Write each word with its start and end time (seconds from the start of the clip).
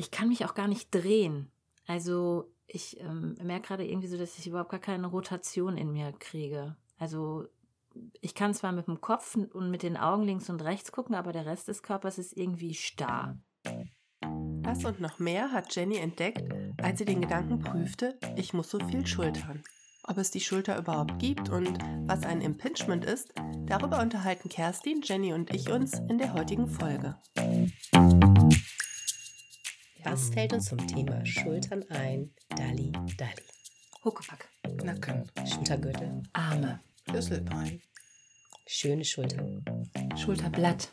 ich 0.00 0.10
kann 0.10 0.28
mich 0.28 0.46
auch 0.46 0.54
gar 0.54 0.66
nicht 0.66 0.94
drehen. 0.94 1.50
Also 1.86 2.50
ich 2.66 2.98
ähm, 3.00 3.36
merke 3.42 3.68
gerade 3.68 3.86
irgendwie 3.86 4.08
so, 4.08 4.16
dass 4.16 4.38
ich 4.38 4.46
überhaupt 4.46 4.70
gar 4.70 4.80
keine 4.80 5.06
Rotation 5.06 5.76
in 5.76 5.92
mir 5.92 6.12
kriege. 6.18 6.74
Also 6.98 7.44
ich 8.22 8.34
kann 8.34 8.54
zwar 8.54 8.72
mit 8.72 8.86
dem 8.86 9.02
Kopf 9.02 9.36
und 9.36 9.70
mit 9.70 9.82
den 9.82 9.98
Augen 9.98 10.22
links 10.22 10.48
und 10.48 10.62
rechts 10.62 10.90
gucken, 10.90 11.14
aber 11.14 11.32
der 11.32 11.44
Rest 11.44 11.68
des 11.68 11.82
Körpers 11.82 12.16
ist 12.16 12.34
irgendwie 12.34 12.72
starr. 12.72 13.36
Das 14.62 14.86
und 14.86 15.00
noch 15.00 15.18
mehr 15.18 15.52
hat 15.52 15.74
Jenny 15.76 15.96
entdeckt, 15.96 16.48
als 16.80 16.98
sie 16.98 17.04
den 17.04 17.20
Gedanken 17.20 17.58
prüfte, 17.58 18.18
ich 18.36 18.54
muss 18.54 18.70
so 18.70 18.78
viel 18.78 19.06
schultern. 19.06 19.62
Ob 20.04 20.16
es 20.16 20.30
die 20.30 20.40
Schulter 20.40 20.78
überhaupt 20.78 21.18
gibt 21.18 21.50
und 21.50 21.78
was 22.06 22.22
ein 22.22 22.40
Impingement 22.40 23.04
ist, 23.04 23.34
darüber 23.66 24.00
unterhalten 24.00 24.48
Kerstin, 24.48 25.02
Jenny 25.02 25.34
und 25.34 25.54
ich 25.54 25.70
uns 25.70 25.98
in 26.08 26.16
der 26.16 26.32
heutigen 26.32 26.68
Folge. 26.68 27.18
Was 30.10 30.30
fällt 30.30 30.52
uns 30.52 30.64
zum 30.64 30.84
Thema 30.88 31.24
Schultern 31.24 31.84
ein? 31.88 32.34
Dali, 32.48 32.90
Dali. 33.16 33.44
Huckepack. 34.04 34.48
Nacken, 34.82 35.30
Schultergürtel, 35.46 36.24
Arme. 36.32 36.80
Schlüsselbein, 37.08 37.80
schöne 38.66 39.04
Schultern, 39.04 39.64
Schulterblatt. 40.16 40.92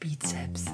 Bizeps. 0.00 0.64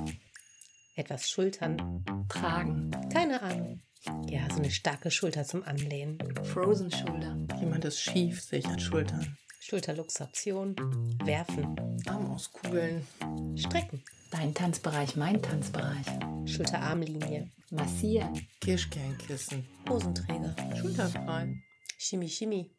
etwas 0.97 1.29
Schultern, 1.29 2.03
Tragen. 2.31 2.91
keine 3.13 3.43
Ahnung. 3.43 3.83
Ja, 4.27 4.49
so 4.49 4.57
eine 4.57 4.71
starke 4.71 5.11
Schulter 5.11 5.45
zum 5.45 5.63
Anlehnen, 5.63 6.17
Frozen 6.45 6.91
Shoulder. 6.91 7.37
jemand 7.61 7.85
ist 7.85 8.01
schief, 8.01 8.41
sehe 8.41 8.61
ich 8.61 8.67
an 8.67 8.81
Schultern, 8.81 9.37
Schulterluxation, 9.61 10.77
werfen, 11.25 11.77
Arm 12.07 12.31
auskugeln, 12.31 13.07
strecken, 13.55 14.03
Dein 14.33 14.55
Tanzbereich, 14.55 15.15
mein 15.17 15.43
Tanzbereich. 15.43 16.07
Schulterarmlinie, 16.47 17.51
Massieren. 17.71 18.49
Kirschkernkissen, 18.63 19.69
Hosenträger, 19.87 20.57
schulterfrei. 20.75 21.63
Chimie. 21.99 22.31
Chemie, 22.31 22.71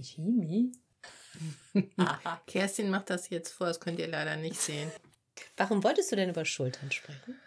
Chemie. 0.00 0.72
Aha. 1.96 2.40
Kerstin 2.46 2.90
macht 2.90 3.10
das 3.10 3.28
jetzt 3.28 3.50
vor, 3.50 3.66
das 3.66 3.80
könnt 3.80 3.98
ihr 3.98 4.06
leider 4.06 4.36
nicht 4.36 4.54
sehen. 4.54 4.88
Warum 5.56 5.82
wolltest 5.82 6.12
du 6.12 6.16
denn 6.16 6.30
über 6.30 6.44
Schultern 6.44 6.92
sprechen? 6.92 7.40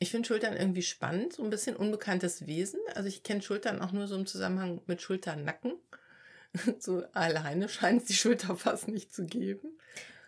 Ich 0.00 0.10
finde 0.10 0.26
Schultern 0.26 0.56
irgendwie 0.56 0.82
spannend, 0.82 1.34
so 1.34 1.44
ein 1.44 1.50
bisschen 1.50 1.76
unbekanntes 1.76 2.48
Wesen. 2.48 2.80
Also 2.96 3.08
ich 3.08 3.22
kenne 3.22 3.42
Schultern 3.42 3.80
auch 3.80 3.92
nur 3.92 4.08
so 4.08 4.16
im 4.16 4.26
Zusammenhang 4.26 4.82
mit 4.86 5.00
Schulternacken. 5.00 5.74
So 6.80 7.04
alleine 7.12 7.68
scheint 7.68 8.02
es 8.02 8.08
die 8.08 8.14
Schulter 8.14 8.56
fast 8.56 8.88
nicht 8.88 9.14
zu 9.14 9.26
geben. 9.26 9.78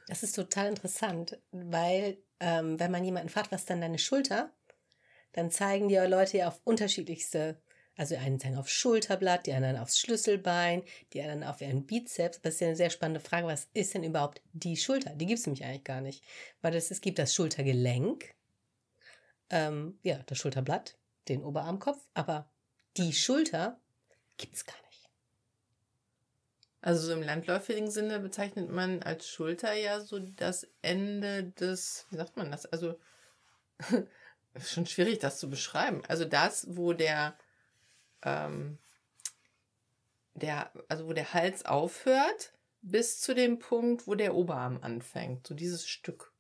Das 0.09 0.23
ist 0.23 0.35
total 0.35 0.69
interessant, 0.69 1.39
weil 1.53 2.17
ähm, 2.41 2.81
wenn 2.81 2.91
man 2.91 3.05
jemanden 3.05 3.29
fragt, 3.29 3.53
was 3.53 3.61
ist 3.61 3.71
dann 3.71 3.83
deine 3.83 3.99
Schulter, 3.99 4.51
dann 5.33 5.51
zeigen 5.51 5.89
die 5.89 5.97
Leute 5.97 6.39
ja 6.39 6.49
auf 6.49 6.63
unterschiedlichste, 6.65 7.61
also 7.95 8.15
die 8.15 8.21
einen 8.21 8.41
zeigen 8.41 8.57
aufs 8.57 8.73
Schulterblatt, 8.73 9.47
die 9.47 9.53
anderen 9.53 9.77
aufs 9.77 9.99
Schlüsselbein, 9.99 10.83
die 11.13 11.21
anderen 11.21 11.45
auf 11.45 11.61
ihren 11.61 11.85
Bizeps. 11.87 12.41
Das 12.41 12.55
ist 12.55 12.61
ja 12.61 12.69
eine 12.69 12.77
sehr 12.77 12.89
spannende 12.89 13.21
Frage, 13.21 13.47
was 13.47 13.69
ist 13.75 13.93
denn 13.93 14.03
überhaupt 14.03 14.41
die 14.55 14.79
Schulter? 14.79 15.15
Die 15.15 15.27
gibt 15.27 15.41
es 15.41 15.47
nämlich 15.47 15.65
eigentlich 15.65 15.85
gar 15.85 16.01
nicht, 16.01 16.25
weil 16.63 16.75
es, 16.75 16.91
es 16.91 17.03
gibt 17.03 17.19
das 17.19 17.35
Schultergelenk, 17.35 18.35
ähm, 19.51 19.99
ja, 20.03 20.23
das 20.25 20.39
Schulterblatt, 20.39 20.97
den 21.29 21.45
Oberarmkopf, 21.45 22.01
aber 22.15 22.51
die 22.97 23.13
Schulter 23.13 23.79
gibt 24.39 24.55
es 24.55 24.65
gar 24.65 24.77
nicht. 24.77 24.88
Also 26.81 27.09
so 27.09 27.13
im 27.13 27.23
landläufigen 27.23 27.91
Sinne 27.91 28.21
bezeichnet 28.21 28.71
man 28.71 29.03
als 29.03 29.29
Schulter 29.29 29.73
ja 29.73 30.01
so 30.01 30.19
das 30.21 30.67
Ende 30.81 31.45
des, 31.45 32.07
wie 32.11 32.17
sagt 32.17 32.37
man 32.37 32.51
das? 32.51 32.67
Also 32.67 32.99
schon 34.65 34.87
schwierig, 34.87 35.19
das 35.19 35.39
zu 35.39 35.51
beschreiben. 35.51 36.03
Also 36.07 36.25
das, 36.25 36.67
wo 36.71 36.93
der, 36.93 37.37
ähm, 38.23 38.79
der, 40.35 40.73
also 40.89 41.09
wo 41.09 41.13
der 41.13 41.35
Hals 41.35 41.65
aufhört, 41.65 42.53
bis 42.81 43.21
zu 43.21 43.35
dem 43.35 43.59
Punkt, 43.59 44.07
wo 44.07 44.15
der 44.15 44.35
Oberarm 44.35 44.79
anfängt. 44.81 45.47
So 45.49 45.55
dieses 45.55 45.89
Stück, 45.89 46.33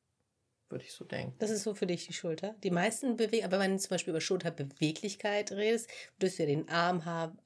würde 0.70 0.84
ich 0.84 0.92
so 0.92 1.04
denken. 1.04 1.34
Das 1.38 1.50
ist 1.50 1.62
so 1.64 1.74
für 1.74 1.86
dich 1.86 2.06
die 2.06 2.12
Schulter. 2.12 2.54
Die 2.62 2.70
meisten 2.70 3.16
bewegen, 3.16 3.44
aber 3.44 3.58
wenn 3.58 3.72
du 3.72 3.78
zum 3.78 3.90
Beispiel 3.90 4.10
über 4.12 4.20
Schulterbeweglichkeit 4.20 5.52
redest, 5.52 5.88
würdest 6.18 6.38
du 6.38 6.42
ja 6.42 6.48
den 6.48 6.68
Arm 6.68 7.02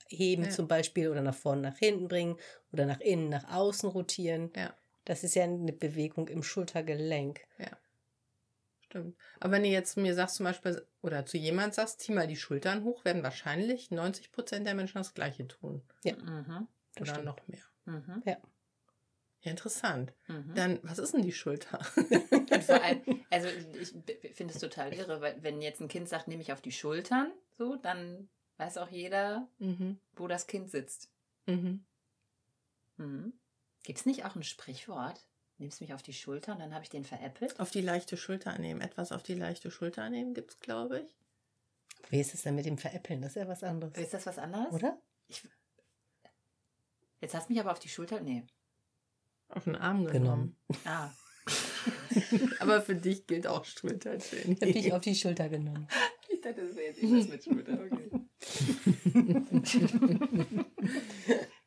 heben 0.09 0.45
Ja. 0.45 0.51
zum 0.51 0.69
Beispiel 0.69 1.09
oder 1.09 1.23
nach 1.23 1.35
vorne, 1.35 1.63
nach 1.63 1.79
hinten 1.79 2.09
bringen 2.09 2.37
oder 2.73 2.87
nach 2.87 3.01
innen, 3.01 3.29
nach 3.29 3.53
außen 3.53 3.89
rotieren. 3.89 4.51
Ja. 4.57 4.75
Das 5.05 5.25
ist 5.25 5.35
ja 5.35 5.45
eine 5.45 5.73
Bewegung 5.73 6.29
im 6.29 6.43
Schultergelenk. 6.43 7.41
Stimmt. 8.81 9.17
Aber 9.41 9.53
wenn 9.55 9.63
du 9.63 9.69
jetzt 9.71 9.97
mir 9.97 10.15
sagst 10.15 10.37
zum 10.37 10.45
Beispiel, 10.45 10.87
oder 11.01 11.25
zu 11.25 11.39
jemand 11.39 11.75
sagst, 11.75 12.01
zieh 12.01 12.13
mal 12.13 12.27
die 12.27 12.37
Schultern 12.37 12.85
hoch, 12.85 13.05
werden 13.05 13.23
wahrscheinlich 13.23 13.91
90 13.91 14.33
Prozent 14.33 14.67
der 14.67 14.75
Menschen 14.75 14.99
das 14.99 15.15
Gleiche 15.15 15.49
tun. 15.49 15.83
Mhm. 16.05 16.69
Das 16.95 17.03
oder 17.09 17.13
stimmt. 17.13 17.25
noch 17.25 17.49
mehr. 17.49 17.63
Mhm. 17.87 18.23
Ja, 18.27 18.37
interessant. 19.51 20.13
Mhm. 20.29 20.55
Dann, 20.55 20.81
was 20.83 20.99
ist 20.99 21.15
denn 21.15 21.23
die 21.23 21.33
Schulter? 21.33 21.81
Und 21.97 22.65
vor 22.65 22.83
allem, 22.83 23.03
also 23.31 23.49
ich 23.49 23.93
finde 24.35 24.55
es 24.55 24.61
total 24.61 24.93
irre, 24.95 25.21
weil 25.21 25.43
wenn 25.43 25.61
jetzt 25.61 25.81
ein 25.81 25.89
Kind 25.89 26.09
sagt, 26.09 26.29
nehme 26.29 26.43
ich 26.43 26.53
auf 26.53 26.61
die 26.61 26.73
Schultern, 26.73 27.33
so, 27.51 27.77
dann 27.77 28.29
weiß 28.59 28.79
auch 28.79 28.91
jeder, 28.91 29.49
mhm. 29.59 29.99
wo 30.15 30.29
das 30.29 30.47
Kind 30.47 30.71
sitzt. 30.71 31.11
Mhm. 31.47 31.85
Mhm. 32.97 33.33
Gibt 33.83 33.99
es 33.99 34.07
nicht 34.07 34.25
auch 34.25 34.37
ein 34.37 34.45
Sprichwort? 34.45 35.27
Nimmst 35.59 35.81
mich 35.81 35.95
auf 35.95 36.03
die 36.03 36.13
Schulter 36.13 36.53
und 36.53 36.61
dann 36.61 36.75
habe 36.75 36.85
ich 36.85 36.91
den 36.91 37.05
veräppelt? 37.05 37.59
Auf 37.61 37.71
die 37.71 37.81
leichte 37.81 38.17
Schulter 38.17 38.59
nehmen. 38.59 38.81
Etwas 38.81 39.13
auf 39.13 39.23
die 39.23 39.35
leichte 39.35 39.71
Schulter 39.71 40.09
nehmen 40.11 40.35
gibt 40.35 40.51
es, 40.53 40.61
glaube 40.61 41.01
ich. 41.01 41.17
Wie 42.11 42.21
ist 42.21 42.35
es 42.35 42.43
denn 42.43 42.55
mit 42.55 42.67
dem 42.67 42.79
Veräppeln? 42.79 43.23
Das 43.23 43.33
ist 43.33 43.43
ja 43.43 43.49
was 43.49 43.63
anderes. 43.63 43.97
Ist 43.97 44.15
das 44.15 44.27
was 44.27 44.39
anderes? 44.39 44.73
Oder? 44.73 45.01
Jetzt 47.21 47.35
hast 47.35 47.49
du 47.49 47.53
mich 47.53 47.61
aber 47.61 47.73
auf 47.73 47.79
die 47.79 47.89
Schulter. 47.89 48.21
Nee. 48.21 48.45
Auf 49.53 49.65
den 49.65 49.77
Arm 49.77 50.07
Genommen. 50.07 50.57
genommen. 50.67 50.85
Ah. 50.85 51.11
Aber 52.61 52.81
für 52.81 52.95
dich 52.95 53.27
gilt 53.27 53.47
auch 53.47 53.65
Schulter, 53.65 54.15
Ich 54.15 54.33
habe 54.33 54.73
dich 54.73 54.93
auf 54.93 55.01
die 55.01 55.15
Schulter 55.15 55.49
genommen. 55.49 55.89
Ich 56.29 56.41
dachte, 56.41 56.67
das 56.67 56.77
wäre 56.77 56.87
jetzt 56.89 57.03
irgendwas 57.03 57.29
mit 57.29 57.45
Schulter. 57.45 57.79
Okay. 57.85 58.11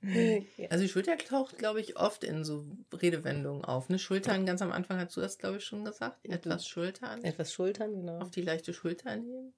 Also 0.70 0.84
die 0.84 0.90
Schulter 0.90 1.18
taucht, 1.18 1.58
glaube 1.58 1.82
ich, 1.82 1.98
oft 1.98 2.24
in 2.24 2.44
so 2.44 2.68
Redewendungen 2.94 3.66
auf. 3.66 3.90
Ne? 3.90 3.98
Schultern, 3.98 4.46
ganz 4.46 4.62
am 4.62 4.72
Anfang 4.72 5.00
hast 5.00 5.18
du 5.18 5.22
das, 5.22 5.40
glaube 5.40 5.58
ich, 5.58 5.66
schon 5.66 5.84
gesagt. 5.84 6.24
Etwas 6.26 6.68
Schultern. 6.68 7.24
Etwas 7.24 7.52
Schultern, 7.52 7.96
genau. 7.96 8.20
Auf 8.20 8.30
die 8.30 8.42
leichte 8.42 8.74
Schulter 8.74 9.16
nehmen. 9.16 9.54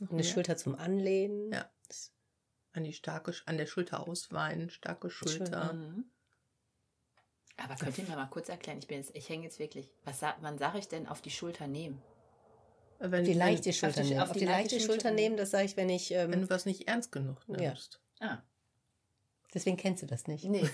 Eine 0.00 0.12
mehr? 0.12 0.24
Schulter 0.24 0.56
zum 0.56 0.76
Anlehnen. 0.76 1.52
Ja. 1.52 1.68
An 2.74 2.84
die 2.84 2.92
starke, 2.92 3.34
an 3.44 3.58
der 3.58 3.66
Schulter 3.66 4.06
ausweinen, 4.06 4.70
starke 4.70 5.10
Schulter. 5.10 5.72
Mhm. 5.74 6.04
Aber 7.56 7.74
könnt 7.76 7.96
ihr 7.98 8.04
mir 8.04 8.16
mal 8.16 8.26
kurz 8.26 8.48
erklären, 8.48 8.78
ich 8.78 8.86
bin 8.86 8.98
jetzt, 8.98 9.14
ich 9.14 9.28
hänge 9.28 9.44
jetzt 9.44 9.58
wirklich. 9.58 9.88
Was 10.04 10.22
wann 10.40 10.58
sage 10.58 10.78
ich 10.78 10.88
denn 10.88 11.06
auf 11.06 11.20
die 11.22 11.30
Schulter 11.30 11.66
nehmen? 11.66 12.00
Wenn, 12.98 13.24
Die 13.24 13.34
leichte 13.34 13.66
wenn, 13.66 13.72
Schulter 13.72 14.02
die- 14.02 14.08
nehmen. 14.10 14.20
auf 14.20 14.28
Auf 14.30 14.34
die 14.34 14.40
die 14.40 14.44
leichte 14.46 14.74
leichte 14.76 14.80
Schulter 14.80 15.08
Schulter 15.08 15.10
nehmen. 15.10 15.36
das 15.36 15.50
sage 15.50 15.64
ich, 15.64 15.76
wenn 15.76 15.88
ich. 15.90 16.10
wenn 16.10 16.32
Ähm, 16.32 16.40
du 16.42 16.50
was 16.50 16.66
nicht 16.66 16.88
ernst 16.88 17.10
genug 17.12 17.38
Ja. 17.48 17.56
nimmst. 17.56 18.00
Ah, 18.20 18.38
deswegen 19.54 19.76
kennst 19.76 20.02
du 20.02 20.06
das 20.06 20.26
nicht. 20.28 20.44
nee. 20.44 20.64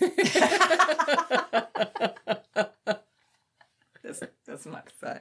das, 4.03 4.21
das 4.45 4.65
mag 4.67 4.93
sein. 5.01 5.21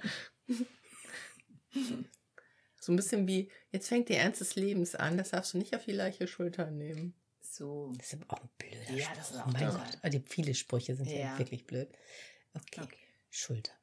So 2.80 2.92
ein 2.94 2.96
bisschen 2.96 3.28
wie, 3.28 3.52
jetzt 3.72 3.88
fängt 3.90 4.10
der 4.10 4.22
Ernst 4.22 4.42
des 4.42 4.56
Lebens 4.56 4.96
an, 4.96 5.18
das 5.18 5.30
darfst 5.32 5.54
du 5.54 5.58
nicht 5.58 5.76
auf 5.76 5.84
die 5.86 5.92
leichte 5.92 6.28
Schulter 6.28 6.70
nehmen. 6.72 7.14
So. 7.58 7.92
Das 7.98 8.14
ist 8.14 8.30
auch 8.30 8.42
ein 8.42 8.50
blöder 8.58 8.92
Ja, 8.92 9.04
Spruch. 9.06 9.16
das 9.18 9.32
ist 9.32 9.38
auch 9.42 9.46
mein 9.48 9.56
total. 9.72 9.86
Gott. 9.86 9.98
Also 10.04 10.20
viele 10.20 10.54
Sprüche 10.54 10.96
sind 10.96 11.10
ja, 11.10 11.18
Ja. 11.18 11.40
wirklich 11.40 11.66
blöd. 11.66 11.90
Okay. 12.54 12.82
Okay. 12.82 12.98
Schulter. 13.30 13.74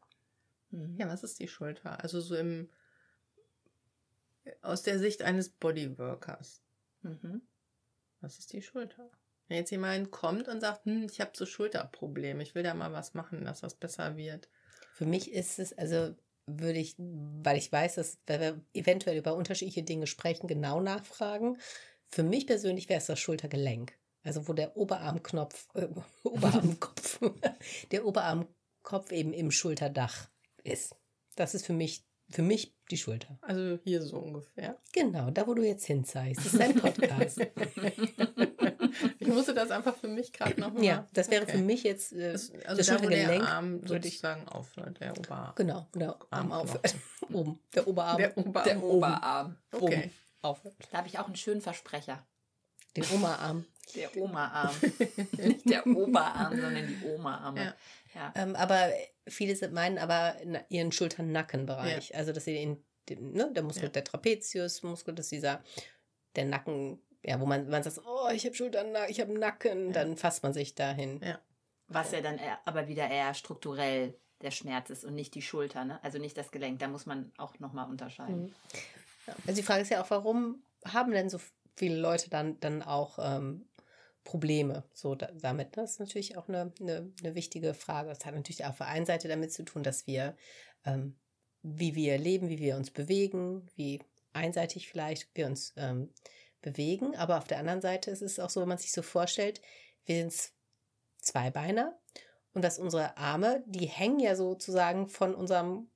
Mhm. 0.71 0.97
Ja, 0.99 1.09
was 1.09 1.25
ist 1.25 1.41
die 1.41 1.49
Schulter? 1.49 2.01
Also 2.03 2.21
so 2.21 2.37
im, 2.37 2.71
aus 4.63 4.83
der 4.83 4.99
Sicht 4.99 5.23
eines 5.23 5.49
Bodyworkers. 5.49 6.63
Mhm. 7.03 7.43
Was 8.21 8.39
ist 8.39 8.53
die 8.53 8.63
Schulter? 8.63 9.11
Wenn 9.49 9.59
jetzt 9.59 9.71
jemand 9.71 10.11
kommt 10.11 10.49
und 10.49 10.61
sagt, 10.61 10.87
hm, 10.87 11.07
ich 11.11 11.21
habe 11.21 11.33
so 11.35 11.45
Schulterprobleme, 11.45 12.43
ich 12.43 12.55
will 12.55 12.63
da 12.63 12.73
mal 12.75 12.93
was 12.93 13.13
machen, 13.15 13.45
dass 13.45 13.61
das 13.61 13.75
besser 13.75 14.17
wird. 14.17 14.49
Für 14.95 15.05
mich 15.05 15.31
ist 15.33 15.59
es, 15.59 15.77
also 15.77 16.15
würde 16.47 16.79
ich, 16.79 16.95
weil 16.99 17.57
ich 17.59 17.71
weiß, 17.71 17.97
dass 17.97 18.19
wenn 18.27 18.41
wir 18.41 18.61
eventuell 18.73 19.17
über 19.19 19.35
unterschiedliche 19.35 19.83
Dinge 19.83 20.07
sprechen, 20.07 20.47
genau 20.47 20.81
nachfragen. 20.81 21.59
Für 22.15 22.23
mich 22.23 22.47
persönlich 22.47 22.89
wäre 22.89 22.99
es 23.01 23.07
das 23.07 23.19
Schultergelenk. 23.19 23.99
Also 24.23 24.47
wo 24.47 24.53
der 24.53 24.77
Oberarmknopf, 24.77 25.67
äh, 25.75 25.89
Oberarmkopf, 26.23 27.19
der 27.91 28.07
Oberarmkopf 28.07 29.11
eben 29.11 29.33
im 29.33 29.51
Schulterdach 29.51 30.29
ist. 30.63 30.95
Das 31.35 31.57
ist 31.57 31.67
für 31.67 31.73
mich, 31.73 32.07
für 32.31 32.43
mich 32.43 32.73
die 32.93 32.99
Schulter. 32.99 33.37
Also 33.43 33.81
hier 33.83 34.01
so 34.01 34.19
ungefähr. 34.19 34.79
Genau, 34.93 35.31
da 35.33 35.45
wo 35.49 35.55
du 35.55 35.63
jetzt 35.67 35.87
hin 35.87 36.05
zeigst. 36.05 36.47
Das 36.47 36.55
ist 36.55 36.61
ein 36.61 36.77
Podcast. 36.77 37.41
ich 39.19 39.27
musste 39.27 39.53
das 39.53 39.73
einfach 39.73 39.97
für 39.97 40.07
mich 40.07 40.33
gerade 40.33 40.61
nochmal. 40.61 40.85
ja, 40.85 41.09
das 41.15 41.33
wäre 41.33 41.47
für 41.49 41.59
mich 41.59 41.83
jetzt 41.83 42.13
äh, 42.13 42.31
Das, 42.31 42.53
das 42.53 42.65
also 42.65 42.83
da, 42.93 43.03
wo 43.03 43.09
der 43.09 43.17
Schultergelenk. 43.17 43.51
Arm 43.51 43.89
würde 43.89 44.07
ich- 44.07 44.15
sozusagen 44.21 44.47
aufhört, 44.47 45.01
der 45.01 45.19
Oberarm. 45.19 45.53
Genau, 45.57 45.89
der 45.97 46.17
Arm 46.31 46.53
aufhört. 46.53 46.95
Oben, 47.33 47.59
der 47.75 47.89
Oberarm. 47.89 48.19
Der 48.19 48.39
Oberarm. 48.39 48.65
Der 48.65 48.83
Oberarm. 48.85 49.57
Okay. 49.73 50.11
Aufhört. 50.45 50.75
Da 50.91 50.99
habe 50.99 51.09
ich 51.09 51.19
auch 51.19 51.27
einen 51.27 51.37
schönen 51.37 51.61
Versprecher. 51.61 52.27
Den 52.97 53.05
Oma-Arm. 53.13 53.65
Der 53.95 54.17
Oma-Arm. 54.17 54.75
Nicht 55.33 55.69
der 55.69 55.87
Oberarm, 55.87 56.61
sondern 56.61 56.87
die 56.87 57.05
Oma-Arme. 57.07 57.65
Ja. 57.65 57.75
Ja. 58.15 58.33
Ähm, 58.37 58.55
aber 58.55 58.91
viele 59.27 59.69
meinen 59.71 59.99
aber 59.99 60.37
ihren 60.69 60.93
Schultern-Nackenbereich. 60.93 62.15
Also, 62.15 62.33
dass 62.33 62.45
sie 62.45 62.55
den, 62.55 62.85
den 63.09 63.33
ne, 63.33 63.51
der 63.53 63.65
Muskel, 63.65 63.85
Ja. 63.85 63.89
der 63.91 64.05
Trapeziusmuskel, 64.05 65.15
dass 65.15 65.29
dieser, 65.29 65.63
der 66.37 66.45
Nacken, 66.45 67.03
ja, 67.25 67.41
wo 67.41 67.47
man, 67.47 67.69
man 67.69 67.83
sagt, 67.83 68.01
oh, 68.07 68.29
ich 68.33 68.45
habe 68.47 68.55
Schultern, 68.55 68.95
ich 69.09 69.21
habe 69.21 69.37
Nacken, 69.37 69.89
Ja. 69.89 69.93
dann 69.93 70.17
fasst 70.17 70.43
man 70.45 70.53
sich 70.53 70.75
dahin. 70.77 71.21
Ja. 71.23 71.41
Was 71.89 72.13
ja 72.13 72.21
dann 72.21 72.39
eher, 72.39 72.59
aber 72.65 72.87
wieder 72.89 73.11
eher 73.11 73.35
strukturell 73.35 74.15
der 74.41 74.51
Schmerz 74.51 74.91
ist 74.91 75.05
und 75.05 75.15
nicht 75.15 75.35
die 75.35 75.43
Schulter, 75.43 75.85
ne? 75.85 75.99
also 76.03 76.19
nicht 76.19 76.37
das 76.37 76.51
Gelenk. 76.51 76.79
Da 76.79 76.89
muss 76.89 77.07
man 77.07 77.33
auch 77.39 77.59
nochmal 77.59 77.89
unterscheiden. 77.89 78.45
Mhm. 78.45 78.55
Also 79.47 79.61
die 79.61 79.63
Frage 79.63 79.83
ist 79.83 79.91
ja 79.91 80.03
auch, 80.03 80.11
warum 80.11 80.63
haben 80.85 81.13
denn 81.13 81.31
so 81.31 81.39
viele 81.77 81.97
Leute 81.97 82.31
dann, 82.31 82.59
dann 82.61 82.83
auch 82.83 83.19
ähm, 83.21 83.67
Probleme 84.23 84.85
so 84.93 85.15
da, 85.15 85.29
damit? 85.33 85.77
Ne? 85.77 85.83
Das 85.83 85.93
ist 85.93 86.01
natürlich 86.01 86.37
auch 86.37 86.49
eine, 86.49 86.73
eine, 86.81 87.13
eine 87.23 87.35
wichtige 87.35 87.75
Frage. 87.75 88.09
Das 88.09 88.25
hat 88.25 88.35
natürlich 88.35 88.65
auf 88.65 88.79
der 88.79 88.89
einen 88.89 89.07
Seite 89.07 89.29
damit 89.29 89.53
zu 89.53 89.65
tun, 89.65 89.83
dass 89.83 90.07
wir, 90.07 90.37
ähm, 90.85 91.17
wie 91.63 91.95
wir 91.95 92.19
leben, 92.19 92.49
wie 92.49 92.59
wir 92.59 92.77
uns 92.77 92.91
bewegen, 92.91 93.67
wie 93.77 94.01
einseitig 94.33 94.89
vielleicht 94.89 95.29
wir 95.35 95.47
uns 95.47 95.73
ähm, 95.77 96.11
bewegen. 96.61 97.17
Aber 97.17 97.39
auf 97.39 97.47
der 97.47 97.59
anderen 97.59 97.81
Seite 97.81 98.11
ist 98.11 98.23
es 98.23 98.39
auch 98.39 98.51
so, 98.51 98.61
wenn 98.61 98.69
man 98.69 98.79
sich 98.79 98.93
so 98.93 99.03
vorstellt, 99.03 99.61
wir 100.05 100.17
sind 100.17 100.53
Zweibeiner 101.19 101.99
und 102.53 102.63
dass 102.63 102.79
unsere 102.79 103.17
Arme, 103.17 103.63
die 103.67 103.87
hängen 103.87 104.21
ja 104.21 104.37
sozusagen 104.37 105.09
von 105.09 105.35
unserem, 105.35 105.89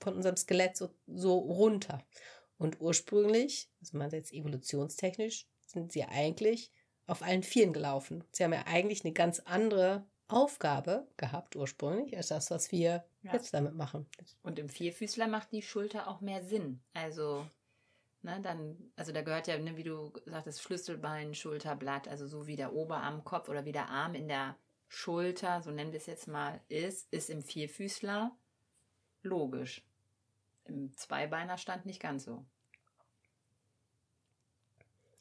von 0.00 0.14
unserem 0.14 0.36
Skelett 0.36 0.76
so, 0.76 0.90
so 1.06 1.38
runter. 1.38 2.04
Und 2.64 2.80
ursprünglich, 2.80 3.68
also 3.82 3.98
man 3.98 4.10
jetzt 4.10 4.32
evolutionstechnisch, 4.32 5.46
sind 5.66 5.92
sie 5.92 6.04
eigentlich 6.04 6.70
auf 7.06 7.20
allen 7.20 7.42
Vieren 7.42 7.74
gelaufen. 7.74 8.24
Sie 8.32 8.42
haben 8.42 8.54
ja 8.54 8.62
eigentlich 8.66 9.04
eine 9.04 9.12
ganz 9.12 9.40
andere 9.40 10.06
Aufgabe 10.28 11.06
gehabt 11.18 11.56
ursprünglich, 11.56 12.16
als 12.16 12.28
das, 12.28 12.50
was 12.50 12.72
wir 12.72 13.04
Ja. 13.20 13.34
jetzt 13.34 13.52
damit 13.52 13.74
machen. 13.74 14.06
Und 14.42 14.58
im 14.58 14.70
Vierfüßler 14.70 15.26
macht 15.28 15.52
die 15.52 15.60
Schulter 15.60 16.08
auch 16.08 16.22
mehr 16.22 16.42
Sinn. 16.42 16.82
Also, 16.94 17.46
ne, 18.22 18.40
dann, 18.40 18.90
also 18.96 19.12
da 19.12 19.20
gehört 19.20 19.46
ja, 19.46 19.58
ne, 19.58 19.76
wie 19.76 19.82
du 19.82 20.14
sagtest, 20.24 20.62
Schlüsselbein, 20.62 21.34
Schulterblatt, 21.34 22.08
also 22.08 22.26
so 22.26 22.46
wie 22.46 22.56
der 22.56 22.72
Oberarm, 22.72 23.24
Kopf 23.24 23.50
oder 23.50 23.66
wie 23.66 23.72
der 23.72 23.90
Arm 23.90 24.14
in 24.14 24.26
der 24.26 24.56
Schulter, 24.88 25.60
so 25.60 25.70
nennen 25.70 25.92
wir 25.92 25.98
es 25.98 26.06
jetzt 26.06 26.28
mal, 26.28 26.62
ist, 26.68 27.12
ist 27.12 27.28
im 27.28 27.42
Vierfüßler 27.42 28.34
logisch. 29.22 29.84
Im 30.66 30.96
Zweibeinerstand 30.96 31.84
nicht 31.84 32.00
ganz 32.00 32.24
so. 32.24 32.46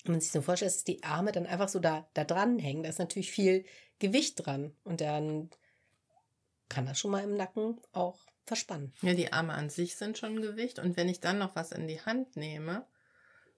Wenn 0.03 0.13
man 0.13 0.21
sich 0.21 0.31
so 0.31 0.41
vorstellt, 0.41 0.71
dass 0.71 0.83
die 0.83 1.03
Arme 1.03 1.31
dann 1.31 1.45
einfach 1.45 1.69
so 1.69 1.79
da, 1.79 2.07
da 2.13 2.23
dran 2.23 2.59
hängen, 2.59 2.83
da 2.83 2.89
ist 2.89 2.99
natürlich 2.99 3.31
viel 3.31 3.65
Gewicht 3.99 4.45
dran. 4.45 4.75
Und 4.83 5.01
dann 5.01 5.49
kann 6.69 6.85
das 6.85 6.99
schon 6.99 7.11
mal 7.11 7.23
im 7.23 7.35
Nacken 7.35 7.79
auch 7.93 8.19
verspannen. 8.45 8.93
Ja, 9.01 9.13
die 9.13 9.31
Arme 9.31 9.53
an 9.53 9.69
sich 9.69 9.95
sind 9.95 10.17
schon 10.17 10.41
Gewicht. 10.41 10.79
Und 10.79 10.97
wenn 10.97 11.07
ich 11.07 11.19
dann 11.19 11.37
noch 11.37 11.55
was 11.55 11.71
in 11.71 11.87
die 11.87 12.01
Hand 12.01 12.35
nehme 12.35 12.85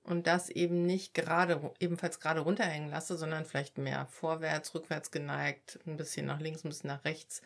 und 0.03 0.27
das 0.27 0.49
eben 0.49 0.85
nicht 0.85 1.13
gerade, 1.13 1.73
ebenfalls 1.79 2.19
gerade 2.19 2.41
runterhängen 2.41 2.89
lasse, 2.89 3.17
sondern 3.17 3.45
vielleicht 3.45 3.77
mehr 3.77 4.05
vorwärts, 4.07 4.75
rückwärts 4.75 5.09
geneigt, 5.09 5.79
ein 5.87 5.97
bisschen 5.97 6.27
nach 6.27 6.39
links, 6.39 6.63
ein 6.63 6.69
bisschen 6.69 6.89
nach 6.89 7.05
rechts, 7.05 7.41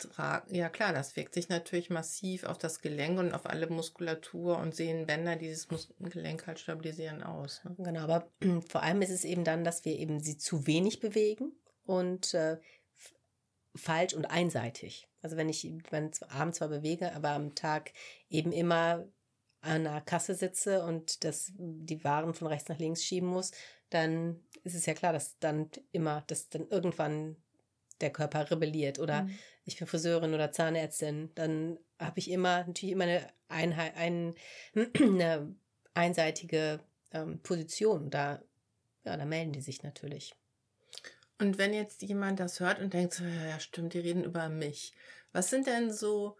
tra- 0.00 0.42
ja 0.50 0.68
klar, 0.68 0.92
das 0.92 1.16
wirkt 1.16 1.34
sich 1.34 1.48
natürlich 1.48 1.90
massiv 1.90 2.44
auf 2.44 2.58
das 2.58 2.80
Gelenk 2.80 3.18
und 3.18 3.32
auf 3.32 3.46
alle 3.46 3.68
Muskulatur 3.68 4.58
und 4.58 4.74
Sehnenbänder 4.74 5.36
dieses 5.36 5.70
Mus 5.70 5.92
Gelenk 5.98 6.46
halt 6.46 6.58
stabilisieren 6.58 7.22
aus. 7.22 7.62
Ne? 7.64 7.74
Genau, 7.78 8.00
aber 8.00 8.30
vor 8.68 8.82
allem 8.82 9.02
ist 9.02 9.10
es 9.10 9.24
eben 9.24 9.44
dann, 9.44 9.64
dass 9.64 9.84
wir 9.84 9.98
eben 9.98 10.20
sie 10.20 10.36
zu 10.36 10.66
wenig 10.66 11.00
bewegen 11.00 11.52
und 11.84 12.34
äh, 12.34 12.58
falsch 13.74 14.14
und 14.14 14.26
einseitig. 14.26 15.08
Also 15.22 15.36
wenn 15.36 15.48
ich 15.48 15.70
meinen 15.90 16.10
Arm 16.28 16.52
zwar 16.52 16.68
bewege, 16.68 17.14
aber 17.14 17.30
am 17.30 17.54
Tag 17.54 17.92
eben 18.28 18.52
immer 18.52 19.06
an 19.60 19.86
einer 19.86 20.00
Kasse 20.00 20.34
sitze 20.34 20.82
und 20.84 21.24
das, 21.24 21.52
die 21.56 22.02
Waren 22.02 22.34
von 22.34 22.48
rechts 22.48 22.68
nach 22.68 22.78
links 22.78 23.04
schieben 23.04 23.28
muss, 23.28 23.52
dann 23.90 24.40
ist 24.64 24.74
es 24.74 24.86
ja 24.86 24.94
klar, 24.94 25.12
dass 25.12 25.38
dann 25.38 25.70
immer, 25.92 26.22
dass 26.28 26.48
dann 26.48 26.68
irgendwann 26.68 27.36
der 28.00 28.10
Körper 28.10 28.50
rebelliert. 28.50 28.98
Oder 28.98 29.22
Mhm. 29.22 29.38
ich 29.64 29.78
bin 29.78 29.86
Friseurin 29.86 30.34
oder 30.34 30.52
Zahnärztin, 30.52 31.30
dann 31.34 31.78
habe 31.98 32.18
ich 32.18 32.30
immer 32.30 32.64
natürlich 32.66 32.92
immer 32.92 33.04
eine, 33.04 33.26
Einheit, 33.48 33.96
ein, 33.96 34.34
eine 35.00 35.54
einseitige 35.94 36.80
ähm, 37.12 37.40
Position. 37.42 38.10
Da, 38.10 38.42
ja, 39.04 39.16
da 39.16 39.24
melden 39.24 39.52
die 39.52 39.60
sich 39.60 39.82
natürlich. 39.82 40.34
Und 41.38 41.56
wenn 41.56 41.72
jetzt 41.72 42.02
jemand 42.02 42.38
das 42.38 42.60
hört 42.60 42.80
und 42.80 42.92
denkt, 42.92 43.20
ja, 43.48 43.58
stimmt, 43.60 43.94
die 43.94 43.98
reden 44.00 44.24
über 44.24 44.48
mich. 44.48 44.92
Was 45.32 45.48
sind 45.48 45.66
denn 45.66 45.90
so, 45.90 46.36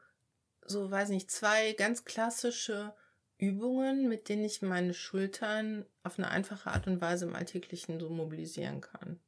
so, 0.66 0.90
weiß 0.90 1.08
nicht, 1.08 1.30
zwei 1.30 1.72
ganz 1.72 2.04
klassische 2.04 2.94
Übungen, 3.38 4.08
mit 4.08 4.28
denen 4.28 4.44
ich 4.44 4.60
meine 4.60 4.92
Schultern 4.92 5.86
auf 6.02 6.18
eine 6.18 6.28
einfache 6.28 6.70
Art 6.70 6.86
und 6.86 7.00
Weise 7.00 7.24
im 7.24 7.34
Alltäglichen 7.34 7.98
so 7.98 8.10
mobilisieren 8.10 8.82
kann? 8.82 9.18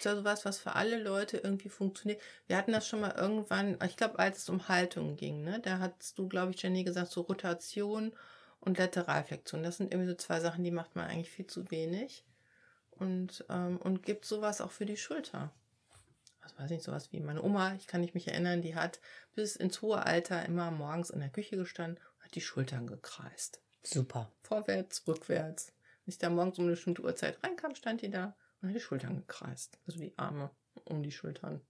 Gibt 0.00 0.06
da 0.06 0.16
sowas, 0.16 0.46
was 0.46 0.58
für 0.58 0.76
alle 0.76 0.98
Leute 0.98 1.36
irgendwie 1.36 1.68
funktioniert? 1.68 2.22
Wir 2.46 2.56
hatten 2.56 2.72
das 2.72 2.88
schon 2.88 3.02
mal 3.02 3.14
irgendwann, 3.14 3.76
ich 3.84 3.98
glaube, 3.98 4.18
als 4.18 4.38
es 4.38 4.48
um 4.48 4.66
Haltung 4.66 5.18
ging, 5.18 5.44
ne? 5.44 5.60
Da 5.60 5.78
hast 5.78 6.18
du, 6.18 6.26
glaube 6.26 6.52
ich, 6.52 6.62
Jenny 6.62 6.84
gesagt, 6.84 7.10
so 7.10 7.20
Rotation 7.20 8.14
und 8.60 8.78
Lateralflexion. 8.78 9.62
Das 9.62 9.76
sind 9.76 9.92
irgendwie 9.92 10.08
so 10.08 10.16
zwei 10.16 10.40
Sachen, 10.40 10.64
die 10.64 10.70
macht 10.70 10.96
man 10.96 11.04
eigentlich 11.06 11.28
viel 11.28 11.46
zu 11.46 11.70
wenig 11.70 12.24
und, 12.92 13.44
ähm, 13.50 13.76
und 13.76 14.02
gibt 14.02 14.24
sowas 14.24 14.62
auch 14.62 14.70
für 14.70 14.86
die 14.86 14.96
Schulter. 14.96 15.52
Was 16.40 16.58
weiß 16.58 16.70
ich, 16.70 16.82
sowas 16.82 17.12
wie 17.12 17.20
meine 17.20 17.42
Oma, 17.42 17.74
ich 17.74 17.86
kann 17.86 18.00
nicht 18.00 18.14
mich 18.14 18.28
erinnern, 18.28 18.62
die 18.62 18.76
hat 18.76 19.00
bis 19.34 19.54
ins 19.54 19.82
hohe 19.82 20.06
Alter 20.06 20.46
immer 20.46 20.70
morgens 20.70 21.10
in 21.10 21.20
der 21.20 21.28
Küche 21.28 21.58
gestanden 21.58 22.02
und 22.16 22.24
hat 22.24 22.34
die 22.34 22.40
Schultern 22.40 22.86
gekreist. 22.86 23.60
Super. 23.82 24.32
Vorwärts, 24.44 25.06
rückwärts. 25.06 25.74
Wenn 26.06 26.12
ich 26.12 26.16
da 26.16 26.30
morgens 26.30 26.58
um 26.58 26.64
eine 26.64 26.72
bestimmte 26.72 27.02
Uhrzeit 27.02 27.38
reinkam, 27.44 27.74
stand 27.74 28.00
die 28.00 28.08
da 28.08 28.34
die 28.62 28.80
Schultern 28.80 29.16
gekreist. 29.16 29.78
Also 29.86 30.00
die 30.00 30.16
Arme 30.16 30.50
um 30.84 31.02
die 31.02 31.12
Schultern. 31.12 31.60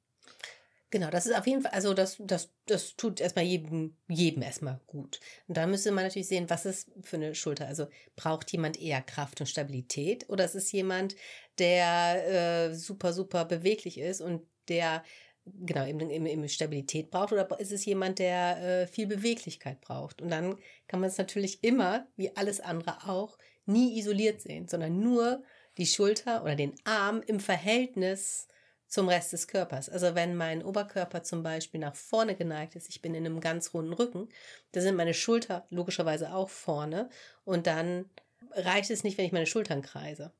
Genau, 0.93 1.09
das 1.09 1.27
ist 1.27 1.37
auf 1.37 1.47
jeden 1.47 1.63
Fall, 1.63 1.71
also 1.71 1.95
das, 1.95 2.17
das, 2.19 2.53
das 2.67 2.97
tut 2.97 3.21
erstmal 3.21 3.45
jedem, 3.45 3.97
jedem 4.09 4.43
erstmal 4.43 4.81
gut. 4.89 5.21
Und 5.47 5.57
da 5.57 5.67
müsste 5.69 5.93
man 5.93 6.03
natürlich 6.03 6.27
sehen, 6.27 6.51
was 6.51 6.67
ist 6.67 6.91
für 7.03 7.15
eine 7.15 7.37
Schulter. 7.37 7.69
Also 7.69 7.87
braucht 8.17 8.51
jemand 8.51 8.81
eher 8.81 9.01
Kraft 9.01 9.41
und 9.41 9.47
Stabilität 9.47 10.29
oder 10.29 10.45
ist 10.45 10.57
es 10.57 10.73
jemand, 10.73 11.15
der 11.59 12.71
äh, 12.71 12.75
super, 12.75 13.13
super 13.13 13.45
beweglich 13.45 13.99
ist 13.99 14.21
und 14.21 14.43
der 14.69 15.05
genau 15.45 15.87
eben, 15.87 16.11
eben, 16.11 16.27
eben 16.27 16.49
Stabilität 16.49 17.11
braucht 17.11 17.33
oder 17.33 17.61
ist 17.61 17.73
es 17.73 17.85
jemand, 17.85 18.19
der 18.19 18.83
äh, 18.83 18.87
viel 18.89 19.07
Beweglichkeit 19.07 19.81
braucht? 19.81 20.21
Und 20.21 20.31
dann 20.31 20.59
kann 20.89 21.01
man 21.01 21.09
es 21.09 21.19
natürlich 21.19 21.63
immer, 21.63 22.09
wie 22.17 22.37
alles 22.37 22.61
andere 22.61 23.09
auch, 23.09 23.39
nie 23.65 23.99
isoliert 23.99 24.41
sehen, 24.41 24.67
sondern 24.67 24.99
nur 24.99 25.45
die 25.79 25.87
Schulter 25.87 26.43
oder 26.43 26.57
den 26.57 26.75
Arm 26.85 27.23
im 27.27 27.41
Verhältnis 27.41 28.49
zum 28.87 29.09
Rest 29.09 29.33
des 29.33 29.47
Körpers. 29.49 29.89
Also 29.89 30.15
wenn 30.15 30.37
mein 30.37 30.65
Oberkörper 30.65 31.23
zum 31.23 31.43
Beispiel 31.43 31.81
nach 31.81 31.95
vorne 31.95 32.35
geneigt 32.35 32.75
ist, 32.77 32.89
ich 32.89 33.03
bin 33.03 33.15
in 33.15 33.25
einem 33.25 33.41
ganz 33.41 33.73
runden 33.73 33.93
Rücken, 33.93 34.29
da 34.73 34.81
sind 34.81 34.97
meine 34.97 35.15
Schulter 35.15 35.67
logischerweise 35.71 36.35
auch 36.35 36.51
vorne 36.51 37.09
und 37.45 37.67
dann 37.67 38.11
reicht 38.53 38.91
es 38.91 39.05
nicht, 39.05 39.17
wenn 39.19 39.27
ich 39.27 39.33
meine 39.33 39.47
Schultern 39.47 39.83
kreise. 39.83 40.33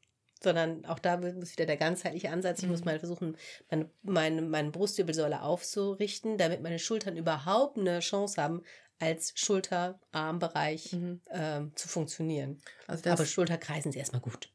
Sondern 0.43 0.87
auch 0.87 0.99
da 0.99 1.19
muss 1.19 1.53
wieder 1.53 1.67
der 1.67 1.77
ganzheitliche 1.77 2.31
Ansatz. 2.31 2.63
Ich 2.63 2.69
muss 2.69 2.81
Mhm. 2.81 2.85
mal 2.85 2.99
versuchen, 2.99 3.37
meine, 3.71 3.91
meine, 4.03 4.43
meine 4.43 4.71
Brustwirbelsäule 4.71 5.43
aufzurichten, 5.43 6.39
damit 6.39 6.63
meine 6.63 6.79
Schultern 6.79 7.17
überhaupt 7.17 7.77
eine 7.79 8.01
Chance 8.01 8.41
haben, 8.43 8.63
als 8.99 9.33
Schulter-Armbereich 9.37 10.93
Mhm. 10.93 11.21
ähm, 11.31 11.73
zu 11.77 11.89
funktionieren. 11.89 12.63
Also 12.87 13.03
Aber 13.09 13.25
Schulterkreisen 13.27 13.91
ist 13.91 13.97
erstmal 13.97 14.23
gut. 14.23 14.51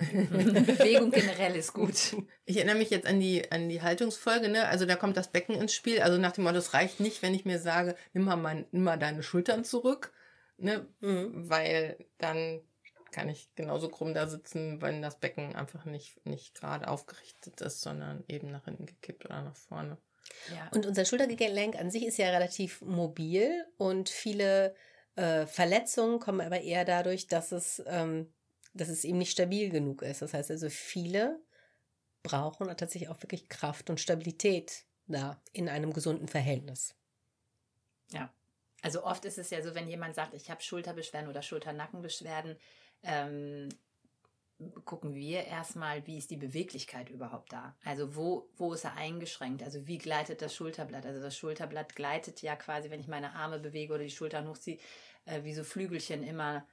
Bewegung 0.12 1.10
generell 1.10 1.54
ist 1.56 1.74
gut. 1.74 2.16
Ich 2.46 2.56
erinnere 2.56 2.76
mich 2.76 2.90
jetzt 2.90 3.06
an 3.06 3.20
die, 3.20 3.50
an 3.52 3.68
die 3.68 3.82
Haltungsfolge, 3.82 4.48
ne? 4.48 4.66
Also 4.66 4.86
da 4.86 4.96
kommt 4.96 5.16
das 5.16 5.28
Becken 5.28 5.54
ins 5.54 5.74
Spiel. 5.74 6.00
Also 6.00 6.18
nach 6.18 6.32
dem 6.32 6.44
Motto, 6.44 6.56
es 6.56 6.72
reicht 6.72 7.00
nicht, 7.00 7.22
wenn 7.22 7.34
ich 7.34 7.44
mir 7.44 7.58
sage, 7.58 7.94
nimm 8.14 8.24
mal, 8.24 8.36
mein, 8.36 8.66
nimm 8.72 8.84
mal 8.84 8.98
deine 8.98 9.22
Schultern 9.22 9.64
zurück, 9.64 10.12
ne? 10.56 10.86
Mhm. 11.00 11.50
Weil 11.50 11.98
dann 12.18 12.62
kann 13.12 13.28
ich 13.28 13.54
genauso 13.56 13.88
krumm 13.88 14.14
da 14.14 14.26
sitzen, 14.26 14.80
wenn 14.80 15.02
das 15.02 15.18
Becken 15.18 15.54
einfach 15.54 15.84
nicht, 15.84 16.24
nicht 16.24 16.54
gerade 16.54 16.88
aufgerichtet 16.88 17.60
ist, 17.60 17.82
sondern 17.82 18.24
eben 18.28 18.50
nach 18.50 18.64
hinten 18.64 18.86
gekippt 18.86 19.26
oder 19.26 19.42
nach 19.42 19.56
vorne. 19.56 19.98
Ja. 20.54 20.68
Und 20.72 20.86
unser 20.86 21.04
Schultergelenk 21.04 21.76
an 21.76 21.90
sich 21.90 22.06
ist 22.06 22.18
ja 22.18 22.30
relativ 22.30 22.80
mobil 22.82 23.66
und 23.76 24.08
viele 24.08 24.74
äh, 25.16 25.46
Verletzungen 25.46 26.20
kommen 26.20 26.40
aber 26.40 26.60
eher 26.60 26.84
dadurch, 26.84 27.26
dass 27.26 27.52
es, 27.52 27.82
ähm, 27.86 28.32
dass 28.72 28.88
es 28.88 29.04
eben 29.04 29.18
nicht 29.18 29.32
stabil 29.32 29.70
genug 29.70 30.02
ist. 30.02 30.22
Das 30.22 30.34
heißt 30.34 30.50
also, 30.50 30.68
viele 30.68 31.40
brauchen 32.22 32.66
tatsächlich 32.76 33.08
auch 33.08 33.22
wirklich 33.22 33.48
Kraft 33.48 33.90
und 33.90 34.00
Stabilität 34.00 34.84
da 35.06 35.42
in 35.52 35.68
einem 35.68 35.92
gesunden 35.92 36.28
Verhältnis. 36.28 36.94
Ja. 38.10 38.32
Also 38.82 39.04
oft 39.04 39.24
ist 39.24 39.38
es 39.38 39.50
ja 39.50 39.62
so, 39.62 39.74
wenn 39.74 39.88
jemand 39.88 40.14
sagt, 40.14 40.34
ich 40.34 40.50
habe 40.50 40.62
Schulterbeschwerden 40.62 41.28
oder 41.28 41.42
Schulternackenbeschwerden, 41.42 42.56
ähm, 43.02 43.68
gucken 44.84 45.14
wir 45.14 45.44
erstmal, 45.44 46.06
wie 46.06 46.18
ist 46.18 46.30
die 46.30 46.36
Beweglichkeit 46.36 47.08
überhaupt 47.08 47.52
da? 47.52 47.76
Also 47.84 48.14
wo, 48.14 48.50
wo 48.56 48.74
ist 48.74 48.84
er 48.84 48.94
eingeschränkt? 48.94 49.62
Also 49.62 49.86
wie 49.86 49.98
gleitet 49.98 50.42
das 50.42 50.54
Schulterblatt? 50.54 51.06
Also 51.06 51.20
das 51.20 51.36
Schulterblatt 51.36 51.94
gleitet 51.94 52.42
ja 52.42 52.56
quasi, 52.56 52.90
wenn 52.90 53.00
ich 53.00 53.08
meine 53.08 53.34
Arme 53.34 53.58
bewege 53.58 53.94
oder 53.94 54.04
die 54.04 54.10
Schultern 54.10 54.48
hochziehe, 54.48 54.78
äh, 55.24 55.42
wie 55.44 55.54
so 55.54 55.64
Flügelchen 55.64 56.22
immer 56.22 56.66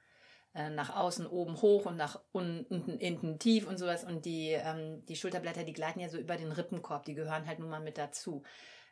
nach 0.53 0.95
außen 0.95 1.27
oben 1.27 1.61
hoch 1.61 1.85
und 1.85 1.97
nach 1.97 2.19
unten 2.31 2.97
hinten 2.99 3.39
tief 3.39 3.67
und 3.67 3.77
sowas. 3.77 4.03
Und 4.03 4.25
die, 4.25 4.51
ähm, 4.51 5.05
die 5.05 5.15
Schulterblätter, 5.15 5.63
die 5.63 5.73
gleiten 5.73 5.99
ja 5.99 6.09
so 6.09 6.17
über 6.17 6.35
den 6.35 6.51
Rippenkorb, 6.51 7.05
die 7.05 7.13
gehören 7.13 7.45
halt 7.45 7.59
nun 7.59 7.69
mal 7.69 7.81
mit 7.81 7.97
dazu. 7.97 8.43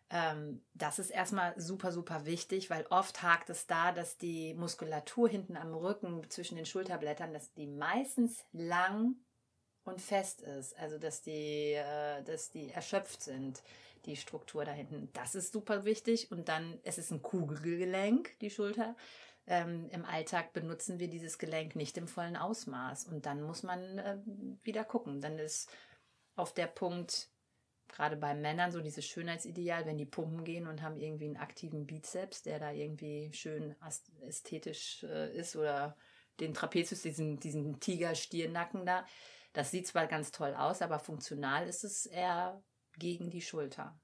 Ähm, 0.09 0.63
das 0.74 1.00
ist 1.00 1.09
erstmal 1.09 1.59
super, 1.59 1.91
super 1.91 2.25
wichtig, 2.25 2.69
weil 2.69 2.85
oft 2.89 3.24
hakt 3.24 3.50
es 3.50 3.65
da, 3.65 3.91
dass 3.91 4.17
die 4.17 4.53
Muskulatur 4.53 5.27
hinten 5.27 5.57
am 5.57 5.74
Rücken 5.74 6.29
zwischen 6.29 6.55
den 6.55 6.65
Schulterblättern, 6.65 7.33
dass 7.33 7.53
die 7.53 7.67
meistens 7.67 8.45
lang 8.51 9.15
und 9.83 10.01
fest 10.01 10.41
ist. 10.41 10.77
Also 10.77 11.00
dass 11.00 11.21
die, 11.21 11.74
äh, 11.74 12.24
dass 12.24 12.51
die 12.51 12.69
erschöpft 12.69 13.24
sind, 13.24 13.63
die 14.05 14.15
Struktur 14.15 14.65
da 14.65 14.71
hinten. 14.71 15.09
Das 15.13 15.33
ist 15.33 15.51
super 15.51 15.85
wichtig. 15.85 16.31
Und 16.31 16.50
dann, 16.50 16.79
es 16.83 16.97
ist 16.97 17.12
ein 17.12 17.21
Kugelgelenk, 17.21 18.38
die 18.39 18.51
Schulter. 18.51 18.95
Ähm, 19.47 19.89
Im 19.91 20.05
Alltag 20.05 20.53
benutzen 20.53 20.99
wir 20.99 21.07
dieses 21.07 21.37
Gelenk 21.37 21.75
nicht 21.75 21.97
im 21.97 22.07
vollen 22.07 22.35
Ausmaß. 22.35 23.05
Und 23.05 23.25
dann 23.25 23.43
muss 23.43 23.63
man 23.63 23.99
äh, 23.99 24.17
wieder 24.63 24.83
gucken. 24.83 25.21
Dann 25.21 25.37
ist 25.37 25.69
auf 26.35 26.53
der 26.53 26.67
Punkt, 26.67 27.29
gerade 27.87 28.17
bei 28.17 28.33
Männern 28.33 28.71
so 28.71 28.81
dieses 28.81 29.05
Schönheitsideal, 29.05 29.85
wenn 29.85 29.97
die 29.97 30.05
pumpen 30.05 30.43
gehen 30.43 30.67
und 30.67 30.81
haben 30.81 30.97
irgendwie 30.97 31.25
einen 31.25 31.37
aktiven 31.37 31.85
Bizeps, 31.85 32.41
der 32.41 32.59
da 32.59 32.71
irgendwie 32.71 33.31
schön 33.33 33.75
ästhetisch 34.27 35.03
äh, 35.03 35.35
ist 35.35 35.55
oder 35.55 35.95
den 36.39 36.53
Trapezius, 36.53 37.01
diesen, 37.01 37.39
diesen 37.39 37.79
Tiger-Stiernacken 37.79 38.85
da. 38.85 39.05
Das 39.53 39.71
sieht 39.71 39.87
zwar 39.87 40.07
ganz 40.07 40.31
toll 40.31 40.53
aus, 40.53 40.81
aber 40.81 40.99
funktional 40.99 41.67
ist 41.67 41.83
es 41.83 42.05
eher 42.05 42.61
gegen 42.97 43.29
die 43.29 43.41
Schulter. 43.41 43.97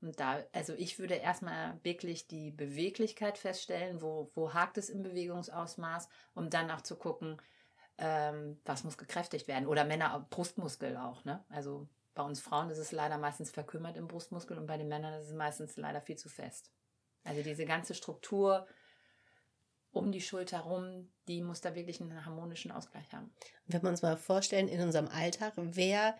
Und 0.00 0.20
da, 0.20 0.44
also 0.52 0.74
ich 0.74 0.98
würde 0.98 1.14
erstmal 1.14 1.78
wirklich 1.82 2.28
die 2.28 2.50
Beweglichkeit 2.50 3.36
feststellen, 3.36 4.00
wo, 4.00 4.30
wo 4.34 4.54
hakt 4.54 4.78
es 4.78 4.90
im 4.90 5.02
Bewegungsausmaß, 5.02 6.08
um 6.34 6.50
dann 6.50 6.70
auch 6.70 6.82
zu 6.82 6.96
gucken, 6.96 7.40
ähm, 7.98 8.60
was 8.64 8.84
muss 8.84 8.96
gekräftigt 8.96 9.48
werden. 9.48 9.66
Oder 9.66 9.84
Männer, 9.84 10.26
Brustmuskel 10.30 10.96
auch, 10.96 11.24
ne? 11.24 11.44
Also 11.48 11.88
bei 12.14 12.22
uns 12.22 12.40
Frauen 12.40 12.70
ist 12.70 12.78
es 12.78 12.92
leider 12.92 13.18
meistens 13.18 13.50
verkümmert 13.50 13.96
im 13.96 14.08
Brustmuskel 14.08 14.56
und 14.56 14.66
bei 14.66 14.76
den 14.76 14.88
Männern 14.88 15.14
ist 15.14 15.28
es 15.28 15.34
meistens 15.34 15.76
leider 15.76 16.00
viel 16.00 16.16
zu 16.16 16.28
fest. 16.28 16.70
Also 17.24 17.42
diese 17.42 17.64
ganze 17.64 17.94
Struktur 17.94 18.66
um 19.90 20.12
die 20.12 20.20
Schulter 20.20 20.60
rum, 20.60 21.10
die 21.28 21.42
muss 21.42 21.60
da 21.60 21.74
wirklich 21.74 22.00
einen 22.00 22.24
harmonischen 22.24 22.70
Ausgleich 22.70 23.12
haben. 23.12 23.32
Wenn 23.66 23.82
wir 23.82 23.88
uns 23.88 24.02
mal 24.02 24.16
vorstellen, 24.16 24.68
in 24.68 24.80
unserem 24.80 25.08
Alltag, 25.08 25.54
wer, 25.56 26.16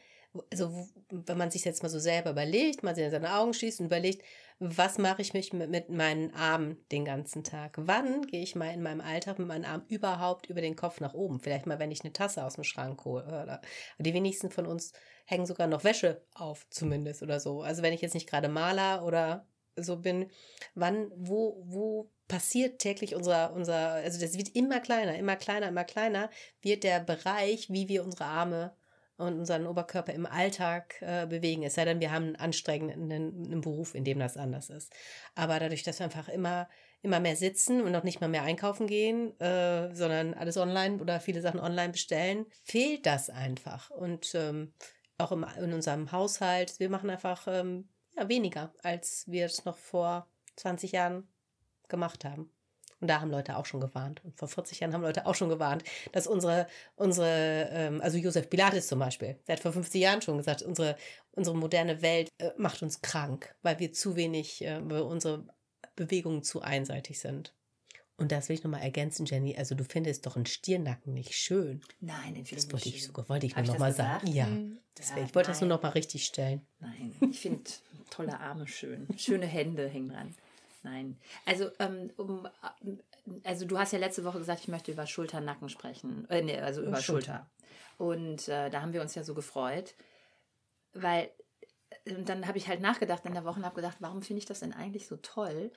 also 0.50 0.88
wenn 1.10 1.38
man 1.38 1.50
sich 1.50 1.64
jetzt 1.64 1.82
mal 1.82 1.88
so 1.88 1.98
selber 1.98 2.30
überlegt, 2.30 2.82
man 2.82 2.94
sich 2.94 3.10
seine 3.10 3.34
Augen 3.34 3.54
schließt 3.54 3.80
und 3.80 3.86
überlegt, 3.86 4.22
was 4.60 4.98
mache 4.98 5.22
ich 5.22 5.34
mich 5.34 5.52
mit, 5.52 5.70
mit 5.70 5.88
meinen 5.88 6.34
Armen 6.34 6.76
den 6.90 7.04
ganzen 7.04 7.44
Tag? 7.44 7.76
Wann 7.76 8.26
gehe 8.26 8.42
ich 8.42 8.56
mal 8.56 8.72
in 8.72 8.82
meinem 8.82 9.00
Alltag 9.00 9.38
mit 9.38 9.46
meinen 9.46 9.64
Armen 9.64 9.86
überhaupt 9.88 10.46
über 10.46 10.60
den 10.60 10.74
Kopf 10.74 11.00
nach 11.00 11.14
oben? 11.14 11.38
Vielleicht 11.38 11.66
mal, 11.66 11.78
wenn 11.78 11.92
ich 11.92 12.02
eine 12.02 12.12
Tasse 12.12 12.44
aus 12.44 12.54
dem 12.54 12.64
Schrank 12.64 13.04
hole. 13.04 13.24
Oder 13.24 13.60
die 13.98 14.14
wenigsten 14.14 14.50
von 14.50 14.66
uns 14.66 14.92
hängen 15.26 15.46
sogar 15.46 15.68
noch 15.68 15.84
Wäsche 15.84 16.22
auf, 16.34 16.66
zumindest 16.70 17.22
oder 17.22 17.38
so. 17.38 17.62
Also 17.62 17.82
wenn 17.82 17.92
ich 17.92 18.00
jetzt 18.00 18.14
nicht 18.14 18.28
gerade 18.28 18.48
Maler 18.48 19.04
oder 19.04 19.46
so 19.76 19.96
bin, 19.96 20.28
wann, 20.74 21.12
wo, 21.14 21.62
wo 21.64 22.10
passiert 22.26 22.80
täglich 22.80 23.14
unser, 23.14 23.52
unser, 23.52 23.92
also 23.92 24.20
das 24.20 24.36
wird 24.36 24.54
immer 24.56 24.80
kleiner, 24.80 25.16
immer 25.16 25.36
kleiner, 25.36 25.68
immer 25.68 25.84
kleiner, 25.84 26.30
wird 26.62 26.82
der 26.82 27.00
Bereich, 27.00 27.70
wie 27.70 27.88
wir 27.88 28.04
unsere 28.04 28.24
Arme 28.24 28.72
und 29.18 29.38
unseren 29.38 29.66
Oberkörper 29.66 30.14
im 30.14 30.26
Alltag 30.26 31.02
äh, 31.02 31.26
bewegen. 31.26 31.64
Es 31.64 31.74
sei 31.74 31.84
denn, 31.84 32.00
wir 32.00 32.12
haben 32.12 32.24
einen 32.24 32.36
anstrengenden 32.36 33.12
einen 33.12 33.60
Beruf, 33.60 33.94
in 33.94 34.04
dem 34.04 34.18
das 34.20 34.36
anders 34.36 34.70
ist. 34.70 34.92
Aber 35.34 35.58
dadurch, 35.58 35.82
dass 35.82 35.98
wir 35.98 36.04
einfach 36.04 36.28
immer, 36.28 36.68
immer 37.02 37.18
mehr 37.18 37.36
sitzen 37.36 37.82
und 37.82 37.90
noch 37.90 38.04
nicht 38.04 38.20
mal 38.20 38.28
mehr 38.28 38.44
einkaufen 38.44 38.86
gehen, 38.86 39.38
äh, 39.40 39.92
sondern 39.94 40.34
alles 40.34 40.56
online 40.56 40.98
oder 40.98 41.18
viele 41.18 41.42
Sachen 41.42 41.60
online 41.60 41.90
bestellen, 41.90 42.46
fehlt 42.62 43.06
das 43.06 43.28
einfach. 43.28 43.90
Und 43.90 44.34
ähm, 44.34 44.72
auch 45.18 45.32
im, 45.32 45.44
in 45.60 45.72
unserem 45.72 46.12
Haushalt, 46.12 46.78
wir 46.78 46.88
machen 46.88 47.10
einfach 47.10 47.48
ähm, 47.48 47.88
ja, 48.16 48.28
weniger, 48.28 48.72
als 48.84 49.24
wir 49.26 49.46
es 49.46 49.64
noch 49.64 49.76
vor 49.76 50.28
20 50.56 50.92
Jahren 50.92 51.28
gemacht 51.88 52.24
haben. 52.24 52.52
Und 53.00 53.08
da 53.08 53.20
haben 53.20 53.30
Leute 53.30 53.56
auch 53.56 53.66
schon 53.66 53.80
gewarnt. 53.80 54.24
Und 54.24 54.36
vor 54.36 54.48
40 54.48 54.80
Jahren 54.80 54.92
haben 54.92 55.02
Leute 55.02 55.26
auch 55.26 55.34
schon 55.34 55.48
gewarnt, 55.48 55.84
dass 56.12 56.26
unsere, 56.26 56.66
unsere 56.96 57.68
ähm, 57.70 58.00
also 58.00 58.18
Josef 58.18 58.50
Pilates 58.50 58.88
zum 58.88 58.98
Beispiel, 58.98 59.38
der 59.46 59.56
hat 59.56 59.62
vor 59.62 59.72
50 59.72 60.00
Jahren 60.00 60.22
schon 60.22 60.36
gesagt, 60.36 60.62
unsere, 60.62 60.96
unsere 61.32 61.56
moderne 61.56 62.02
Welt 62.02 62.28
äh, 62.38 62.50
macht 62.56 62.82
uns 62.82 63.00
krank, 63.00 63.54
weil 63.62 63.78
wir 63.78 63.92
zu 63.92 64.16
wenig, 64.16 64.64
äh, 64.64 64.80
weil 64.82 65.02
unsere 65.02 65.46
Bewegungen 65.94 66.42
zu 66.42 66.60
einseitig 66.60 67.20
sind. 67.20 67.54
Und 68.16 68.32
das 68.32 68.48
will 68.48 68.54
ich 68.54 68.64
nochmal 68.64 68.82
ergänzen, 68.82 69.26
Jenny. 69.26 69.56
Also 69.56 69.76
du 69.76 69.84
findest 69.84 70.26
doch 70.26 70.34
einen 70.34 70.46
Stirnacken 70.46 71.14
nicht 71.14 71.34
schön. 71.34 71.82
Nein, 72.00 72.34
den 72.34 72.44
finde 72.44 72.64
ich 72.64 72.68
Das 72.68 72.84
nicht 72.84 73.04
schön. 73.04 73.12
So, 73.14 73.28
wollte 73.28 73.46
ich 73.46 73.54
nur 73.54 73.64
nochmal 73.64 73.92
sagen. 73.92 74.26
Ja, 74.26 74.46
hm. 74.46 74.78
deswegen, 74.98 75.26
ich 75.26 75.34
wollte 75.36 75.50
das 75.50 75.60
nur 75.60 75.68
nochmal 75.68 75.92
richtig 75.92 76.24
stellen. 76.24 76.66
Nein, 76.80 77.14
ich 77.30 77.38
finde 77.38 77.70
tolle 78.10 78.40
Arme 78.40 78.66
schön. 78.66 79.06
Schöne 79.16 79.46
Hände 79.46 79.88
hängen 79.88 80.08
dran. 80.08 80.34
Nein. 80.82 81.18
Also, 81.44 81.70
ähm, 81.78 82.10
um, 82.16 82.48
also 83.44 83.66
du 83.66 83.78
hast 83.78 83.92
ja 83.92 83.98
letzte 83.98 84.24
Woche 84.24 84.38
gesagt, 84.38 84.60
ich 84.60 84.68
möchte 84.68 84.92
über 84.92 85.06
Schulter-Nacken 85.06 85.68
sprechen. 85.68 86.28
Äh, 86.30 86.42
nee, 86.42 86.58
also 86.58 86.82
über 86.82 87.00
Schulter. 87.00 87.48
Schulter. 87.48 87.50
Und 87.98 88.48
äh, 88.48 88.70
da 88.70 88.80
haben 88.80 88.92
wir 88.92 89.02
uns 89.02 89.14
ja 89.14 89.24
so 89.24 89.34
gefreut, 89.34 89.94
weil 90.92 91.30
und 92.06 92.20
äh, 92.20 92.24
dann 92.24 92.46
habe 92.46 92.58
ich 92.58 92.68
halt 92.68 92.80
nachgedacht 92.80 93.24
in 93.24 93.34
der 93.34 93.44
Woche 93.44 93.58
und 93.58 93.66
habe 93.66 93.76
gedacht, 93.76 93.96
warum 94.00 94.22
finde 94.22 94.38
ich 94.38 94.46
das 94.46 94.60
denn 94.60 94.72
eigentlich 94.72 95.06
so 95.06 95.16
toll? 95.16 95.72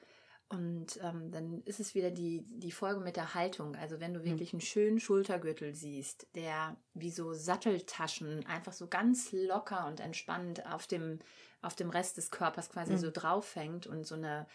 Und 0.50 1.00
ähm, 1.02 1.32
dann 1.32 1.62
ist 1.64 1.80
es 1.80 1.96
wieder 1.96 2.12
die, 2.12 2.46
die 2.50 2.74
Folge 2.74 3.00
mit 3.00 3.16
der 3.16 3.36
Haltung. 3.36 3.76
Also 3.78 4.02
wenn 4.02 4.14
du 4.14 4.20
hm. 4.20 4.26
wirklich 4.26 4.52
einen 4.52 4.62
schönen 4.62 5.00
Schultergürtel 5.00 5.74
siehst, 5.74 6.28
der 6.36 6.76
wie 6.94 7.12
so 7.12 7.34
Satteltaschen 7.34 8.46
einfach 8.46 8.74
so 8.74 8.88
ganz 8.88 9.32
locker 9.32 9.88
und 9.88 10.02
entspannt 10.02 10.66
auf 10.66 10.88
dem, 10.88 11.20
auf 11.62 11.76
dem 11.76 11.90
Rest 11.90 12.18
des 12.18 12.32
Körpers 12.32 12.70
quasi 12.70 12.94
mhm. 12.94 12.98
so 12.98 13.12
draufhängt 13.12 13.88
und 13.88 14.06
so 14.06 14.16
eine, 14.16 14.46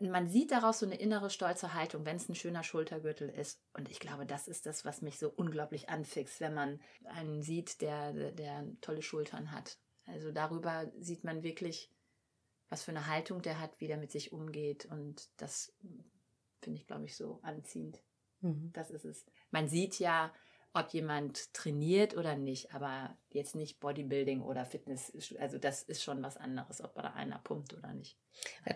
man 0.00 0.28
sieht 0.28 0.50
daraus 0.50 0.80
so 0.80 0.86
eine 0.86 0.98
innere 0.98 1.30
stolze 1.30 1.74
Haltung, 1.74 2.04
wenn 2.04 2.16
es 2.16 2.28
ein 2.28 2.34
schöner 2.34 2.62
Schultergürtel 2.62 3.28
ist. 3.28 3.60
Und 3.72 3.90
ich 3.90 4.00
glaube, 4.00 4.26
das 4.26 4.48
ist 4.48 4.66
das, 4.66 4.84
was 4.84 5.02
mich 5.02 5.18
so 5.18 5.30
unglaublich 5.30 5.88
anfixt, 5.88 6.40
wenn 6.40 6.54
man 6.54 6.80
einen 7.04 7.42
sieht, 7.42 7.80
der, 7.80 8.32
der 8.32 8.66
tolle 8.80 9.02
Schultern 9.02 9.52
hat. 9.52 9.78
Also 10.06 10.32
darüber 10.32 10.90
sieht 10.98 11.24
man 11.24 11.42
wirklich, 11.42 11.92
was 12.68 12.82
für 12.82 12.90
eine 12.90 13.06
Haltung 13.06 13.42
der 13.42 13.60
hat, 13.60 13.80
wie 13.80 13.86
der 13.86 13.98
mit 13.98 14.10
sich 14.10 14.32
umgeht. 14.32 14.86
Und 14.86 15.28
das 15.36 15.74
finde 16.60 16.78
ich, 16.78 16.86
glaube 16.86 17.04
ich, 17.04 17.16
so 17.16 17.40
anziehend. 17.42 18.02
Mhm. 18.40 18.70
Das 18.72 18.90
ist 18.90 19.04
es. 19.04 19.24
Man 19.50 19.68
sieht 19.68 19.98
ja, 19.98 20.32
ob 20.74 20.92
jemand 20.92 21.52
trainiert 21.54 22.16
oder 22.16 22.36
nicht, 22.36 22.74
aber 22.74 23.16
jetzt 23.30 23.54
nicht 23.54 23.80
Bodybuilding 23.80 24.42
oder 24.42 24.64
Fitness. 24.64 25.12
Also 25.38 25.58
das 25.58 25.82
ist 25.82 26.02
schon 26.02 26.22
was 26.22 26.36
anderes, 26.36 26.82
ob 26.82 26.94
da 26.94 27.12
einer 27.14 27.38
pumpt 27.38 27.74
oder 27.74 27.92
nicht. 27.94 28.16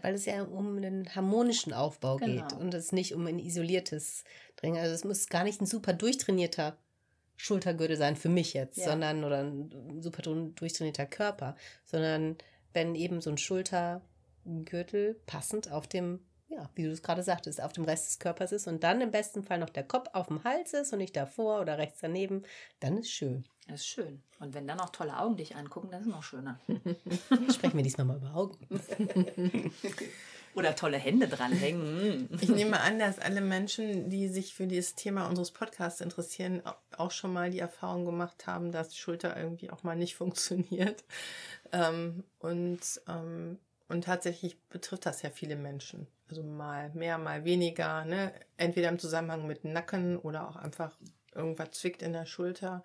Weil 0.02 0.14
es 0.14 0.24
ja 0.24 0.42
um 0.42 0.76
einen 0.76 1.14
harmonischen 1.14 1.72
Aufbau 1.72 2.16
genau. 2.16 2.48
geht 2.48 2.58
und 2.58 2.74
es 2.74 2.92
nicht 2.92 3.14
um 3.14 3.26
ein 3.26 3.38
isoliertes 3.38 4.24
Dringen. 4.56 4.80
Also 4.80 4.94
es 4.94 5.04
muss 5.04 5.28
gar 5.28 5.44
nicht 5.44 5.60
ein 5.60 5.66
super 5.66 5.92
durchtrainierter 5.92 6.76
Schultergürtel 7.36 7.96
sein 7.96 8.16
für 8.16 8.28
mich 8.28 8.54
jetzt, 8.54 8.78
ja. 8.78 8.90
sondern 8.90 9.24
oder 9.24 9.40
ein 9.40 10.00
super 10.00 10.22
durchtrainierter 10.22 11.06
Körper, 11.06 11.56
sondern 11.84 12.36
wenn 12.72 12.94
eben 12.94 13.20
so 13.20 13.30
ein 13.30 13.38
Schultergürtel 13.38 15.20
passend 15.26 15.70
auf 15.70 15.86
dem, 15.86 16.20
ja, 16.52 16.68
wie 16.74 16.84
du 16.84 16.90
es 16.90 17.02
gerade 17.02 17.22
sagtest, 17.22 17.62
auf 17.62 17.72
dem 17.72 17.84
Rest 17.84 18.06
des 18.06 18.18
Körpers 18.18 18.52
ist 18.52 18.66
und 18.66 18.84
dann 18.84 19.00
im 19.00 19.10
besten 19.10 19.42
Fall 19.42 19.58
noch 19.58 19.70
der 19.70 19.84
Kopf 19.84 20.08
auf 20.12 20.28
dem 20.28 20.44
Hals 20.44 20.74
ist 20.74 20.92
und 20.92 20.98
nicht 20.98 21.16
davor 21.16 21.60
oder 21.60 21.78
rechts 21.78 22.00
daneben, 22.00 22.42
dann 22.80 22.98
ist 22.98 23.10
schön. 23.10 23.44
Das 23.68 23.80
ist 23.80 23.86
schön. 23.86 24.22
Und 24.40 24.54
wenn 24.54 24.66
dann 24.66 24.80
auch 24.80 24.90
tolle 24.90 25.18
Augen 25.18 25.36
dich 25.36 25.56
angucken, 25.56 25.88
dann 25.90 26.00
ist 26.00 26.06
es 26.08 26.12
noch 26.12 26.22
schöner. 26.22 26.58
Sprechen 27.52 27.76
wir 27.76 27.82
diesmal 27.82 28.06
mal 28.06 28.16
über 28.16 28.34
Augen. 28.34 28.58
Oder 30.54 30.74
tolle 30.74 30.98
Hände 30.98 31.28
dranhängen. 31.28 32.28
Ich 32.42 32.50
nehme 32.50 32.78
an, 32.80 32.98
dass 32.98 33.18
alle 33.18 33.40
Menschen, 33.40 34.10
die 34.10 34.28
sich 34.28 34.52
für 34.52 34.66
dieses 34.66 34.94
Thema 34.94 35.26
unseres 35.26 35.50
Podcasts 35.50 36.02
interessieren, 36.02 36.60
auch 36.98 37.10
schon 37.10 37.32
mal 37.32 37.50
die 37.50 37.60
Erfahrung 37.60 38.04
gemacht 38.04 38.46
haben, 38.46 38.70
dass 38.70 38.94
Schulter 38.94 39.34
irgendwie 39.34 39.70
auch 39.70 39.82
mal 39.82 39.96
nicht 39.96 40.14
funktioniert. 40.16 41.04
Ähm, 41.72 42.24
und, 42.38 42.80
ähm, 43.08 43.58
und 43.92 44.04
tatsächlich 44.04 44.58
betrifft 44.70 45.04
das 45.04 45.20
ja 45.20 45.28
viele 45.28 45.54
Menschen. 45.54 46.06
Also 46.28 46.42
mal 46.42 46.90
mehr, 46.94 47.18
mal 47.18 47.44
weniger. 47.44 48.06
Ne? 48.06 48.32
Entweder 48.56 48.88
im 48.88 48.98
Zusammenhang 48.98 49.46
mit 49.46 49.64
Nacken 49.64 50.16
oder 50.16 50.48
auch 50.48 50.56
einfach 50.56 50.98
irgendwas 51.34 51.72
zwickt 51.72 52.00
in 52.00 52.14
der 52.14 52.24
Schulter. 52.24 52.82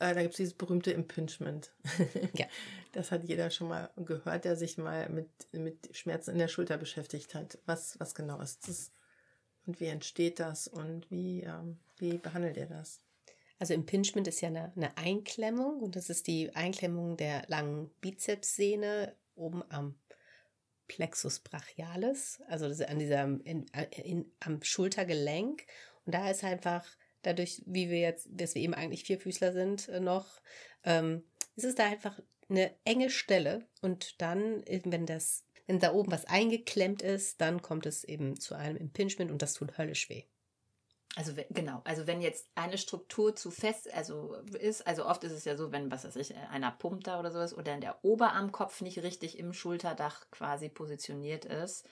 äh, 0.00 0.12
da 0.12 0.22
gibt 0.22 0.34
es 0.34 0.38
dieses 0.38 0.54
berühmte 0.54 0.90
Impingement. 0.90 1.72
Ja. 2.34 2.46
Das 2.92 3.12
hat 3.12 3.22
jeder 3.22 3.50
schon 3.50 3.68
mal 3.68 3.90
gehört, 3.96 4.44
der 4.44 4.56
sich 4.56 4.76
mal 4.76 5.08
mit, 5.08 5.28
mit 5.52 5.96
Schmerzen 5.96 6.32
in 6.32 6.38
der 6.38 6.48
Schulter 6.48 6.76
beschäftigt 6.76 7.36
hat. 7.36 7.58
Was, 7.66 8.00
was 8.00 8.16
genau 8.16 8.40
ist 8.40 8.66
das? 8.66 8.90
Und 9.66 9.78
wie 9.78 9.86
entsteht 9.86 10.40
das? 10.40 10.66
Und 10.66 11.08
wie, 11.12 11.42
ähm, 11.42 11.78
wie 11.98 12.18
behandelt 12.18 12.56
ihr 12.56 12.66
das? 12.66 13.00
Also 13.60 13.74
Impingement 13.74 14.26
ist 14.26 14.40
ja 14.40 14.48
eine, 14.48 14.72
eine 14.74 14.96
Einklemmung 14.96 15.80
und 15.80 15.94
das 15.94 16.10
ist 16.10 16.26
die 16.26 16.52
Einklemmung 16.56 17.16
der 17.16 17.44
langen 17.46 17.90
Bizepssehne 18.00 19.14
oben 19.36 19.62
am 19.68 19.99
Plexus 20.90 21.38
brachialis, 21.38 22.40
also 22.48 22.66
an 22.84 22.98
diesem 22.98 23.40
in, 23.42 23.66
in, 24.02 24.32
am 24.40 24.60
Schultergelenk. 24.60 25.62
Und 26.04 26.16
da 26.16 26.28
ist 26.28 26.42
einfach 26.42 26.84
dadurch, 27.22 27.62
wie 27.64 27.90
wir 27.90 28.00
jetzt, 28.00 28.28
dass 28.28 28.56
wir 28.56 28.62
eben 28.62 28.74
eigentlich 28.74 29.04
Vierfüßler 29.04 29.52
sind 29.52 29.88
äh, 29.88 30.00
noch, 30.00 30.40
ähm, 30.82 31.22
ist 31.54 31.64
es 31.64 31.76
da 31.76 31.86
einfach 31.86 32.18
eine 32.48 32.74
enge 32.84 33.08
Stelle 33.08 33.68
und 33.82 34.20
dann, 34.20 34.64
eben, 34.64 34.90
wenn 34.90 35.06
das, 35.06 35.44
wenn 35.68 35.78
da 35.78 35.92
oben 35.92 36.10
was 36.10 36.24
eingeklemmt 36.24 37.02
ist, 37.02 37.40
dann 37.40 37.62
kommt 37.62 37.86
es 37.86 38.02
eben 38.02 38.40
zu 38.40 38.56
einem 38.56 38.76
Impingement 38.76 39.30
und 39.30 39.42
das 39.42 39.54
tut 39.54 39.78
höllisch 39.78 40.10
weh. 40.10 40.24
Also 41.16 41.32
genau, 41.50 41.80
also 41.84 42.06
wenn 42.06 42.20
jetzt 42.20 42.48
eine 42.54 42.78
Struktur 42.78 43.34
zu 43.34 43.50
fest 43.50 43.92
also 43.92 44.34
ist, 44.58 44.86
also 44.86 45.06
oft 45.06 45.24
ist 45.24 45.32
es 45.32 45.44
ja 45.44 45.56
so, 45.56 45.72
wenn 45.72 45.90
was 45.90 46.04
weiß 46.04 46.14
ich, 46.16 46.36
einer 46.36 46.70
pumpt 46.70 47.08
da 47.08 47.18
oder 47.18 47.32
sowas 47.32 47.52
oder 47.52 47.76
der 47.78 48.04
Oberarmkopf 48.04 48.80
nicht 48.80 49.02
richtig 49.02 49.38
im 49.38 49.52
Schulterdach 49.52 50.30
quasi 50.30 50.68
positioniert 50.68 51.44
ist, 51.44 51.84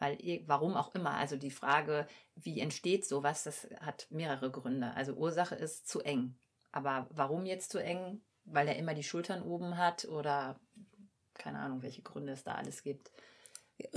weil 0.00 0.18
warum 0.46 0.74
auch 0.74 0.92
immer, 0.94 1.12
also 1.12 1.36
die 1.36 1.52
Frage, 1.52 2.08
wie 2.34 2.60
entsteht 2.60 3.06
sowas, 3.06 3.44
das 3.44 3.68
hat 3.80 4.08
mehrere 4.10 4.50
Gründe. 4.50 4.92
Also 4.94 5.12
Ursache 5.12 5.54
ist 5.54 5.88
zu 5.88 6.00
eng. 6.00 6.36
Aber 6.72 7.06
warum 7.10 7.46
jetzt 7.46 7.70
zu 7.70 7.78
eng? 7.78 8.22
Weil 8.44 8.66
er 8.66 8.76
immer 8.76 8.94
die 8.94 9.04
Schultern 9.04 9.42
oben 9.42 9.78
hat 9.78 10.04
oder 10.06 10.58
keine 11.34 11.60
Ahnung, 11.60 11.82
welche 11.82 12.02
Gründe 12.02 12.32
es 12.32 12.42
da 12.42 12.56
alles 12.56 12.82
gibt. 12.82 13.12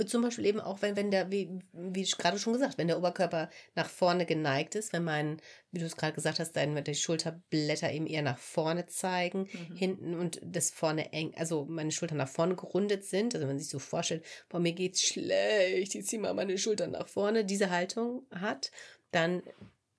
Zum 0.06 0.22
Beispiel 0.22 0.46
eben 0.46 0.60
auch, 0.60 0.82
wenn, 0.82 0.96
wenn 0.96 1.12
der, 1.12 1.30
wie, 1.30 1.50
wie 1.72 2.02
ich 2.02 2.18
gerade 2.18 2.38
schon 2.38 2.52
gesagt, 2.52 2.78
wenn 2.78 2.88
der 2.88 2.98
Oberkörper 2.98 3.48
nach 3.76 3.88
vorne 3.88 4.26
geneigt 4.26 4.74
ist, 4.74 4.92
wenn 4.92 5.04
mein, 5.04 5.40
wie 5.70 5.78
du 5.78 5.86
es 5.86 5.96
gerade 5.96 6.14
gesagt 6.14 6.40
hast, 6.40 6.56
dann 6.56 6.82
die 6.82 6.94
Schulterblätter 6.96 7.92
eben 7.92 8.06
eher 8.08 8.22
nach 8.22 8.38
vorne 8.38 8.86
zeigen, 8.86 9.48
Mhm. 9.52 9.76
hinten 9.76 10.14
und 10.14 10.40
das 10.42 10.70
vorne 10.70 11.12
eng, 11.12 11.32
also 11.36 11.64
meine 11.64 11.92
Schultern 11.92 12.18
nach 12.18 12.28
vorne 12.28 12.56
gerundet 12.56 13.04
sind, 13.04 13.34
also 13.34 13.46
wenn 13.46 13.54
man 13.54 13.58
sich 13.60 13.68
so 13.68 13.78
vorstellt, 13.78 14.24
boah, 14.48 14.58
mir 14.58 14.72
geht's 14.72 15.02
schlecht, 15.02 15.94
ich 15.94 16.06
ziehe 16.06 16.20
mal 16.20 16.34
meine 16.34 16.58
Schultern 16.58 16.90
nach 16.90 17.06
vorne, 17.08 17.44
diese 17.44 17.70
Haltung 17.70 18.26
hat, 18.32 18.72
dann 19.12 19.42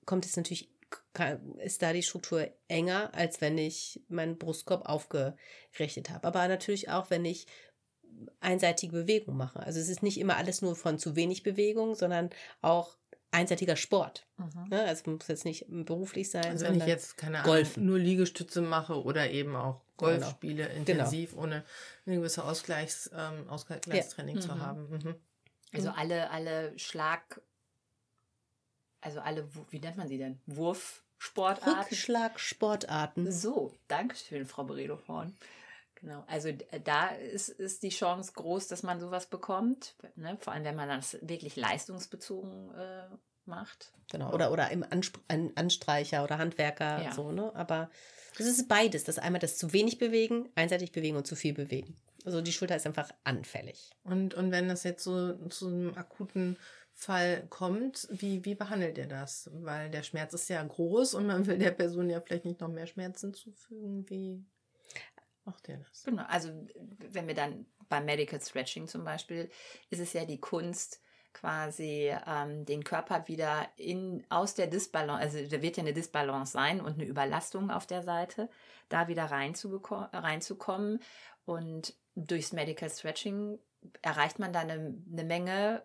kommt 0.04 0.26
es 0.26 0.36
natürlich, 0.36 0.68
ist 1.58 1.82
da 1.82 1.92
die 1.92 2.02
Struktur 2.02 2.48
enger, 2.68 3.14
als 3.14 3.40
wenn 3.40 3.56
ich 3.58 4.02
meinen 4.08 4.38
Brustkorb 4.38 4.88
aufgerichtet 4.88 6.10
habe. 6.10 6.26
Aber 6.26 6.46
natürlich 6.48 6.88
auch, 6.88 7.10
wenn 7.10 7.24
ich 7.24 7.46
einseitige 8.40 8.92
Bewegung 8.92 9.36
mache. 9.36 9.60
Also 9.60 9.80
es 9.80 9.88
ist 9.88 10.02
nicht 10.02 10.18
immer 10.18 10.36
alles 10.36 10.62
nur 10.62 10.76
von 10.76 10.98
zu 10.98 11.16
wenig 11.16 11.42
Bewegung, 11.42 11.94
sondern 11.94 12.30
auch 12.60 12.96
einseitiger 13.32 13.76
Sport. 13.76 14.26
Ne? 14.68 14.82
Also 14.82 15.10
muss 15.10 15.28
jetzt 15.28 15.44
nicht 15.44 15.66
beruflich 15.68 16.30
sein. 16.30 16.46
Also 16.46 16.66
wenn 16.66 16.74
ich 16.76 16.86
jetzt, 16.86 17.16
keine 17.16 17.38
Ahnung, 17.38 17.52
Golfen. 17.52 17.86
nur 17.86 17.98
Liegestütze 17.98 18.60
mache 18.60 19.02
oder 19.02 19.30
eben 19.30 19.54
auch 19.54 19.82
Golf 19.96 20.18
Genau. 20.18 20.30
spiele, 20.30 20.66
intensiv, 20.70 21.36
ohne 21.36 21.64
eine 22.06 22.16
gewisse 22.16 22.44
Ausgleichs, 22.44 23.10
ähm, 23.14 23.48
Ausgleichstraining 23.48 24.40
zu 24.40 24.48
Mhm. 24.54 24.60
haben. 24.60 24.88
Mhm. 24.90 25.14
Also 25.72 25.90
alle, 25.90 26.30
alle 26.30 26.76
Schlag, 26.78 27.40
also 29.00 29.20
alle, 29.20 29.48
wie 29.70 29.78
nennt 29.78 29.96
man 29.96 30.08
sie 30.08 30.18
denn? 30.18 30.40
Wurfsportarten. 30.46 31.82
Rückschlagsportarten. 31.84 33.30
So, 33.30 33.72
danke 33.88 34.16
schön, 34.16 34.46
Frau 34.46 34.64
Beredohorn. 34.64 35.36
Genau, 36.00 36.24
also 36.26 36.50
d- 36.50 36.64
da 36.82 37.08
ist, 37.08 37.48
ist 37.50 37.82
die 37.82 37.90
Chance 37.90 38.32
groß, 38.34 38.68
dass 38.68 38.82
man 38.82 39.00
sowas 39.00 39.26
bekommt. 39.26 39.94
Ne? 40.16 40.36
Vor 40.40 40.52
allem, 40.52 40.64
wenn 40.64 40.76
man 40.76 40.88
das 40.88 41.18
wirklich 41.20 41.56
leistungsbezogen 41.56 42.74
äh, 42.74 43.08
macht. 43.44 43.92
Genau. 44.10 44.32
Oder, 44.32 44.50
oder 44.52 44.70
im 44.70 44.82
Anspr 44.88 45.20
An 45.28 45.52
Anstreicher 45.56 46.24
oder 46.24 46.38
Handwerker, 46.38 47.02
Ja. 47.02 47.12
so, 47.12 47.32
ne? 47.32 47.54
Aber 47.54 47.90
das 48.38 48.46
ist 48.46 48.68
beides. 48.68 49.04
Das 49.04 49.18
einmal 49.18 49.40
das 49.40 49.58
zu 49.58 49.72
wenig 49.72 49.98
bewegen, 49.98 50.48
einseitig 50.54 50.92
bewegen 50.92 51.16
und 51.16 51.26
zu 51.26 51.36
viel 51.36 51.52
bewegen. 51.52 51.96
Also 52.24 52.40
die 52.40 52.52
Schulter 52.52 52.76
ist 52.76 52.86
einfach 52.86 53.10
anfällig. 53.24 53.90
Und, 54.04 54.34
und 54.34 54.50
wenn 54.52 54.68
das 54.68 54.84
jetzt 54.84 55.04
so 55.04 55.34
zu 55.48 55.66
einem 55.68 55.96
akuten 55.96 56.56
Fall 56.92 57.46
kommt, 57.48 58.08
wie, 58.10 58.44
wie 58.44 58.54
behandelt 58.54 58.98
ihr 58.98 59.06
das? 59.06 59.50
Weil 59.54 59.90
der 59.90 60.02
Schmerz 60.02 60.34
ist 60.34 60.48
ja 60.48 60.62
groß 60.62 61.14
und 61.14 61.26
man 61.26 61.46
will 61.46 61.58
der 61.58 61.70
Person 61.70 62.10
ja 62.10 62.20
vielleicht 62.20 62.44
nicht 62.44 62.60
noch 62.60 62.68
mehr 62.68 62.86
Schmerzen 62.86 63.32
zufügen. 63.32 64.08
Wie 64.08 64.44
macht 65.50 65.68
ihr 65.68 65.78
das? 65.78 66.04
Genau, 66.04 66.24
also 66.28 66.50
wenn 67.10 67.26
wir 67.26 67.34
dann 67.34 67.66
beim 67.88 68.04
Medical 68.04 68.40
Stretching 68.40 68.86
zum 68.86 69.04
Beispiel, 69.04 69.50
ist 69.90 70.00
es 70.00 70.12
ja 70.12 70.24
die 70.24 70.40
Kunst, 70.40 71.00
quasi 71.32 72.12
ähm, 72.26 72.64
den 72.64 72.82
Körper 72.84 73.28
wieder 73.28 73.68
in 73.76 74.24
aus 74.30 74.54
der 74.54 74.66
Disbalance, 74.66 75.22
also 75.22 75.48
da 75.48 75.62
wird 75.62 75.76
ja 75.76 75.82
eine 75.82 75.92
Disbalance 75.92 76.52
sein 76.52 76.80
und 76.80 76.94
eine 76.94 77.04
Überlastung 77.04 77.70
auf 77.70 77.86
der 77.86 78.02
Seite, 78.02 78.48
da 78.88 79.08
wieder 79.08 79.26
reinzukommen. 79.26 81.00
Und 81.44 81.94
durchs 82.14 82.52
Medical 82.52 82.90
Stretching 82.90 83.58
erreicht 84.02 84.38
man 84.38 84.52
dann 84.52 84.70
eine, 84.70 84.94
eine 85.12 85.24
Menge 85.24 85.82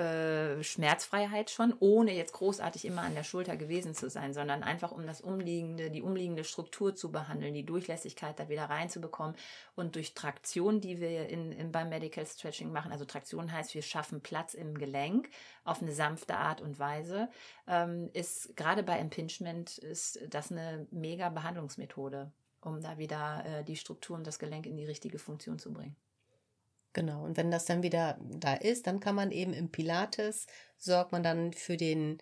äh, 0.00 0.62
Schmerzfreiheit 0.64 1.50
schon, 1.50 1.74
ohne 1.78 2.14
jetzt 2.14 2.32
großartig 2.32 2.86
immer 2.86 3.02
an 3.02 3.14
der 3.14 3.22
Schulter 3.22 3.56
gewesen 3.58 3.94
zu 3.94 4.08
sein, 4.08 4.32
sondern 4.32 4.62
einfach 4.62 4.92
um 4.92 5.06
das 5.06 5.20
umliegende, 5.20 5.90
die 5.90 6.00
umliegende 6.00 6.44
Struktur 6.44 6.94
zu 6.94 7.12
behandeln, 7.12 7.52
die 7.52 7.66
Durchlässigkeit 7.66 8.38
da 8.40 8.48
wieder 8.48 8.64
reinzubekommen 8.64 9.36
und 9.76 9.96
durch 9.96 10.14
Traktion, 10.14 10.80
die 10.80 11.00
wir 11.00 11.28
in, 11.28 11.52
in, 11.52 11.70
beim 11.70 11.90
Medical 11.90 12.24
Stretching 12.24 12.72
machen, 12.72 12.92
also 12.92 13.04
Traktion 13.04 13.52
heißt, 13.52 13.74
wir 13.74 13.82
schaffen 13.82 14.22
Platz 14.22 14.54
im 14.54 14.78
Gelenk 14.78 15.28
auf 15.64 15.82
eine 15.82 15.92
sanfte 15.92 16.36
Art 16.36 16.62
und 16.62 16.78
Weise, 16.78 17.28
ähm, 17.68 18.08
ist 18.14 18.56
gerade 18.56 18.82
bei 18.82 18.98
Impingement 18.98 19.76
ist 19.78 20.18
das 20.30 20.50
eine 20.50 20.86
mega 20.90 21.28
Behandlungsmethode, 21.28 22.32
um 22.62 22.80
da 22.80 22.96
wieder 22.96 23.44
äh, 23.44 23.64
die 23.64 23.76
Struktur 23.76 24.16
und 24.16 24.26
das 24.26 24.38
Gelenk 24.38 24.64
in 24.64 24.78
die 24.78 24.86
richtige 24.86 25.18
Funktion 25.18 25.58
zu 25.58 25.72
bringen. 25.74 25.94
Genau. 26.92 27.24
Und 27.24 27.36
wenn 27.36 27.50
das 27.50 27.64
dann 27.64 27.82
wieder 27.82 28.18
da 28.20 28.54
ist, 28.54 28.86
dann 28.86 29.00
kann 29.00 29.14
man 29.14 29.30
eben 29.30 29.52
im 29.52 29.70
Pilates 29.70 30.46
sorgt 30.76 31.12
man 31.12 31.22
dann 31.22 31.52
für 31.52 31.76
den 31.76 32.18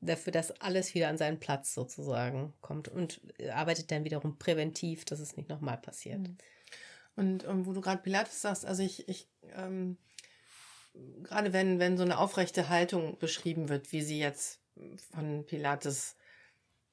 dafür, 0.00 0.32
dass 0.32 0.52
alles 0.60 0.94
wieder 0.94 1.08
an 1.08 1.18
seinen 1.18 1.40
Platz 1.40 1.74
sozusagen 1.74 2.52
kommt 2.60 2.88
und 2.88 3.20
arbeitet 3.50 3.90
dann 3.90 4.04
wiederum 4.04 4.38
präventiv, 4.38 5.04
dass 5.04 5.20
es 5.20 5.36
nicht 5.36 5.48
nochmal 5.48 5.78
passiert. 5.78 6.20
Mhm. 6.20 6.36
Und 7.16 7.44
ähm, 7.44 7.66
wo 7.66 7.72
du 7.72 7.80
gerade 7.80 8.02
Pilates 8.02 8.42
sagst, 8.42 8.66
also 8.66 8.82
ich, 8.82 9.08
ich 9.08 9.28
ähm, 9.54 9.96
gerade 11.22 11.52
wenn, 11.52 11.78
wenn 11.78 11.96
so 11.96 12.04
eine 12.04 12.18
aufrechte 12.18 12.68
Haltung 12.68 13.18
beschrieben 13.18 13.68
wird, 13.68 13.92
wie 13.92 14.02
sie 14.02 14.18
jetzt 14.18 14.60
von 15.10 15.44
Pilates 15.46 16.16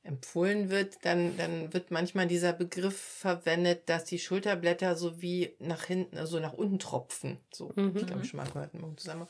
empfohlen 0.03 0.69
wird, 0.69 0.97
dann, 1.03 1.37
dann 1.37 1.73
wird 1.73 1.89
manchmal 1.91 2.27
dieser 2.27 2.53
Begriff 2.53 2.97
verwendet, 2.99 3.83
dass 3.87 4.03
die 4.03 4.19
Schulterblätter 4.19 4.95
so 4.95 5.21
wie 5.21 5.55
nach 5.59 5.85
hinten, 5.85 6.17
also 6.17 6.39
nach 6.39 6.53
unten 6.53 6.79
tropfen. 6.79 7.37
So, 7.53 7.71
Mhm. 7.75 7.93
ich 7.95 8.05
glaube 8.05 8.25
schon 8.25 8.37
mal 8.37 8.47
gehört 8.47 8.73
im 8.73 8.97
Zusammenhang. 8.97 9.29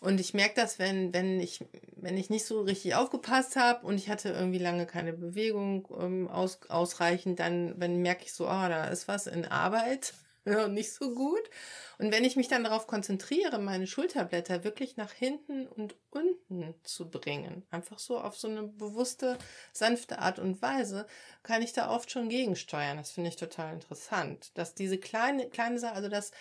Und 0.00 0.18
ich 0.18 0.34
merke 0.34 0.54
das, 0.56 0.80
wenn, 0.80 1.14
wenn, 1.14 1.38
ich, 1.38 1.64
wenn 1.94 2.16
ich 2.16 2.28
nicht 2.28 2.44
so 2.44 2.62
richtig 2.62 2.96
aufgepasst 2.96 3.54
habe 3.54 3.86
und 3.86 3.94
ich 3.94 4.08
hatte 4.08 4.30
irgendwie 4.30 4.58
lange 4.58 4.84
keine 4.84 5.12
Bewegung 5.12 5.86
ähm, 5.98 6.28
aus, 6.28 6.58
ausreichend, 6.68 7.38
dann 7.38 7.74
wenn 7.78 8.02
merke 8.02 8.24
ich 8.24 8.32
so, 8.32 8.48
ah, 8.48 8.68
da 8.68 8.86
ist 8.86 9.06
was 9.06 9.28
in 9.28 9.44
Arbeit 9.44 10.12
nicht 10.68 10.92
so 10.92 11.14
gut. 11.14 11.50
Und 11.98 12.12
wenn 12.12 12.24
ich 12.24 12.36
mich 12.36 12.48
dann 12.48 12.64
darauf 12.64 12.86
konzentriere, 12.86 13.58
meine 13.58 13.86
Schulterblätter 13.86 14.64
wirklich 14.64 14.96
nach 14.96 15.12
hinten 15.12 15.68
und 15.68 15.94
unten 16.10 16.74
zu 16.82 17.10
bringen, 17.10 17.64
einfach 17.70 17.98
so 17.98 18.18
auf 18.18 18.36
so 18.36 18.48
eine 18.48 18.64
bewusste, 18.64 19.38
sanfte 19.72 20.18
Art 20.18 20.38
und 20.38 20.60
Weise, 20.62 21.06
kann 21.42 21.62
ich 21.62 21.72
da 21.72 21.90
oft 21.90 22.10
schon 22.10 22.28
gegensteuern. 22.28 22.96
Das 22.96 23.12
finde 23.12 23.30
ich 23.30 23.36
total 23.36 23.74
interessant. 23.74 24.50
Dass 24.58 24.74
diese 24.74 24.98
kleine, 24.98 25.48
kleine 25.48 25.78
Sache, 25.78 25.94
also 25.94 26.08
dass 26.08 26.32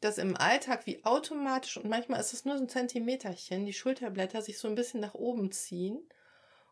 dass 0.00 0.18
im 0.18 0.36
Alltag 0.36 0.86
wie 0.86 1.04
automatisch, 1.04 1.76
und 1.76 1.88
manchmal 1.88 2.20
ist 2.20 2.32
es 2.32 2.44
nur 2.44 2.56
so 2.56 2.62
ein 2.64 2.68
Zentimeterchen, 2.68 3.66
die 3.66 3.72
Schulterblätter 3.72 4.42
sich 4.42 4.58
so 4.58 4.68
ein 4.68 4.76
bisschen 4.76 5.00
nach 5.00 5.14
oben 5.14 5.50
ziehen. 5.50 6.08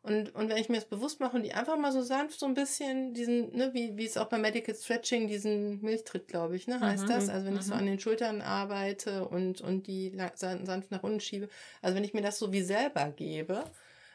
Und, 0.06 0.32
und 0.36 0.48
wenn 0.48 0.56
ich 0.56 0.68
mir 0.68 0.76
das 0.76 0.84
bewusst 0.84 1.18
mache 1.18 1.36
und 1.36 1.42
die 1.42 1.52
einfach 1.52 1.76
mal 1.76 1.90
so 1.90 2.00
sanft 2.00 2.38
so 2.38 2.46
ein 2.46 2.54
bisschen 2.54 3.12
diesen, 3.12 3.56
ne, 3.56 3.74
wie, 3.74 3.96
wie 3.96 4.06
es 4.06 4.16
auch 4.16 4.28
beim 4.28 4.42
Medical 4.42 4.72
Stretching, 4.72 5.26
diesen 5.26 5.80
Milchtritt, 5.80 6.28
glaube 6.28 6.54
ich, 6.54 6.68
ne, 6.68 6.78
heißt 6.78 7.04
Mhm, 7.04 7.08
das. 7.08 7.28
Also 7.28 7.46
wenn 7.46 7.56
ich 7.56 7.62
so 7.62 7.74
mhm. 7.74 7.80
an 7.80 7.86
den 7.86 7.98
Schultern 7.98 8.40
arbeite 8.40 9.26
und, 9.26 9.60
und 9.62 9.88
die 9.88 10.16
sanft 10.36 10.92
nach 10.92 11.02
unten 11.02 11.18
schiebe. 11.18 11.48
Also 11.82 11.96
wenn 11.96 12.04
ich 12.04 12.14
mir 12.14 12.22
das 12.22 12.38
so 12.38 12.52
wie 12.52 12.62
selber 12.62 13.10
gebe, 13.10 13.64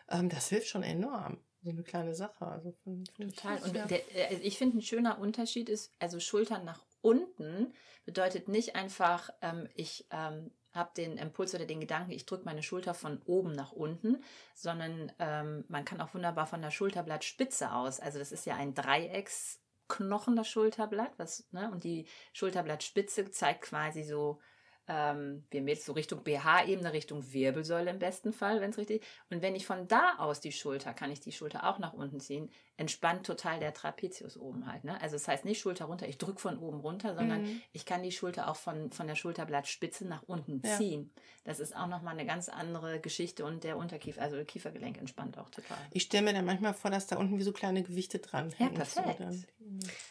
ähm, 0.10 0.30
das 0.30 0.47
hilft 0.47 0.67
schon 0.67 0.84
enorm. 0.84 1.39
So 1.62 1.71
eine 1.71 1.84
kleine 1.84 2.15
Sache. 2.15 2.47
Also 2.47 2.71
find 2.86 3.10
ich 3.17 3.36
Total. 3.36 3.62
Und 3.62 3.75
der, 3.75 4.32
äh, 4.32 4.38
ich 4.43 4.58
finde, 4.58 4.77
ein 4.77 4.82
schöner 4.82 5.19
Unterschied 5.19 5.67
ist, 5.67 5.91
also 5.99 6.21
Schultern 6.21 6.63
nach 6.63 6.86
unten 7.01 7.73
bedeutet 8.06 8.47
nicht 8.47 8.77
einfach, 8.77 9.30
ähm, 9.41 9.67
ich 9.75 10.06
ähm, 10.12 10.51
habe 10.73 10.91
den 10.95 11.17
Impuls 11.17 11.53
oder 11.53 11.65
den 11.65 11.79
Gedanken, 11.79 12.12
ich 12.12 12.25
drücke 12.25 12.45
meine 12.45 12.63
Schulter 12.63 12.93
von 12.93 13.21
oben 13.25 13.51
nach 13.51 13.71
unten, 13.71 14.23
sondern 14.55 15.12
ähm, 15.19 15.65
man 15.67 15.86
kann 15.86 16.01
auch 16.01 16.13
wunderbar 16.13 16.47
von 16.47 16.62
der 16.62 16.71
Schulterblattspitze 16.71 17.71
aus. 17.73 17.99
Also 17.99 18.19
das 18.19 18.31
ist 18.31 18.45
ja 18.45 18.55
ein 18.55 18.73
Dreiecksknochen, 18.73 20.36
das 20.36 20.47
Schulterblatt, 20.47 21.12
was, 21.17 21.47
ne? 21.51 21.69
Und 21.71 21.84
die 21.84 22.05
Schulterblattspitze 22.34 23.31
zeigt 23.31 23.63
quasi 23.63 24.03
so 24.03 24.39
ähm, 24.88 25.44
wir 25.52 25.62
jetzt 25.62 25.86
so 25.86 25.94
Richtung 25.94 26.24
BH-Ebene, 26.24 26.91
Richtung 26.91 27.32
Wirbelsäule 27.32 27.91
im 27.91 28.00
besten 28.00 28.34
Fall, 28.34 28.62
wenn 28.62 28.72
es 28.72 28.78
richtig 28.78 29.04
Und 29.30 29.41
wenn 29.41 29.56
ich 29.56 29.65
von 29.65 29.88
da 29.88 30.15
aus 30.17 30.39
die 30.39 30.52
Schulter, 30.52 30.94
kann 30.94 31.12
ich 31.12 31.20
die 31.20 31.32
Schulter 31.32 31.70
auch 31.70 31.80
nach 31.80 31.94
unten 31.94 32.20
ziehen, 32.20 32.50
entspannt 32.78 33.26
total 33.26 33.60
der 33.60 33.74
Trapezius 33.74 34.38
oben 34.38 34.65
halt. 34.65 34.84
Ne? 34.84 35.00
Also 35.00 35.15
das 35.15 35.28
heißt 35.28 35.46
nicht 35.46 35.60
Schulter 35.60 35.86
runter, 35.86 36.08
ich 36.08 36.17
drücke 36.17 36.39
von 36.39 36.58
oben 36.58 36.80
runter, 36.80 37.15
sondern 37.15 37.44
mhm. 37.44 37.62
ich 37.74 37.86
kann 37.86 38.02
die 38.02 38.12
Schulter 38.12 38.50
auch 38.50 38.56
von, 38.56 38.91
von 38.91 39.06
der 39.06 39.15
Schulterblattspitze 39.15 40.08
nach 40.08 40.24
unten 40.24 40.62
ja. 40.65 40.78
ziehen. 40.78 41.12
Das 41.44 41.60
ist 41.60 41.76
auch 41.76 41.88
nochmal 41.88 42.13
eine 42.13 42.26
ganz 42.26 42.50
andere 42.50 43.00
Geschichte 43.00 43.46
und 43.46 43.63
der 43.63 43.78
Unterkiefer, 43.78 44.22
also 44.22 44.44
Kiefergelenk 44.44 44.98
entspannt 44.98 45.38
auch 45.38 45.50
total. 45.50 45.78
Ich 45.91 46.04
stelle 46.04 46.24
mir 46.24 46.34
dann 46.34 46.46
manchmal 46.46 46.74
vor, 46.74 46.89
dass 46.89 47.08
da 47.08 47.17
unten 47.17 47.38
wie 47.38 47.44
so 47.44 47.52
kleine 47.52 47.84
Gewichte 47.84 48.20
dran 48.20 48.52
hängen. 48.52 48.74
Ja, 48.74 48.78
perfekt. 48.78 49.22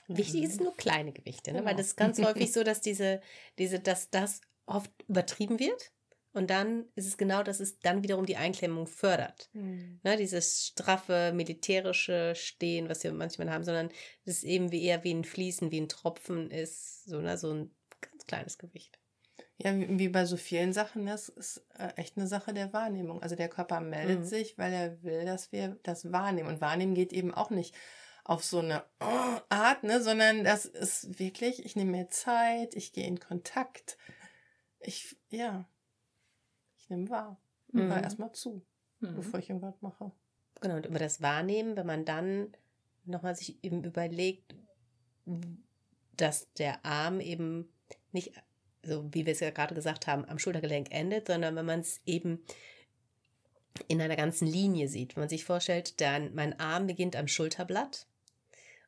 So 0.06 0.16
Wichtig 0.16 0.44
ist 0.44 0.60
nur 0.60 0.76
kleine 0.76 1.12
Gewichte, 1.12 1.52
ne? 1.52 1.58
Genau. 1.58 1.70
weil 1.70 1.76
das 1.76 1.88
ist 1.88 1.96
ganz 1.96 2.20
häufig 2.22 2.52
so, 2.52 2.62
dass 2.62 2.80
diese, 2.80 3.20
diese, 3.58 3.80
dass 3.80 4.10
das 4.10 4.40
oft 4.70 4.90
übertrieben 5.08 5.58
wird. 5.58 5.92
Und 6.32 6.48
dann 6.50 6.84
ist 6.94 7.06
es 7.06 7.16
genau, 7.16 7.42
dass 7.42 7.58
es 7.58 7.80
dann 7.80 8.04
wiederum 8.04 8.24
die 8.24 8.36
Einklemmung 8.36 8.86
fördert. 8.86 9.50
Mhm. 9.52 9.98
Ne, 10.04 10.16
dieses 10.16 10.66
straffe, 10.68 11.32
militärische 11.34 12.34
Stehen, 12.36 12.88
was 12.88 13.02
wir 13.02 13.12
manchmal 13.12 13.50
haben, 13.50 13.64
sondern 13.64 13.88
es 14.24 14.38
ist 14.38 14.44
eben 14.44 14.70
wie 14.70 14.84
eher 14.84 15.02
wie 15.02 15.12
ein 15.12 15.24
Fließen, 15.24 15.72
wie 15.72 15.80
ein 15.80 15.88
Tropfen 15.88 16.50
ist, 16.50 17.04
so, 17.06 17.20
ne, 17.20 17.36
so 17.36 17.52
ein 17.52 17.74
ganz 18.00 18.26
kleines 18.26 18.58
Gewicht. 18.58 19.00
Ja, 19.56 19.74
wie 19.76 20.08
bei 20.08 20.24
so 20.24 20.36
vielen 20.36 20.72
Sachen, 20.72 21.04
das 21.04 21.28
ist 21.28 21.66
äh, 21.76 21.92
echt 21.96 22.16
eine 22.16 22.26
Sache 22.26 22.54
der 22.54 22.72
Wahrnehmung. 22.72 23.22
Also 23.22 23.34
der 23.34 23.48
Körper 23.48 23.80
meldet 23.80 24.20
mhm. 24.20 24.24
sich, 24.24 24.56
weil 24.56 24.72
er 24.72 25.02
will, 25.02 25.24
dass 25.26 25.52
wir 25.52 25.78
das 25.82 26.12
wahrnehmen. 26.12 26.48
Und 26.48 26.60
wahrnehmen 26.60 26.94
geht 26.94 27.12
eben 27.12 27.34
auch 27.34 27.50
nicht 27.50 27.74
auf 28.24 28.44
so 28.44 28.60
eine 28.60 28.84
Art, 29.48 29.82
ne, 29.82 30.00
sondern 30.00 30.44
das 30.44 30.64
ist 30.64 31.18
wirklich, 31.18 31.64
ich 31.64 31.74
nehme 31.74 31.90
mir 31.90 32.08
Zeit, 32.08 32.74
ich 32.74 32.92
gehe 32.92 33.06
in 33.06 33.18
Kontakt 33.18 33.98
ich, 34.80 35.16
ja, 35.30 35.68
ich 36.78 36.90
nehme 36.90 37.08
wahr. 37.08 37.40
Mhm. 37.72 37.88
Hör 37.88 38.02
erstmal 38.02 38.32
zu, 38.32 38.62
mhm. 39.00 39.16
bevor 39.16 39.40
ich 39.40 39.48
irgendwas 39.48 39.80
mache. 39.80 40.10
Genau, 40.60 40.76
und 40.76 40.86
über 40.86 40.98
das 40.98 41.22
Wahrnehmen, 41.22 41.76
wenn 41.76 41.86
man 41.86 42.04
dann 42.04 42.54
nochmal 43.04 43.36
sich 43.36 43.62
eben 43.62 43.84
überlegt, 43.84 44.54
dass 46.16 46.52
der 46.54 46.84
Arm 46.84 47.20
eben 47.20 47.72
nicht, 48.12 48.32
so 48.82 49.08
wie 49.12 49.26
wir 49.26 49.32
es 49.32 49.40
ja 49.40 49.50
gerade 49.50 49.74
gesagt 49.74 50.06
haben, 50.06 50.24
am 50.26 50.38
Schultergelenk 50.38 50.88
endet, 50.90 51.28
sondern 51.28 51.56
wenn 51.56 51.66
man 51.66 51.80
es 51.80 52.00
eben 52.06 52.42
in 53.88 54.00
einer 54.00 54.16
ganzen 54.16 54.46
Linie 54.46 54.88
sieht. 54.88 55.16
Wenn 55.16 55.22
man 55.22 55.28
sich 55.28 55.44
vorstellt, 55.44 56.00
dann 56.00 56.34
mein 56.34 56.58
Arm 56.58 56.86
beginnt 56.86 57.16
am 57.16 57.28
Schulterblatt. 57.28 58.06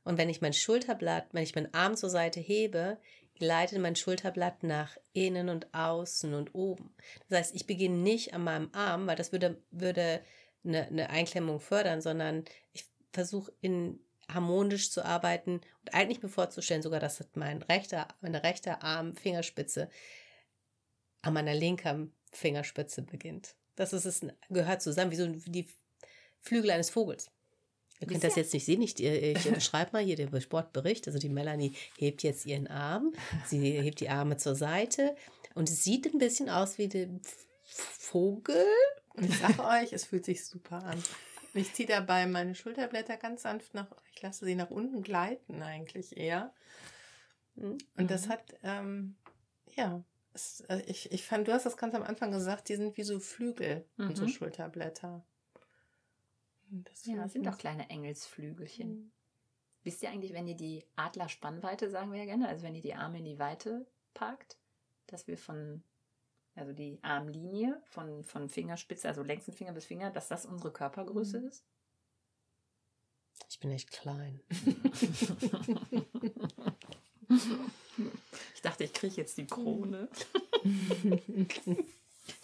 Und 0.05 0.19
wenn 0.19 0.29
ich 0.29 0.41
mein 0.41 0.53
Schulterblatt, 0.53 1.29
wenn 1.33 1.45
ich 1.45 1.55
meinen 1.55 1.73
Arm 1.73 1.97
zur 1.97 2.11
Seite 2.11 2.41
hebe, 2.41 2.99
gleitet 3.43 3.81
mein 3.81 3.97
Schulterblatt 3.97 4.63
nach 4.63 4.97
innen 5.15 5.49
und 5.49 5.75
außen 5.75 6.33
und 6.33 6.55
oben. 6.55 6.95
Das 7.29 7.41
heißt, 7.41 7.57
ich 7.57 7.67
beginne 7.67 7.97
nicht 7.97 8.35
an 8.35 8.45
meinem 8.45 8.71
Arm, 8.73 9.09
weil 9.09 9.17
das 9.17 9.33
würde, 9.33 9.61
würde 9.73 10.21
eine, 10.65 10.87
eine 10.87 11.11
Einklemmung 11.11 11.59
fördern, 11.59 12.01
sondern 12.01 12.45
ich 12.73 12.85
versuche 13.13 13.53
in 13.61 13.99
harmonisch 14.29 14.93
zu 14.93 15.05
arbeiten 15.05 15.61
und 15.81 15.93
eigentlich 15.93 16.23
mir 16.23 16.29
vorzustellen, 16.29 16.83
sogar, 16.83 17.01
dass 17.01 17.21
mein 17.35 17.63
rechter, 17.63 18.07
meine 18.21 18.45
rechte 18.45 18.81
Arm, 18.81 19.17
Fingerspitze 19.17 19.91
an 21.23 21.35
meiner 21.35 21.55
linken 21.55 22.15
Fingerspitze 22.31 23.03
beginnt. 23.03 23.57
Das 23.75 23.93
ist 23.93 24.05
es, 24.05 24.25
gehört 24.51 24.83
zusammen, 24.83 25.11
wie 25.11 25.17
so 25.17 25.27
die 25.27 25.69
Flügel 26.39 26.71
eines 26.71 26.91
Vogels. 26.91 27.33
Ihr 28.03 28.09
könnt 28.09 28.25
das 28.25 28.37
jetzt 28.37 28.53
nicht 28.53 28.67
sehen. 28.67 28.83
Ich, 28.83 29.03
ich 29.03 29.51
beschreibe 29.55 29.93
mal 29.93 30.03
hier 30.03 30.17
den 30.17 30.41
Sportbericht. 30.41 31.07
Also 31.07 31.19
die 31.19 31.29
Melanie 31.29 31.73
hebt 31.97 32.23
jetzt 32.23 32.45
ihren 32.47 32.67
Arm. 32.67 33.13
Sie 33.47 33.61
hebt 33.61 34.01
die 34.01 34.09
Arme 34.09 34.37
zur 34.37 34.55
Seite. 34.55 35.17
Und 35.55 35.71
es 35.71 35.85
sieht 35.85 36.13
ein 36.13 36.19
bisschen 36.19 36.51
aus 36.51 36.79
wie 36.79 36.89
der 36.89 37.09
Vogel. 37.65 38.67
Ich 39.21 39.39
sage 39.39 39.65
euch, 39.65 39.93
es 39.93 40.05
fühlt 40.05 40.25
sich 40.25 40.45
super 40.45 40.83
an. 40.83 41.03
Ich 41.55 41.75
ziehe 41.75 41.87
dabei 41.87 42.27
meine 42.27 42.55
Schulterblätter 42.55 43.17
ganz 43.19 43.43
sanft 43.43 43.75
nach, 43.75 43.87
ich 44.15 44.23
lasse 44.23 44.45
sie 44.45 44.55
nach 44.55 44.71
unten 44.71 45.03
gleiten 45.03 45.63
eigentlich 45.63 46.17
eher. 46.17 46.53
Hm? 47.57 47.77
Und 47.97 48.11
das 48.11 48.27
mhm. 48.27 48.31
hat, 48.31 48.55
ähm, 48.63 49.17
ja, 49.75 50.03
es, 50.33 50.63
äh, 50.69 50.83
ich, 50.87 51.13
ich 51.13 51.25
fand, 51.25 51.49
du 51.49 51.53
hast 51.53 51.67
das 51.67 51.77
ganz 51.77 51.95
am 51.95 52.03
Anfang 52.03 52.33
gesagt, 52.33 52.71
die 52.71 52.77
sind 52.77 52.97
wie 52.97 53.03
so 53.03 53.21
Flügel, 53.21 53.85
mhm. 53.97 54.09
unsere 54.09 54.29
Schulterblätter. 54.29 55.25
Das 56.73 57.05
ja, 57.05 57.17
das 57.17 57.35
sind 57.35 57.45
doch 57.47 57.59
kleine 57.59 57.91
Engelsflügelchen. 57.91 58.91
Mhm. 58.91 59.13
Wisst 59.83 60.03
ihr 60.03 60.11
eigentlich, 60.11 60.33
wenn 60.33 60.49
ihr 60.49 60.57
die 60.57 60.87
Adlerspannweite, 60.97 61.91
sagen 61.91 62.13
wir 62.13 62.19
ja 62.21 62.25
gerne, 62.25 62.49
also 62.49 62.65
wenn 62.65 62.75
ihr 62.75 62.81
die 62.81 62.95
Arme 62.95 63.19
in 63.19 63.25
die 63.25 63.39
Weite 63.39 63.87
packt, 64.15 64.57
dass 65.07 65.27
wir 65.27 65.37
von, 65.37 65.83
also 66.55 66.73
die 66.73 66.99
Armlinie 67.03 67.83
von, 67.85 68.25
von 68.25 68.49
Fingerspitze, 68.49 69.07
also 69.09 69.23
längsten 69.23 69.53
Finger 69.53 69.73
bis 69.73 69.85
Finger, 69.85 70.11
dass 70.11 70.29
das 70.29 70.47
unsere 70.47 70.73
Körpergröße 70.73 71.41
mhm. 71.41 71.49
ist? 71.49 71.67
Ich 73.51 73.61
bin 73.61 73.71
echt 73.71 73.91
klein. 73.91 74.41
ich 78.55 78.63
dachte, 78.63 78.85
ich 78.85 78.95
kriege 78.95 79.17
jetzt 79.17 79.37
die 79.37 79.47
Krone. 79.47 80.09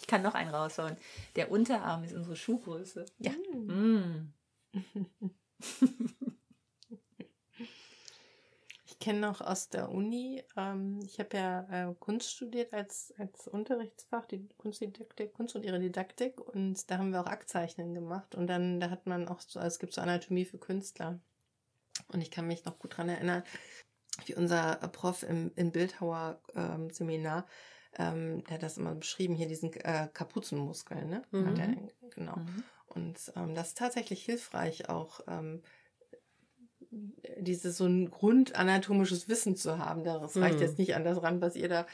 kann 0.09 0.23
noch 0.23 0.33
einen 0.33 0.49
raushauen. 0.49 0.97
Der 1.35 1.51
Unterarm 1.51 2.03
ist 2.03 2.13
unsere 2.13 2.35
Schuhgröße. 2.35 3.05
Ja. 3.19 3.31
Mm. 3.53 4.33
Ich 8.85 9.05
kenne 9.05 9.21
noch 9.21 9.39
aus 9.39 9.69
der 9.69 9.91
Uni, 9.91 10.43
ähm, 10.57 10.99
ich 11.05 11.19
habe 11.19 11.37
ja 11.37 11.89
äh, 11.89 11.95
Kunst 11.99 12.31
studiert 12.31 12.73
als, 12.73 13.13
als 13.17 13.47
Unterrichtsfach, 13.47 14.25
die 14.25 14.49
Kunstdidaktik, 14.57 15.31
Kunst 15.31 15.55
und 15.55 15.63
ihre 15.63 15.79
Didaktik 15.79 16.41
und 16.41 16.91
da 16.91 16.97
haben 16.97 17.11
wir 17.11 17.21
auch 17.21 17.27
Aktzeichnen 17.27 17.93
gemacht 17.93 18.35
und 18.35 18.47
dann, 18.47 18.81
da 18.81 18.89
hat 18.89 19.07
man 19.07 19.29
auch 19.29 19.39
so, 19.39 19.59
also 19.59 19.67
es 19.73 19.79
gibt 19.79 19.93
so 19.93 20.01
Anatomie 20.01 20.43
für 20.43 20.57
Künstler 20.57 21.17
und 22.11 22.19
ich 22.19 22.29
kann 22.29 22.47
mich 22.47 22.65
noch 22.65 22.77
gut 22.77 22.91
daran 22.91 23.07
erinnern, 23.07 23.43
wie 24.25 24.35
unser 24.35 24.75
Prof 24.91 25.23
im, 25.23 25.53
im 25.55 25.71
Bildhauer 25.71 26.41
ähm, 26.55 26.89
Seminar 26.89 27.47
ähm, 27.97 28.43
der 28.45 28.55
hat 28.55 28.63
das 28.63 28.77
immer 28.77 28.95
beschrieben, 28.95 29.35
hier 29.35 29.47
diesen 29.47 29.73
äh, 29.73 30.07
Kapuzenmuskel, 30.13 31.05
ne? 31.05 31.21
Mhm. 31.31 31.55
Der, 31.55 31.75
genau. 32.15 32.35
Mhm. 32.35 32.63
Und 32.87 33.31
ähm, 33.35 33.55
das 33.55 33.69
ist 33.69 33.77
tatsächlich 33.77 34.23
hilfreich, 34.23 34.89
auch 34.89 35.21
ähm, 35.27 35.61
dieses 36.91 37.77
so 37.77 37.85
ein 37.85 38.09
grundanatomisches 38.09 39.29
Wissen 39.29 39.55
zu 39.55 39.77
haben. 39.77 40.03
Das 40.03 40.35
mhm. 40.35 40.43
reicht 40.43 40.59
jetzt 40.59 40.79
nicht 40.79 40.95
an 40.95 41.03
das 41.03 41.21
ran, 41.21 41.41
was 41.41 41.55
ihr 41.55 41.69
da 41.69 41.85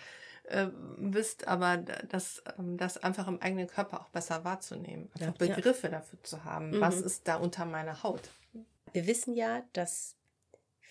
äh, 0.43 0.67
wisst, 0.97 1.47
aber 1.47 1.77
das, 1.77 2.43
ähm, 2.57 2.77
das 2.77 2.97
einfach 2.97 3.27
im 3.27 3.41
eigenen 3.41 3.67
Körper 3.67 4.01
auch 4.01 4.09
besser 4.09 4.43
wahrzunehmen. 4.43 5.09
Einfach 5.19 5.47
ja, 5.47 5.55
Begriffe 5.55 5.87
ja. 5.87 5.93
dafür 5.93 6.21
zu 6.23 6.43
haben. 6.43 6.71
Mhm. 6.71 6.81
Was 6.81 7.01
ist 7.01 7.27
da 7.27 7.35
unter 7.35 7.65
meiner 7.65 8.03
Haut? 8.03 8.29
Wir 8.93 9.07
wissen 9.07 9.33
ja, 9.33 9.63
dass 9.73 10.15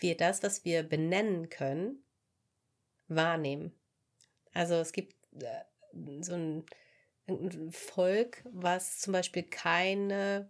wir 0.00 0.16
das, 0.16 0.42
was 0.42 0.64
wir 0.64 0.82
benennen 0.82 1.48
können, 1.48 2.02
wahrnehmen. 3.08 3.72
Also 4.54 4.74
es 4.76 4.92
gibt 4.92 5.14
äh, 5.40 6.22
so 6.22 6.34
ein, 6.34 6.64
ein 7.28 7.70
Volk, 7.72 8.42
was 8.50 9.00
zum 9.00 9.12
Beispiel 9.12 9.42
keine, 9.42 10.48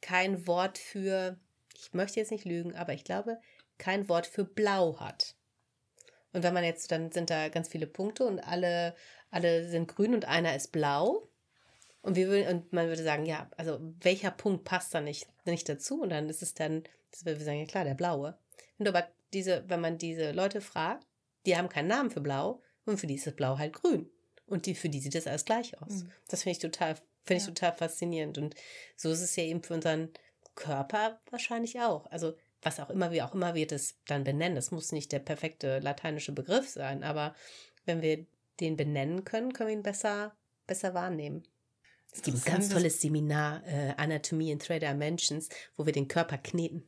kein 0.00 0.46
Wort 0.46 0.78
für, 0.78 1.38
ich 1.76 1.94
möchte 1.94 2.20
jetzt 2.20 2.32
nicht 2.32 2.44
lügen, 2.44 2.74
aber 2.74 2.92
ich 2.92 3.04
glaube, 3.04 3.38
kein 3.78 4.08
Wort 4.08 4.26
für 4.26 4.44
blau 4.44 5.00
hat. 5.00 5.34
Und 6.32 6.42
wenn 6.42 6.54
man 6.54 6.64
jetzt, 6.64 6.90
dann 6.90 7.12
sind 7.12 7.30
da 7.30 7.48
ganz 7.48 7.68
viele 7.68 7.86
Punkte 7.86 8.24
und 8.24 8.40
alle, 8.40 8.94
alle 9.30 9.68
sind 9.68 9.88
grün 9.88 10.14
und 10.14 10.24
einer 10.24 10.54
ist 10.56 10.72
blau. 10.72 11.28
Und 12.00 12.16
wir 12.16 12.28
würden, 12.28 12.48
und 12.48 12.72
man 12.72 12.88
würde 12.88 13.02
sagen, 13.02 13.26
ja, 13.26 13.48
also 13.56 13.78
welcher 14.00 14.30
Punkt 14.30 14.64
passt 14.64 14.94
da 14.94 15.00
nicht, 15.00 15.28
nicht 15.44 15.68
dazu? 15.68 16.02
Und 16.02 16.10
dann 16.10 16.28
ist 16.28 16.42
es 16.42 16.54
dann, 16.54 16.82
das 17.10 17.24
wir 17.24 17.36
sagen, 17.38 17.60
ja 17.60 17.66
klar, 17.66 17.84
der 17.84 17.94
blaue. 17.94 18.36
Du 18.78 18.88
aber 18.88 19.06
diese, 19.32 19.68
wenn 19.68 19.80
man 19.80 19.98
diese 19.98 20.32
Leute 20.32 20.60
fragt, 20.60 21.06
die 21.46 21.56
haben 21.56 21.68
keinen 21.68 21.88
Namen 21.88 22.10
für 22.10 22.20
blau, 22.20 22.60
und 22.84 22.98
für 22.98 23.06
die 23.06 23.14
ist 23.14 23.26
das 23.26 23.36
Blau 23.36 23.58
halt 23.58 23.72
grün. 23.74 24.10
Und 24.46 24.66
die, 24.66 24.74
für 24.74 24.88
die 24.88 25.00
sieht 25.00 25.14
das 25.14 25.26
alles 25.26 25.44
gleich 25.44 25.80
aus. 25.80 26.02
Mhm. 26.02 26.10
Das 26.28 26.42
finde 26.42 26.56
ich 26.56 26.62
total, 26.62 26.96
finde 27.24 27.40
ich 27.40 27.46
total 27.46 27.72
faszinierend. 27.72 28.38
Und 28.38 28.54
so 28.96 29.10
ist 29.10 29.20
es 29.20 29.36
ja 29.36 29.44
eben 29.44 29.62
für 29.62 29.74
unseren 29.74 30.10
Körper 30.54 31.20
wahrscheinlich 31.30 31.80
auch. 31.80 32.06
Also, 32.06 32.34
was 32.60 32.78
auch 32.78 32.90
immer, 32.90 33.10
wie 33.10 33.22
auch 33.22 33.34
immer 33.34 33.54
wir 33.54 33.66
das 33.66 33.96
dann 34.06 34.24
benennen. 34.24 34.56
Das 34.56 34.70
muss 34.70 34.92
nicht 34.92 35.10
der 35.10 35.18
perfekte 35.18 35.80
lateinische 35.80 36.32
Begriff 36.32 36.68
sein, 36.68 37.02
aber 37.02 37.34
wenn 37.86 38.02
wir 38.02 38.26
den 38.60 38.76
benennen 38.76 39.24
können, 39.24 39.52
können 39.52 39.68
wir 39.70 39.76
ihn 39.76 39.82
besser, 39.82 40.36
besser 40.66 40.94
wahrnehmen. 40.94 41.44
Es 42.12 42.22
gibt 42.22 42.36
ein 42.36 42.44
ganz 42.44 42.68
tolles 42.68 43.00
Seminar, 43.00 43.66
äh, 43.66 43.94
Anatomie 43.96 44.50
in 44.50 44.58
Three 44.58 44.78
Dimensions, 44.78 45.48
wo 45.76 45.86
wir 45.86 45.92
den 45.92 46.08
Körper 46.08 46.36
kneten. 46.38 46.86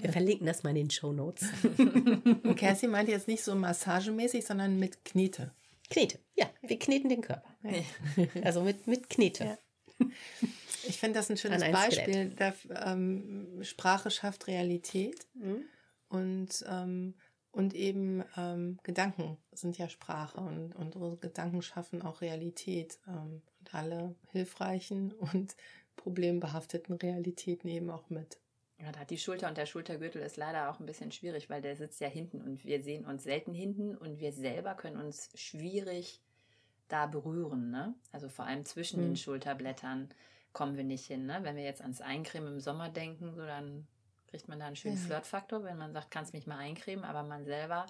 Wir 0.00 0.12
verlinken 0.12 0.46
das 0.46 0.62
mal 0.62 0.70
in 0.70 0.76
den 0.76 0.90
Show 0.90 1.12
Notes. 1.12 1.48
Und 1.76 2.56
Cassie 2.56 2.86
meinte 2.88 3.12
jetzt 3.12 3.28
nicht 3.28 3.42
so 3.42 3.54
massagemäßig, 3.54 4.44
sondern 4.44 4.78
mit 4.78 5.04
Knete. 5.04 5.52
Knete. 5.90 6.18
Ja, 6.36 6.48
wir 6.62 6.78
kneten 6.78 7.08
den 7.08 7.20
Körper. 7.20 7.48
Also 8.42 8.62
mit, 8.62 8.86
mit 8.86 9.10
Knete. 9.10 9.44
Ja. 9.44 10.06
Ich 10.88 10.98
finde 10.98 11.18
das 11.18 11.30
ein 11.30 11.36
schönes 11.36 11.62
ein 11.62 11.72
Beispiel. 11.72 12.30
Da, 12.36 12.54
ähm, 12.86 13.58
Sprache 13.62 14.10
schafft 14.10 14.46
Realität 14.46 15.26
Mhm. 15.34 15.64
und, 16.08 16.64
ähm, 16.68 17.14
und 17.52 17.74
eben 17.74 18.24
ähm, 18.36 18.78
Gedanken 18.82 19.36
sind 19.52 19.76
ja 19.76 19.88
Sprache 19.88 20.40
und 20.40 20.74
unsere 20.76 21.16
Gedanken 21.16 21.62
schaffen 21.62 22.02
auch 22.02 22.20
Realität. 22.20 22.98
Ähm, 23.06 23.42
und 23.60 23.74
alle 23.74 24.14
hilfreichen 24.32 25.12
und 25.12 25.54
problembehafteten 25.96 26.94
Realitäten 26.94 27.68
eben 27.68 27.90
auch 27.90 28.08
mit. 28.08 28.38
Ja, 28.82 28.92
da 28.92 29.00
hat 29.00 29.10
die 29.10 29.18
Schulter 29.18 29.48
und 29.48 29.58
der 29.58 29.66
Schultergürtel 29.66 30.22
ist 30.22 30.36
leider 30.36 30.70
auch 30.70 30.80
ein 30.80 30.86
bisschen 30.86 31.12
schwierig, 31.12 31.50
weil 31.50 31.60
der 31.60 31.76
sitzt 31.76 32.00
ja 32.00 32.08
hinten 32.08 32.40
und 32.40 32.64
wir 32.64 32.82
sehen 32.82 33.04
uns 33.04 33.24
selten 33.24 33.52
hinten 33.52 33.96
und 33.96 34.20
wir 34.20 34.32
selber 34.32 34.74
können 34.74 34.96
uns 34.96 35.30
schwierig 35.34 36.20
da 36.88 37.06
berühren. 37.06 37.70
Ne? 37.70 37.94
Also 38.10 38.28
vor 38.28 38.46
allem 38.46 38.64
zwischen 38.64 39.00
Hm. 39.00 39.08
den 39.10 39.16
Schulterblättern 39.16 40.08
kommen 40.52 40.76
wir 40.76 40.84
nicht 40.84 41.06
hin. 41.06 41.26
Ne? 41.26 41.40
Wenn 41.42 41.56
wir 41.56 41.62
jetzt 41.62 41.82
ans 41.82 42.00
Eincremen 42.00 42.54
im 42.54 42.60
Sommer 42.60 42.88
denken, 42.88 43.34
so 43.34 43.42
dann 43.44 43.86
kriegt 44.28 44.48
man 44.48 44.58
da 44.58 44.66
einen 44.66 44.76
schönen 44.76 44.96
Ja. 44.96 45.02
Flirtfaktor, 45.02 45.62
wenn 45.64 45.76
man 45.76 45.92
sagt, 45.92 46.10
kannst 46.10 46.32
mich 46.32 46.46
mal 46.46 46.58
eincremen, 46.58 47.04
aber 47.04 47.22
man 47.22 47.44
selber 47.44 47.86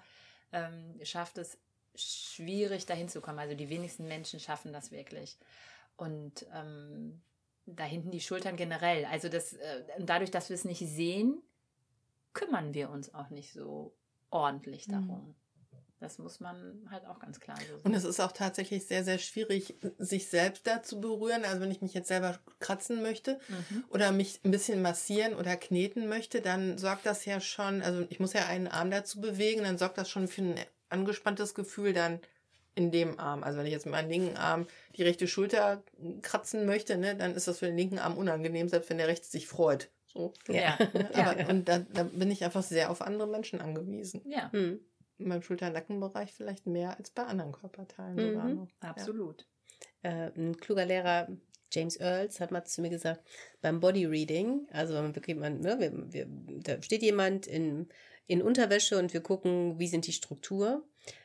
ähm, 0.53 0.99
schafft 1.05 1.39
es 1.39 1.59
schwierig 1.95 2.87
dahin 2.87 3.09
zu 3.09 3.21
kommen. 3.21 3.39
Also 3.39 3.55
die 3.55 3.69
wenigsten 3.69 4.09
Menschen 4.09 4.41
schaffen 4.41 4.73
das 4.73 4.91
wirklich. 4.91 5.39
Und 5.97 6.47
ähm, 6.55 7.21
da 7.77 7.85
hinten 7.85 8.11
die 8.11 8.21
Schultern 8.21 8.57
generell. 8.57 9.05
Also 9.07 9.29
das, 9.29 9.53
äh, 9.55 9.83
dadurch, 9.99 10.31
dass 10.31 10.49
wir 10.49 10.55
es 10.55 10.65
nicht 10.65 10.81
sehen, 10.87 11.43
kümmern 12.33 12.75
wir 12.75 12.91
uns 12.91 13.13
auch 13.15 13.31
nicht 13.31 13.53
so 13.53 13.93
ordentlich 14.31 14.87
Mhm. 14.89 14.93
darum. 14.93 15.35
Das 15.99 16.17
muss 16.19 16.41
man 16.41 16.89
halt 16.91 17.05
auch 17.05 17.19
ganz 17.19 17.41
klar 17.41 17.59
so 17.69 17.75
Und 17.75 17.83
sehen. 17.85 17.95
es 17.95 18.05
ist 18.05 18.21
auch 18.21 18.33
tatsächlich 18.33 18.87
sehr, 18.87 19.05
sehr 19.05 19.19
schwierig, 19.19 19.75
sich 19.99 20.29
selbst 20.29 20.67
da 20.67 20.83
zu 20.83 20.99
berühren. 20.99 21.45
Also 21.45 21.61
wenn 21.61 21.71
ich 21.71 21.83
mich 21.83 21.93
jetzt 21.93 22.09
selber 22.09 22.39
kratzen 22.59 23.03
möchte 23.03 23.39
Mhm. 23.49 23.85
oder 23.91 24.11
mich 24.11 24.41
ein 24.43 24.51
bisschen 24.51 24.81
massieren 24.81 25.35
oder 25.35 25.57
kneten 25.57 26.09
möchte, 26.09 26.41
dann 26.41 26.79
sorgt 26.79 27.05
das 27.05 27.27
ja 27.27 27.39
schon, 27.41 27.83
also 27.83 28.07
ich 28.09 28.19
muss 28.19 28.33
ja 28.33 28.47
einen 28.47 28.67
Arm 28.69 28.91
dazu 28.91 29.21
bewegen, 29.21 29.63
dann 29.63 29.77
sorgt 29.77 29.99
das 29.99 30.09
schon 30.09 30.27
für 30.27 30.41
ein 30.43 30.55
angespanntes 30.89 31.55
Gefühl 31.55 31.93
dann 31.93 32.19
in 32.81 32.91
dem 32.91 33.19
Arm. 33.19 33.43
Also 33.45 33.59
wenn 33.59 33.67
ich 33.67 33.73
jetzt 33.73 33.87
mit 33.87 33.93
meinem 33.93 34.11
linken 34.11 34.37
Arm 34.37 34.67
die 34.97 35.03
rechte 35.03 35.27
Schulter 35.29 35.83
kratzen 36.23 36.67
möchte, 36.67 36.97
ne, 36.97 37.15
dann 37.17 37.35
ist 37.35 37.47
das 37.49 37.59
für 37.59 37.67
den 37.67 37.77
linken 37.77 37.99
Arm 37.99 38.17
unangenehm, 38.17 38.69
selbst 38.69 38.91
wenn 38.91 38.99
der 38.99 39.09
rechte 39.09 39.27
sich 39.27 39.47
freut. 39.47 39.91
So. 40.07 40.33
Ja. 40.49 40.77
Aber 41.15 41.49
und 41.51 41.69
da, 41.69 41.79
da 41.81 42.05
bin 42.05 42.31
ich 42.31 42.45
einfach 42.45 42.63
sehr 42.63 42.91
auf 42.91 43.03
andere 43.03 43.29
Menschen 43.29 43.61
angewiesen. 43.61 44.23
ja. 44.27 44.51
In 44.53 45.29
meinem 45.29 45.43
Schulter-Nackenbereich 45.43 46.33
vielleicht 46.33 46.67
mehr 46.67 46.97
als 46.97 47.11
bei 47.11 47.25
anderen 47.25 47.53
Körperteilen 47.53 48.17
Mhm. 48.17 48.33
sogar 48.33 48.49
noch. 48.49 48.69
absolut. 48.81 49.47
Äh, 50.03 50.31
ein 50.35 50.57
kluger 50.57 50.87
Lehrer, 50.87 51.29
James 51.71 52.01
Earls, 52.01 52.41
hat 52.41 52.51
mal 52.51 52.65
zu 52.65 52.81
mir 52.81 52.89
gesagt, 52.89 53.21
beim 53.61 53.81
Bodyreading, 53.81 54.67
also 54.73 54.95
wenn 54.95 55.03
man 55.03 55.15
wirklich, 55.15 55.37
man, 55.37 55.61
ne, 55.61 55.77
wir, 55.79 55.93
wir, 56.13 56.27
da 56.63 56.83
steht 56.83 57.03
jemand 57.03 57.47
in, 57.47 57.89
in 58.27 58.41
Unterwäsche 58.43 58.99
und 58.99 59.13
wir 59.13 59.21
gucken, 59.21 59.79
wie 59.79 59.89
sind 59.89 60.07
die 60.07 60.13
Struktur, 60.15 60.83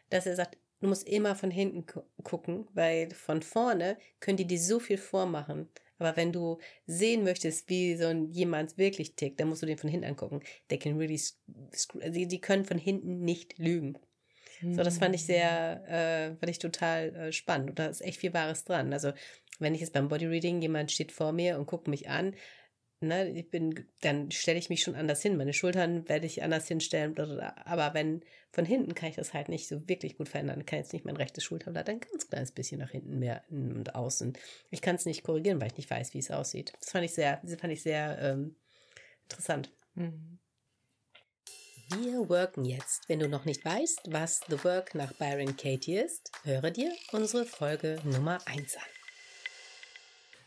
dass 0.09 0.25
er 0.25 0.35
sagt, 0.35 0.57
du 0.85 0.89
musst 0.89 1.07
immer 1.07 1.35
von 1.35 1.51
hinten 1.51 1.85
gu 1.85 2.01
gucken, 2.23 2.67
weil 2.73 3.09
von 3.11 3.41
vorne 3.41 3.97
können 4.19 4.37
die 4.37 4.45
dir 4.45 4.59
so 4.59 4.79
viel 4.79 4.97
vormachen. 4.97 5.69
Aber 5.97 6.15
wenn 6.15 6.31
du 6.31 6.59
sehen 6.85 7.23
möchtest, 7.23 7.69
wie 7.69 7.95
so 7.95 8.05
ein 8.05 8.31
jemand 8.31 8.77
wirklich 8.77 9.15
tickt, 9.15 9.39
dann 9.39 9.49
musst 9.49 9.61
du 9.61 9.65
den 9.65 9.77
von 9.77 9.89
hinten 9.89 10.05
angucken. 10.05 10.41
They 10.67 10.77
can 10.77 10.97
really, 10.97 11.19
die, 12.05 12.27
die 12.27 12.41
können 12.41 12.65
von 12.65 12.77
hinten 12.77 13.21
nicht 13.21 13.57
lügen. 13.57 13.97
So, 14.61 14.83
das 14.83 14.97
fand 14.97 15.13
ich 15.15 15.25
sehr, 15.25 15.83
äh, 15.87 16.35
fand 16.37 16.49
ich 16.49 16.59
total 16.59 17.15
äh, 17.15 17.31
spannend. 17.31 17.71
Und 17.71 17.79
da 17.79 17.87
ist 17.87 18.01
echt 18.01 18.19
viel 18.19 18.33
Wahres 18.33 18.63
dran. 18.63 18.93
Also, 18.93 19.11
wenn 19.59 19.75
ich 19.75 19.81
jetzt 19.81 19.93
beim 19.93 20.07
Bodyreading, 20.07 20.61
jemand 20.61 20.91
steht 20.91 21.11
vor 21.11 21.33
mir 21.33 21.57
und 21.59 21.67
guckt 21.67 21.87
mich 21.87 22.09
an, 22.09 22.35
ne, 22.99 23.29
ich 23.29 23.49
bin, 23.49 23.85
dann 24.01 24.31
stelle 24.31 24.59
ich 24.59 24.69
mich 24.69 24.81
schon 24.81 24.95
anders 24.95 25.21
hin. 25.21 25.37
Meine 25.37 25.53
Schultern 25.53 26.07
werde 26.07 26.25
ich 26.25 26.43
anders 26.43 26.67
hinstellen. 26.67 27.17
Aber 27.17 27.93
wenn 27.93 28.21
von 28.55 28.65
hinten 28.65 28.95
kann 28.95 29.09
ich 29.09 29.17
das 29.17 29.33
halt 29.33 29.49
nicht 29.49 29.67
so 29.67 29.87
wirklich 29.89 30.17
gut 30.17 30.29
verändern. 30.29 30.61
Ich 30.61 30.65
kann 30.65 30.79
jetzt 30.79 30.93
nicht 30.93 31.03
mein 31.03 31.17
rechtes 31.17 31.43
Schulterblatt 31.43 31.89
ein 31.89 31.99
ganz 31.99 32.29
kleines 32.29 32.53
bisschen 32.53 32.79
nach 32.79 32.91
hinten 32.91 33.19
mehr 33.19 33.43
und 33.49 33.93
außen. 33.93 34.31
Ich 34.71 34.81
kann 34.81 34.95
es 34.95 35.05
nicht 35.05 35.23
korrigieren, 35.23 35.59
weil 35.59 35.67
ich 35.67 35.77
nicht 35.77 35.89
weiß, 35.89 36.13
wie 36.13 36.19
es 36.19 36.31
aussieht. 36.31 36.71
Das 36.79 36.91
fand 36.91 37.03
ich 37.03 37.13
sehr, 37.13 37.41
das 37.43 37.59
fand 37.59 37.73
ich 37.73 37.83
sehr 37.83 38.17
ähm, 38.21 38.55
interessant. 39.23 39.71
Mhm. 39.95 40.39
Wir 41.89 42.29
worken 42.29 42.63
jetzt. 42.63 43.09
Wenn 43.09 43.19
du 43.19 43.27
noch 43.27 43.43
nicht 43.43 43.63
weißt, 43.63 44.11
was 44.11 44.39
The 44.47 44.63
Work 44.63 44.95
nach 44.95 45.13
Byron 45.13 45.57
Katie 45.57 45.97
ist, 45.97 46.31
höre 46.43 46.71
dir 46.71 46.91
unsere 47.11 47.45
Folge 47.45 47.99
Nummer 48.05 48.39
1 48.47 48.77
an. 48.77 48.83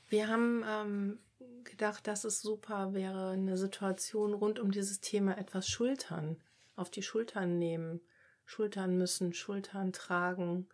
Wir 0.09 0.29
haben 0.29 0.65
ähm, 0.67 1.19
gedacht, 1.69 2.07
dass 2.07 2.25
es 2.25 2.41
super 2.41 2.95
wäre, 2.95 3.31
eine 3.31 3.57
Situation 3.57 4.35
rund 4.35 4.59
um 4.59 4.71
dieses 4.71 5.01
Thema 5.01 5.39
etwas 5.39 5.69
Schultern, 5.69 6.41
auf 6.77 6.91
die 6.91 7.03
Schultern 7.03 7.59
nehmen, 7.59 8.01
Schultern 8.45 8.97
müssen, 8.97 9.33
Schultern 9.33 9.93
tragen, 9.93 10.69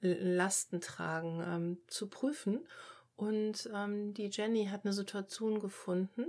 Lasten 0.00 0.80
tragen, 0.80 1.42
ähm, 1.46 1.78
zu 1.86 2.08
prüfen. 2.08 2.66
Und 3.16 3.68
ähm, 3.74 4.14
die 4.14 4.30
Jenny 4.30 4.66
hat 4.66 4.84
eine 4.84 4.94
Situation 4.94 5.60
gefunden 5.60 6.26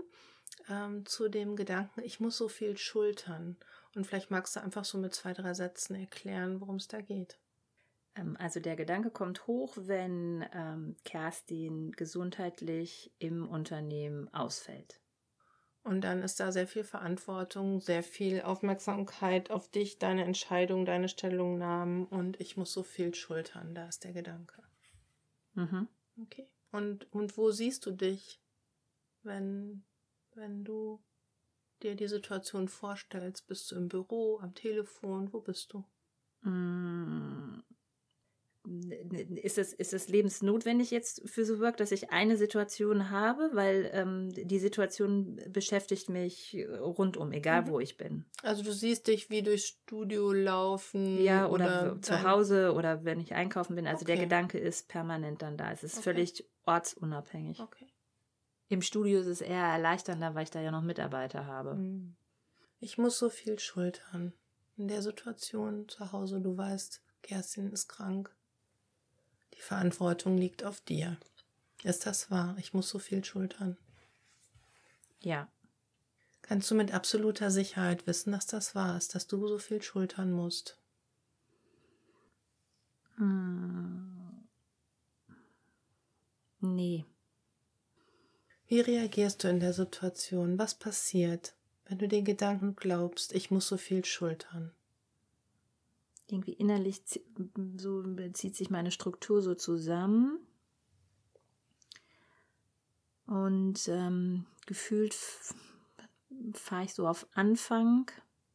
ähm, 0.69 1.05
zu 1.05 1.29
dem 1.29 1.55
Gedanken, 1.55 2.01
ich 2.01 2.19
muss 2.19 2.37
so 2.37 2.47
viel 2.47 2.77
schultern. 2.77 3.57
Und 3.95 4.05
vielleicht 4.05 4.31
magst 4.31 4.55
du 4.55 4.61
einfach 4.61 4.85
so 4.85 4.97
mit 4.97 5.13
zwei, 5.13 5.33
drei 5.33 5.53
Sätzen 5.53 5.95
erklären, 5.95 6.61
worum 6.61 6.75
es 6.75 6.87
da 6.87 7.01
geht. 7.01 7.37
Ähm, 8.15 8.35
Also 8.39 8.59
der 8.59 8.75
Gedanke 8.75 9.11
kommt 9.11 9.47
hoch, 9.47 9.73
wenn 9.77 10.45
ähm, 10.53 10.95
Kerstin 11.03 11.91
gesundheitlich 11.91 13.13
im 13.19 13.47
Unternehmen 13.47 14.33
ausfällt. 14.33 14.99
Und 15.83 16.01
dann 16.01 16.21
ist 16.21 16.39
da 16.39 16.51
sehr 16.51 16.67
viel 16.67 16.83
Verantwortung, 16.83 17.79
sehr 17.79 18.03
viel 18.03 18.41
Aufmerksamkeit 18.41 19.49
auf 19.49 19.67
dich, 19.69 19.97
deine 19.97 20.25
Entscheidung, 20.25 20.85
deine 20.85 21.09
Stellungnahmen 21.09 22.05
und 22.05 22.39
ich 22.39 22.55
muss 22.55 22.71
so 22.71 22.83
viel 22.83 23.15
schultern. 23.15 23.73
Da 23.73 23.87
ist 23.87 24.03
der 24.03 24.13
Gedanke. 24.13 24.61
Mhm. 25.53 25.87
Okay. 26.21 26.47
Und, 26.71 27.11
und 27.11 27.35
wo 27.35 27.49
siehst 27.49 27.85
du 27.87 27.91
dich, 27.91 28.39
wenn, 29.23 29.83
wenn 30.35 30.63
du 30.63 31.01
dir 31.81 31.95
die 31.95 32.07
Situation 32.07 32.67
vorstellst? 32.67 33.47
Bist 33.47 33.71
du 33.71 33.75
im 33.75 33.87
Büro, 33.87 34.39
am 34.39 34.53
Telefon? 34.53 35.33
Wo 35.33 35.41
bist 35.41 35.73
du? 35.73 35.83
Mm, 36.47 37.63
Ist 39.41 39.57
es, 39.57 39.73
ist 39.73 39.91
es 39.93 40.07
lebensnotwendig 40.07 40.91
jetzt 40.91 41.27
für 41.27 41.45
so 41.45 41.59
Work, 41.59 41.77
dass 41.77 41.91
ich 41.91 42.11
eine 42.11 42.37
Situation 42.37 43.09
habe? 43.09 43.49
Weil 43.53 43.89
ähm, 43.93 44.29
die 44.31 44.59
Situation 44.59 45.41
beschäftigt 45.49 46.09
mich 46.09 46.55
rundum, 46.79 47.31
egal 47.31 47.63
Mhm. 47.63 47.67
wo 47.69 47.79
ich 47.79 47.97
bin. 47.97 48.25
Also 48.43 48.61
du 48.63 48.71
siehst 48.71 49.07
dich 49.07 49.29
wie 49.31 49.41
durchs 49.41 49.65
Studio 49.67 50.31
laufen. 50.31 51.19
Ja, 51.23 51.47
oder, 51.47 51.97
zu 52.01 52.11
dein- 52.11 52.23
Hause 52.23 52.73
oder 52.73 53.03
wenn 53.03 53.19
ich 53.19 53.33
einkaufen 53.33 53.75
bin. 53.75 53.87
Also 53.87 54.05
der 54.05 54.15
Okay. 54.15 54.25
Gedanke 54.25 54.59
ist 54.59 54.87
permanent 54.87 55.41
dann 55.41 55.57
da. 55.57 55.71
Es 55.71 55.83
ist 55.83 55.95
Okay. 55.95 56.03
völlig 56.03 56.45
ortsunabhängig. 56.65 57.59
Okay. 57.59 57.87
Im 58.69 58.81
Studio 58.83 59.19
ist 59.19 59.27
es 59.27 59.41
eher 59.41 59.63
erleichternder, 59.65 60.35
weil 60.35 60.43
ich 60.43 60.51
da 60.51 60.61
ja 60.61 60.71
noch 60.71 60.83
Mitarbeiter 60.83 61.45
habe. 61.47 61.71
Hm. 61.71 62.15
Ich 62.79 62.97
muss 62.97 63.17
so 63.17 63.29
viel 63.29 63.57
schultern. 63.59 64.33
In 64.77 64.87
der 64.87 65.01
Situation 65.01 65.89
zu 65.89 66.11
Hause, 66.11 66.39
du 66.41 66.55
weißt, 66.57 67.01
Kerstin 67.21 67.71
ist 67.71 67.87
krank. 67.89 68.33
Die 69.53 69.61
Verantwortung 69.61 70.37
liegt 70.37 70.63
auf 70.63 70.81
dir. 70.81 71.17
Ist 71.83 72.05
das 72.05 72.29
wahr? 72.29 72.55
Ich 72.59 72.73
muss 72.73 72.89
so 72.89 72.99
viel 72.99 73.23
schultern. 73.23 73.77
Ja. 75.21 75.47
Kannst 76.41 76.69
du 76.69 76.75
mit 76.75 76.93
absoluter 76.93 77.51
Sicherheit 77.51 78.07
wissen, 78.07 78.31
dass 78.31 78.45
das 78.45 78.75
wahr 78.75 78.97
ist, 78.97 79.15
dass 79.15 79.27
du 79.27 79.47
so 79.47 79.57
viel 79.57 79.81
schultern 79.81 80.31
musst? 80.31 80.77
Hm. 83.15 84.47
Nee. 86.59 87.05
Wie 88.67 88.79
reagierst 88.79 89.43
du 89.43 89.49
in 89.49 89.59
der 89.59 89.73
Situation? 89.73 90.57
Was 90.57 90.75
passiert, 90.75 91.55
wenn 91.85 91.97
du 91.97 92.07
den 92.07 92.25
Gedanken 92.25 92.75
glaubst, 92.75 93.33
ich 93.33 93.51
muss 93.51 93.67
so 93.67 93.77
viel 93.77 94.05
schultern? 94.05 94.71
Irgendwie 96.31 96.53
innerlich 96.53 97.01
so 97.77 98.03
zieht 98.33 98.55
sich 98.55 98.69
meine 98.69 98.91
Struktur 98.91 99.41
so 99.41 99.55
zusammen. 99.55 100.39
Und 103.25 103.87
ähm, 103.87 104.45
gefühlt 104.65 105.15
fahre 106.53 106.83
ich 106.83 106.93
so 106.93 107.07
auf 107.07 107.27
Anfang, 107.33 108.11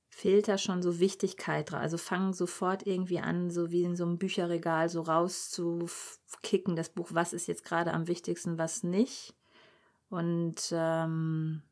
filter 0.08 0.58
schon 0.58 0.82
so 0.82 0.98
Wichtigkeit 0.98 1.70
drauf. 1.70 1.80
Also 1.80 1.98
fange 1.98 2.32
sofort 2.32 2.86
irgendwie 2.86 3.20
an, 3.20 3.50
so 3.50 3.70
wie 3.70 3.82
in 3.82 3.96
so 3.96 4.04
einem 4.04 4.18
Bücherregal 4.18 4.88
so 4.88 5.02
rauszukicken, 5.02 6.76
das 6.76 6.88
Buch, 6.88 7.08
was 7.12 7.32
ist 7.32 7.46
jetzt 7.48 7.64
gerade 7.64 7.92
am 7.92 8.08
wichtigsten, 8.08 8.58
was 8.58 8.82
nicht. 8.82 9.34
Und 10.08 10.72
ähm, 10.72 11.62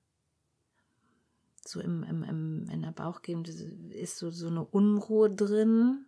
so 1.69 1.81
im, 1.81 2.03
im, 2.05 2.23
im, 2.23 2.69
in 2.71 2.83
der 2.83 2.93
Bauchgegend 2.93 3.49
ist 3.49 4.19
so, 4.19 4.31
so 4.31 4.49
eine 4.49 4.65
Unruhe 4.65 5.31
drin. 5.31 6.07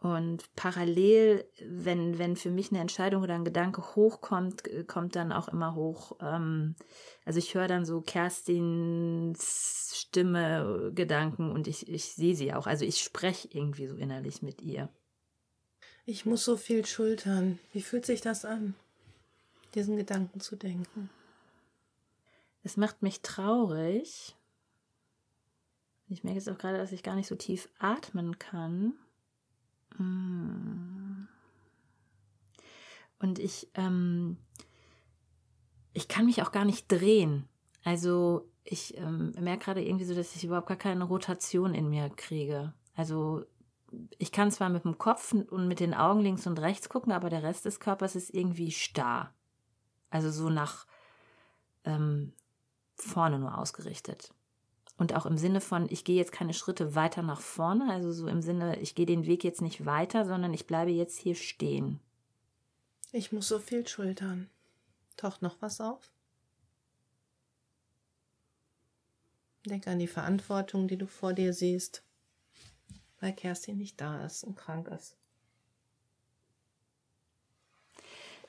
Und 0.00 0.54
parallel, 0.54 1.44
wenn, 1.68 2.18
wenn 2.18 2.36
für 2.36 2.50
mich 2.50 2.70
eine 2.70 2.80
Entscheidung 2.80 3.22
oder 3.24 3.34
ein 3.34 3.44
Gedanke 3.44 3.82
hochkommt, 3.96 4.62
kommt 4.86 5.16
dann 5.16 5.32
auch 5.32 5.48
immer 5.48 5.74
hoch, 5.74 6.16
ähm, 6.20 6.76
also 7.24 7.40
ich 7.40 7.54
höre 7.54 7.66
dann 7.66 7.84
so 7.84 8.00
Kerstins 8.00 9.92
Stimme, 9.96 10.92
Gedanken 10.94 11.50
und 11.50 11.66
ich, 11.66 11.88
ich 11.88 12.12
sehe 12.12 12.36
sie 12.36 12.54
auch. 12.54 12.68
Also 12.68 12.84
ich 12.84 13.02
spreche 13.02 13.48
irgendwie 13.52 13.88
so 13.88 13.96
innerlich 13.96 14.40
mit 14.40 14.62
ihr. 14.62 14.88
Ich 16.06 16.24
muss 16.24 16.44
so 16.44 16.56
viel 16.56 16.86
schultern. 16.86 17.58
Wie 17.72 17.82
fühlt 17.82 18.06
sich 18.06 18.20
das 18.20 18.44
an, 18.44 18.74
diesen 19.74 19.96
Gedanken 19.96 20.40
zu 20.40 20.56
denken? 20.56 21.10
Es 22.62 22.76
macht 22.76 23.02
mich 23.02 23.20
traurig. 23.20 24.36
Ich 26.08 26.24
merke 26.24 26.38
jetzt 26.38 26.48
auch 26.48 26.58
gerade, 26.58 26.78
dass 26.78 26.92
ich 26.92 27.02
gar 27.02 27.14
nicht 27.14 27.26
so 27.26 27.34
tief 27.34 27.68
atmen 27.78 28.38
kann. 28.38 28.94
Mm. 29.98 31.28
Und 33.18 33.38
ich, 33.38 33.68
ähm, 33.74 34.38
ich 35.92 36.08
kann 36.08 36.26
mich 36.26 36.42
auch 36.42 36.52
gar 36.52 36.64
nicht 36.64 36.90
drehen. 36.90 37.48
Also 37.84 38.48
ich 38.64 38.96
ähm, 38.96 39.32
merke 39.40 39.64
gerade 39.64 39.84
irgendwie 39.84 40.04
so, 40.04 40.14
dass 40.14 40.36
ich 40.36 40.44
überhaupt 40.44 40.68
gar 40.68 40.76
keine 40.76 41.04
Rotation 41.04 41.74
in 41.74 41.88
mir 41.88 42.10
kriege. 42.10 42.72
Also 42.94 43.44
ich 44.18 44.32
kann 44.32 44.50
zwar 44.50 44.68
mit 44.68 44.84
dem 44.84 44.98
Kopf 44.98 45.32
und 45.32 45.68
mit 45.68 45.80
den 45.80 45.94
Augen 45.94 46.20
links 46.20 46.46
und 46.46 46.58
rechts 46.60 46.88
gucken, 46.88 47.12
aber 47.12 47.30
der 47.30 47.42
Rest 47.42 47.64
des 47.64 47.80
Körpers 47.80 48.14
ist 48.14 48.34
irgendwie 48.34 48.70
starr. 48.70 49.32
Also 50.10 50.30
so 50.30 50.50
nach 50.50 50.86
ähm, 51.84 52.32
vorne 52.96 53.38
nur 53.38 53.56
ausgerichtet. 53.56 54.34
Und 54.98 55.14
auch 55.14 55.26
im 55.26 55.38
Sinne 55.38 55.60
von, 55.60 55.86
ich 55.90 56.04
gehe 56.04 56.16
jetzt 56.16 56.32
keine 56.32 56.52
Schritte 56.52 56.96
weiter 56.96 57.22
nach 57.22 57.40
vorne, 57.40 57.90
also 57.90 58.12
so 58.12 58.26
im 58.26 58.42
Sinne, 58.42 58.80
ich 58.80 58.96
gehe 58.96 59.06
den 59.06 59.26
Weg 59.26 59.44
jetzt 59.44 59.62
nicht 59.62 59.86
weiter, 59.86 60.26
sondern 60.26 60.52
ich 60.52 60.66
bleibe 60.66 60.90
jetzt 60.90 61.18
hier 61.18 61.36
stehen. 61.36 62.00
Ich 63.12 63.32
muss 63.32 63.48
so 63.48 63.60
viel 63.60 63.86
schultern. 63.86 64.50
Taucht 65.16 65.40
noch 65.40 65.56
was 65.60 65.80
auf? 65.80 66.10
Denk 69.66 69.86
an 69.86 69.98
die 69.98 70.08
Verantwortung, 70.08 70.88
die 70.88 70.96
du 70.96 71.06
vor 71.06 71.32
dir 71.32 71.52
siehst, 71.52 72.02
weil 73.20 73.32
Kerstin 73.32 73.78
nicht 73.78 74.00
da 74.00 74.24
ist 74.24 74.44
und 74.44 74.56
krank 74.56 74.88
ist. 74.88 75.17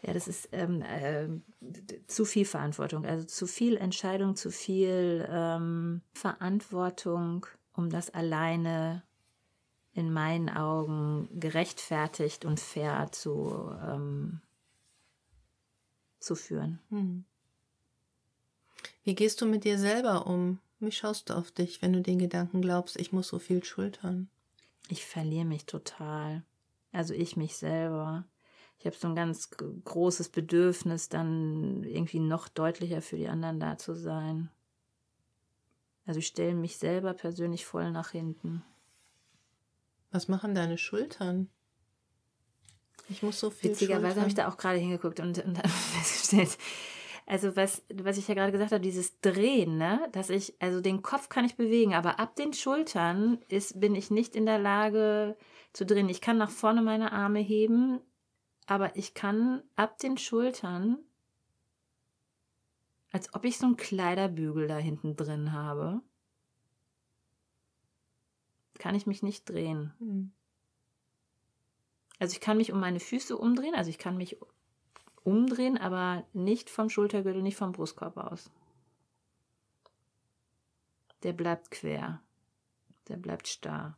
Ja, 0.02 0.14
das 0.14 0.28
ist 0.28 0.50
ähm, 0.54 0.82
äh, 0.82 1.28
zu 2.08 2.24
viel 2.24 2.46
Verantwortung, 2.46 3.06
also 3.06 3.26
zu 3.26 3.48
viel 3.48 3.76
Entscheidung, 3.76 4.36
zu 4.36 4.50
viel 4.50 5.28
ähm, 5.30 6.02
Verantwortung, 6.14 7.46
um 7.74 7.90
das 7.90 8.10
alleine 8.10 9.04
in 9.94 10.14
meinen 10.14 10.50
Augen 10.50 11.28
gerechtfertigt 11.38 12.46
und 12.46 12.60
fair 12.62 13.12
zu, 13.12 13.72
ähm, 13.86 14.42
zu 16.20 16.36
führen. 16.36 16.80
Hm. 16.90 17.26
Wie 19.04 19.16
gehst 19.16 19.42
du 19.42 19.46
mit 19.46 19.66
dir 19.66 19.78
selber 19.78 20.28
um? 20.28 20.60
Wie 20.80 20.94
schaust 20.94 21.30
du 21.30 21.34
auf 21.34 21.52
dich, 21.52 21.82
wenn 21.82 21.92
du 21.92 22.02
den 22.02 22.20
Gedanken 22.20 22.62
glaubst, 22.62 22.98
ich 22.98 23.12
muss 23.12 23.28
so 23.28 23.40
viel 23.40 23.64
schultern? 23.66 24.30
Ich 24.88 25.06
verliere 25.06 25.46
mich 25.46 25.66
total. 25.66 26.44
Also 26.94 27.14
ich 27.14 27.36
mich 27.36 27.58
selber 27.58 28.24
ich 28.80 28.86
habe 28.86 28.96
so 28.96 29.10
ein 29.10 29.16
ganz 29.16 29.50
großes 29.84 30.30
Bedürfnis, 30.30 31.10
dann 31.10 31.84
irgendwie 31.84 32.20
noch 32.20 32.48
deutlicher 32.48 33.02
für 33.02 33.18
die 33.18 33.28
anderen 33.28 33.60
da 33.60 33.78
zu 33.78 33.94
sein. 33.94 34.50
Also 36.06 36.20
ich 36.20 36.28
stelle 36.28 36.56
mich 36.56 36.78
selber 36.78 37.14
persönlich 37.14 37.66
voll 37.66 37.92
nach 37.92 38.12
hinten. 38.12 38.64
Was 40.12 40.30
machen 40.30 40.56
deine 40.56 40.78
Schultern? 40.78 41.50
Ich 43.10 43.22
muss 43.22 43.40
so 43.40 43.50
viel 43.50 43.72
Witzigerweise 43.72 44.20
habe 44.20 44.30
ich 44.30 44.36
da 44.36 44.48
auch 44.48 44.58
gerade 44.58 44.80
hingeguckt 44.80 45.20
und, 45.20 45.44
und 45.44 45.58
festgestellt, 45.68 46.58
also 47.26 47.56
was, 47.56 47.84
was 47.94 48.18
ich 48.18 48.28
ja 48.28 48.34
gerade 48.34 48.52
gesagt 48.52 48.72
habe, 48.72 48.82
dieses 48.82 49.20
Drehen, 49.20 49.78
ne, 49.78 50.08
dass 50.14 50.30
ich, 50.30 50.56
also 50.60 50.80
den 50.82 51.02
Kopf 51.04 51.30
kann 51.30 51.46
ich 51.46 51.58
bewegen, 51.58 51.94
aber 51.94 52.20
ab 52.20 52.36
den 52.36 52.54
Schultern 52.54 53.40
ist, 53.50 53.80
bin 53.80 53.94
ich 53.94 54.10
nicht 54.10 54.36
in 54.36 54.46
der 54.46 54.58
Lage 54.58 55.38
zu 55.74 55.86
drehen. 55.86 56.10
Ich 56.10 56.22
kann 56.22 56.38
nach 56.38 56.50
vorne 56.50 56.82
meine 56.82 57.12
Arme 57.12 57.40
heben, 57.40 58.00
aber 58.70 58.96
ich 58.96 59.16
kann 59.16 59.64
ab 59.76 59.98
den 59.98 60.16
Schultern, 60.20 61.00
als 63.12 63.34
ob 63.34 63.44
ich 63.46 63.58
so 63.58 63.66
einen 63.66 63.78
Kleiderbügel 63.78 64.68
da 64.68 64.78
hinten 64.78 65.16
drin 65.16 65.54
habe, 65.54 66.02
kann 68.78 68.94
ich 68.94 69.08
mich 69.08 69.24
nicht 69.24 69.50
drehen. 69.50 69.92
Mhm. 69.98 70.32
Also 72.20 72.34
ich 72.34 72.42
kann 72.42 72.58
mich 72.58 72.72
um 72.72 72.80
meine 72.80 73.00
Füße 73.00 73.36
umdrehen, 73.36 73.74
also 73.74 73.90
ich 73.90 73.98
kann 73.98 74.18
mich 74.18 74.38
umdrehen, 75.24 75.80
aber 75.80 76.28
nicht 76.34 76.70
vom 76.70 76.92
Schultergürtel, 76.92 77.42
nicht 77.42 77.58
vom 77.58 77.72
Brustkorb 77.72 78.18
aus. 78.18 78.52
Der 81.24 81.34
bleibt 81.34 81.72
quer. 81.72 82.22
Der 83.08 83.18
bleibt 83.18 83.48
starr 83.48 83.98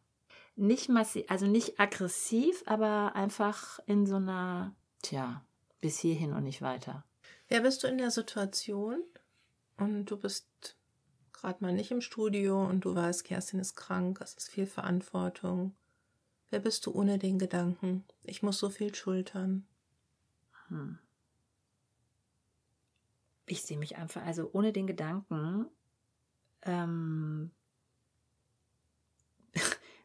nicht 0.62 0.90
massiv, 0.90 1.26
also 1.30 1.48
nicht 1.48 1.80
aggressiv, 1.80 2.64
aber 2.68 3.16
einfach 3.16 3.80
in 3.88 4.06
so 4.06 4.18
einer, 4.18 4.76
tja, 5.02 5.44
bis 5.82 6.00
hierhin 6.00 6.34
und 6.34 6.44
nicht 6.44 6.62
weiter. 6.62 7.04
Wer 7.48 7.62
bist 7.62 7.84
du 7.84 7.88
in 7.88 7.98
der 7.98 8.12
Situation 8.12 9.04
und 9.78 10.06
du 10.06 10.18
bist 10.18 10.78
gerade 11.34 11.64
mal 11.64 11.74
nicht 11.74 11.92
im 11.92 12.02
Studio 12.02 12.64
und 12.64 12.86
du 12.86 12.94
weißt, 12.94 13.24
Kerstin 13.24 13.60
ist 13.60 13.76
krank, 13.76 14.22
es 14.22 14.36
ist 14.36 14.50
viel 14.50 14.68
Verantwortung. 14.68 15.76
Wer 16.52 16.60
bist 16.60 16.86
du 16.86 16.92
ohne 16.94 17.18
den 17.18 17.40
Gedanken? 17.40 18.06
Ich 18.24 18.44
muss 18.44 18.60
so 18.60 18.70
viel 18.70 18.94
schultern. 18.94 19.66
Hm. 20.68 21.00
Ich 23.48 23.64
sehe 23.64 23.78
mich 23.78 23.98
einfach, 23.98 24.24
also 24.24 24.50
ohne 24.54 24.72
den 24.72 24.86
Gedanken, 24.86 25.66
ähm, 26.62 27.52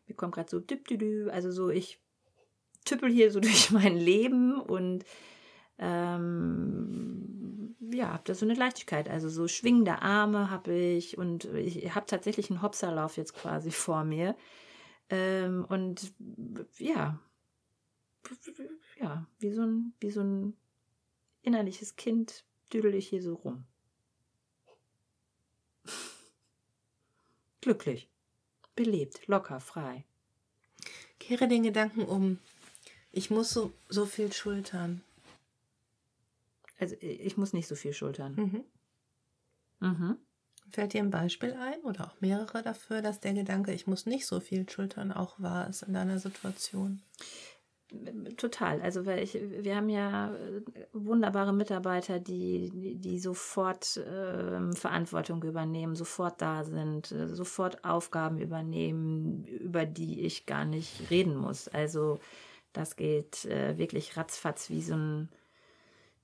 mir 0.09 0.15
kommt 0.15 0.35
gerade 0.35 0.51
so, 0.51 0.63
also 1.31 1.51
so, 1.51 1.71
ich 1.71 2.01
tüppel 2.85 3.11
hier 3.11 3.31
so 3.31 3.41
durch 3.41 3.71
mein 3.71 3.97
Leben 3.97 4.61
und 4.61 5.05
ähm, 5.79 7.77
ja, 7.93 8.13
habe 8.13 8.23
da 8.25 8.35
so 8.35 8.47
eine 8.47 8.55
Leichtigkeit. 8.55 9.09
Also 9.09 9.29
so 9.29 9.49
schwingende 9.49 10.01
Arme 10.03 10.51
habe 10.51 10.73
ich 10.73 11.19
und 11.19 11.45
ich 11.55 11.95
habe 11.95 12.07
tatsächlich 12.07 12.51
einen 12.51 12.63
Hopserlauf 12.63 13.17
jetzt 13.17 13.35
quasi 13.35 13.71
vor 13.71 14.05
mir. 14.05 14.37
Ähm, 15.09 15.65
und 15.69 16.13
ja, 16.79 17.21
ja, 18.99 19.27
wie 19.39 19.53
so 19.53 19.63
ein, 19.63 19.93
wie 20.01 20.11
so 20.11 20.21
ein 20.23 20.57
innerliches 21.43 21.97
Kind 21.97 22.45
düdel 22.73 22.95
ich 22.95 23.09
hier 23.09 23.23
so 23.23 23.35
rum. 23.35 23.65
Glücklich 27.61 28.09
belebt, 28.77 29.27
locker, 29.27 29.61
frei. 29.61 30.05
Kehre 31.19 31.49
den 31.49 31.63
Gedanken 31.63 32.05
um. 32.05 32.39
Ich 33.11 33.31
muss 33.31 33.51
so, 33.51 33.73
so 33.89 34.07
viel 34.07 34.33
schultern. 34.33 35.03
Also 36.79 36.95
ich 37.01 37.37
muss 37.37 37.53
nicht 37.53 37.67
so 37.67 37.75
viel 37.75 37.95
schultern. 37.95 38.35
Mhm. 39.81 39.89
Mhm. 39.89 40.19
Fällt 40.71 40.93
dir 40.93 41.03
ein 41.03 41.11
Beispiel 41.11 41.55
ein 41.55 41.81
oder 41.83 42.09
auch 42.09 42.21
mehrere 42.21 42.63
dafür, 42.63 43.01
dass 43.01 43.21
der 43.21 43.33
Gedanke, 43.33 43.73
ich 43.73 43.87
muss 43.87 44.05
nicht 44.05 44.27
so 44.27 44.41
viel 44.41 44.69
schultern, 44.69 45.13
auch 45.13 45.41
wahr 45.41 45.69
ist 45.69 45.83
in 45.83 45.95
deiner 45.95 46.19
Situation? 46.19 47.03
Total. 48.37 48.83
Also 48.83 49.07
weil 49.07 49.23
ich, 49.23 49.35
wir 49.35 49.77
haben 49.77 49.89
ja 49.89 50.35
äh, 50.35 50.63
wunderbare 50.93 51.53
Mitarbeiter, 51.53 52.19
die, 52.19 52.97
die 52.99 53.19
sofort 53.21 53.97
äh, 53.97 54.73
Verantwortung 54.73 55.43
übernehmen, 55.45 55.95
sofort 55.95 56.43
da 56.43 56.65
sind, 56.65 57.13
äh, 57.13 57.29
sofort 57.29 57.85
Aufgaben 57.85 58.39
übernehmen, 58.41 59.45
über 59.45 59.87
die 59.87 60.23
ich 60.23 60.47
gar 60.47 60.65
nicht 60.65 61.11
reden 61.11 61.37
muss. 61.37 61.69
Also 61.69 62.19
das 62.73 62.97
geht 62.97 63.45
äh, 63.45 63.79
wirklich 63.79 64.17
ratzfatz 64.17 64.69
wie 64.69 64.83
so 64.83 64.95
ein, 64.95 65.29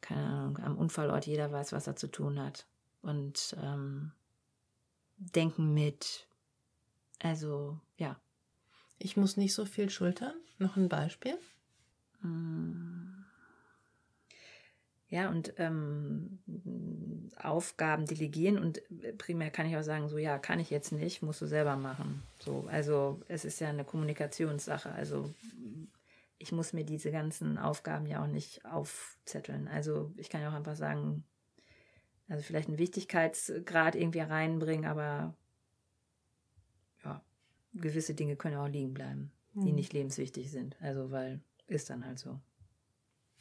keine 0.01 0.27
Ahnung, 0.27 0.59
am 0.59 0.77
Unfallort 0.77 1.27
jeder 1.27 1.53
weiß, 1.53 1.73
was 1.73 1.87
er 1.87 1.95
zu 1.95 2.09
tun 2.09 2.41
hat. 2.41 2.67
Und 3.03 3.57
ähm, 3.63 4.11
denken 5.17 5.73
mit. 5.75 6.27
Also 7.21 7.79
ja. 7.99 8.17
Ich 8.99 9.17
muss 9.17 9.37
nicht 9.37 9.55
so 9.55 9.65
viel 9.65 9.91
schultern. 9.91 10.35
Noch 10.59 10.77
ein 10.77 10.89
Beispiel? 10.89 11.39
Ja, 15.09 15.29
und 15.29 15.53
ähm, 15.59 16.39
Aufgaben 17.37 18.07
delegieren 18.07 18.59
und 18.59 18.81
primär 19.19 19.51
kann 19.51 19.67
ich 19.67 19.77
auch 19.77 19.83
sagen, 19.83 20.09
so 20.09 20.17
ja, 20.17 20.39
kann 20.39 20.59
ich 20.59 20.71
jetzt 20.71 20.91
nicht, 20.91 21.23
musst 21.23 21.43
du 21.43 21.47
selber 21.47 21.77
machen. 21.77 22.23
So, 22.39 22.67
also 22.71 23.21
es 23.29 23.45
ist 23.45 23.61
ja 23.61 23.69
eine 23.69 23.85
Kommunikationssache. 23.85 24.91
Also 24.91 25.29
ich 26.39 26.51
muss 26.51 26.73
mir 26.73 26.85
diese 26.85 27.11
ganzen 27.11 27.59
Aufgaben 27.59 28.07
ja 28.07 28.23
auch 28.23 28.27
nicht 28.27 28.65
aufzetteln. 28.65 29.69
Also 29.69 30.13
ich 30.17 30.31
kann 30.31 30.41
ja 30.41 30.49
auch 30.49 30.55
einfach 30.55 30.77
sagen, 30.77 31.25
also 32.29 32.43
vielleicht 32.43 32.69
einen 32.69 32.79
Wichtigkeitsgrad 32.79 33.95
irgendwie 33.95 34.21
reinbringen, 34.21 34.87
aber 34.87 35.35
ja, 37.05 37.23
gewisse 37.75 38.15
Dinge 38.15 38.37
können 38.37 38.57
auch 38.57 38.69
liegen 38.69 38.95
bleiben. 38.95 39.31
die 39.55 39.69
Hm. 39.69 39.75
nicht 39.75 39.93
lebenswichtig 39.93 40.51
sind. 40.51 40.77
Also, 40.81 41.11
weil 41.11 41.41
ist 41.73 41.91
dann 41.91 42.05
halt 42.05 42.19
so. 42.19 42.39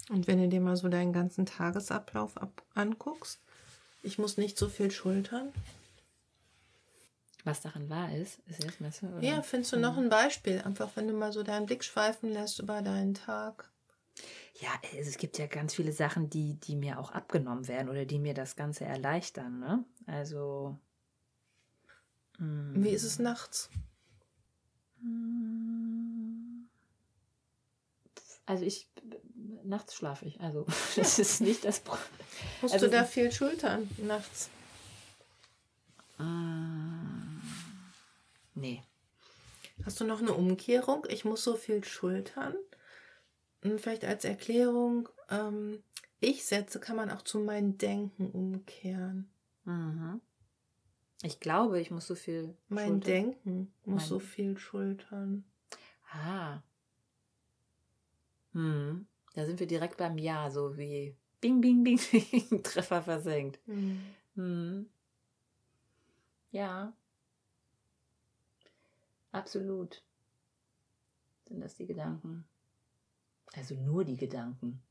Und 0.10 0.28
wenn 0.28 0.42
du 0.42 0.48
dir 0.50 0.62
mal 0.62 0.76
so 0.76 0.90
deinen 0.90 1.14
ganzen 1.14 1.46
Tagesablauf 1.46 2.38
ab 2.38 2.64
anguckst, 2.74 3.40
ich 4.04 4.18
muss 4.18 4.38
nicht 4.38 4.58
so 4.58 4.68
viel 4.68 4.92
schultern. 4.92 5.54
Was 7.44 7.62
daran 7.62 7.90
wahr 7.90 8.14
ist, 8.16 8.40
ist 8.48 8.64
jetzt 8.64 8.82
Messe? 8.82 9.08
Oder? 9.08 9.22
Ja, 9.22 9.42
findest 9.42 9.74
du 9.74 9.80
noch 9.80 9.98
ein 9.98 10.10
Beispiel? 10.10 10.62
Einfach, 10.62 10.90
wenn 10.96 11.08
du 11.08 11.14
mal 11.14 11.32
so 11.32 11.44
deinen 11.44 11.66
Blick 11.66 11.84
schweifen 11.84 12.30
lässt 12.32 12.60
über 12.60 12.82
deinen 12.82 13.14
Tag. 13.14 13.72
Ja, 14.60 14.70
es 15.00 15.18
gibt 15.18 15.38
ja 15.40 15.48
ganz 15.48 15.74
viele 15.74 15.92
Sachen, 15.92 16.30
die, 16.30 16.56
die 16.56 16.76
mir 16.76 17.00
auch 17.00 17.12
abgenommen 17.12 17.68
werden 17.68 17.90
oder 17.90 18.06
die 18.06 18.20
mir 18.20 18.36
das 18.36 18.56
Ganze 18.56 18.86
erleichtern, 18.86 19.60
ne? 19.60 19.84
Also. 20.06 20.78
mm, 22.38 22.84
Wie 22.84 22.90
ist 22.90 23.04
es 23.04 23.18
nachts? 23.18 23.70
Also 28.46 28.66
ich 28.66 28.90
nachts 29.64 29.96
schlafe 29.96 30.26
ich. 30.26 30.40
Also 30.42 30.66
das 30.96 31.20
ist 31.20 31.42
nicht 31.42 31.64
das 31.66 31.80
Pro 31.80 31.96
Musst 32.62 32.74
Also- 32.74 32.86
du 32.88 32.92
da 32.92 33.04
viel 33.06 33.32
schultern 33.32 33.90
nachts? 33.98 34.50
Mm, 36.18 37.42
Nee. 38.54 38.84
Hast 39.86 40.00
du 40.00 40.04
noch 40.06 40.20
eine 40.20 40.34
Umkehrung? 40.34 41.08
Ich 41.10 41.26
muss 41.26 41.44
so 41.44 41.56
viel 41.56 41.84
schultern. 41.84 42.54
Und 43.64 43.80
vielleicht 43.82 44.04
als 44.06 44.26
Erklärung, 44.26 45.10
ähm, 45.30 45.82
ich 46.20 46.46
setze 46.46 46.80
kann 46.80 46.96
man 46.96 47.10
auch 47.10 47.24
zu 47.24 47.40
meinem 47.40 47.78
Denken 47.78 48.30
umkehren. 48.32 49.32
Mhm. 49.64 50.22
Ich 51.24 51.40
glaube, 51.40 51.80
ich 51.80 51.90
muss 51.92 52.08
so 52.08 52.16
viel. 52.16 52.56
Mein 52.68 52.88
schultern. 52.90 53.02
Denken 53.12 53.74
muss 53.86 54.02
Mein- 54.02 54.10
so 54.10 54.20
viel 54.20 54.58
schultern. 54.58 55.46
Ah. 56.12 56.62
Hm. 58.54 59.08
Da 59.34 59.46
sind 59.46 59.60
wir 59.60 59.68
direkt 59.68 59.98
beim 59.98 60.18
Ja, 60.18 60.50
so 60.50 60.78
wie 60.78 61.16
Bing, 61.40 61.62
Bing, 61.62 61.84
Bing, 61.84 62.00
Bing, 62.12 62.64
Treffer 62.64 63.02
versenkt. 63.02 63.60
Hm. 64.36 64.90
Ja. 66.52 66.94
Absolut. 69.32 70.04
Sind 71.48 71.62
das 71.62 71.76
die 71.76 71.86
Gedanken? 71.86 72.46
Also 73.54 73.76
nur 73.76 74.06
die 74.06 74.18
Gedanken 74.18 74.82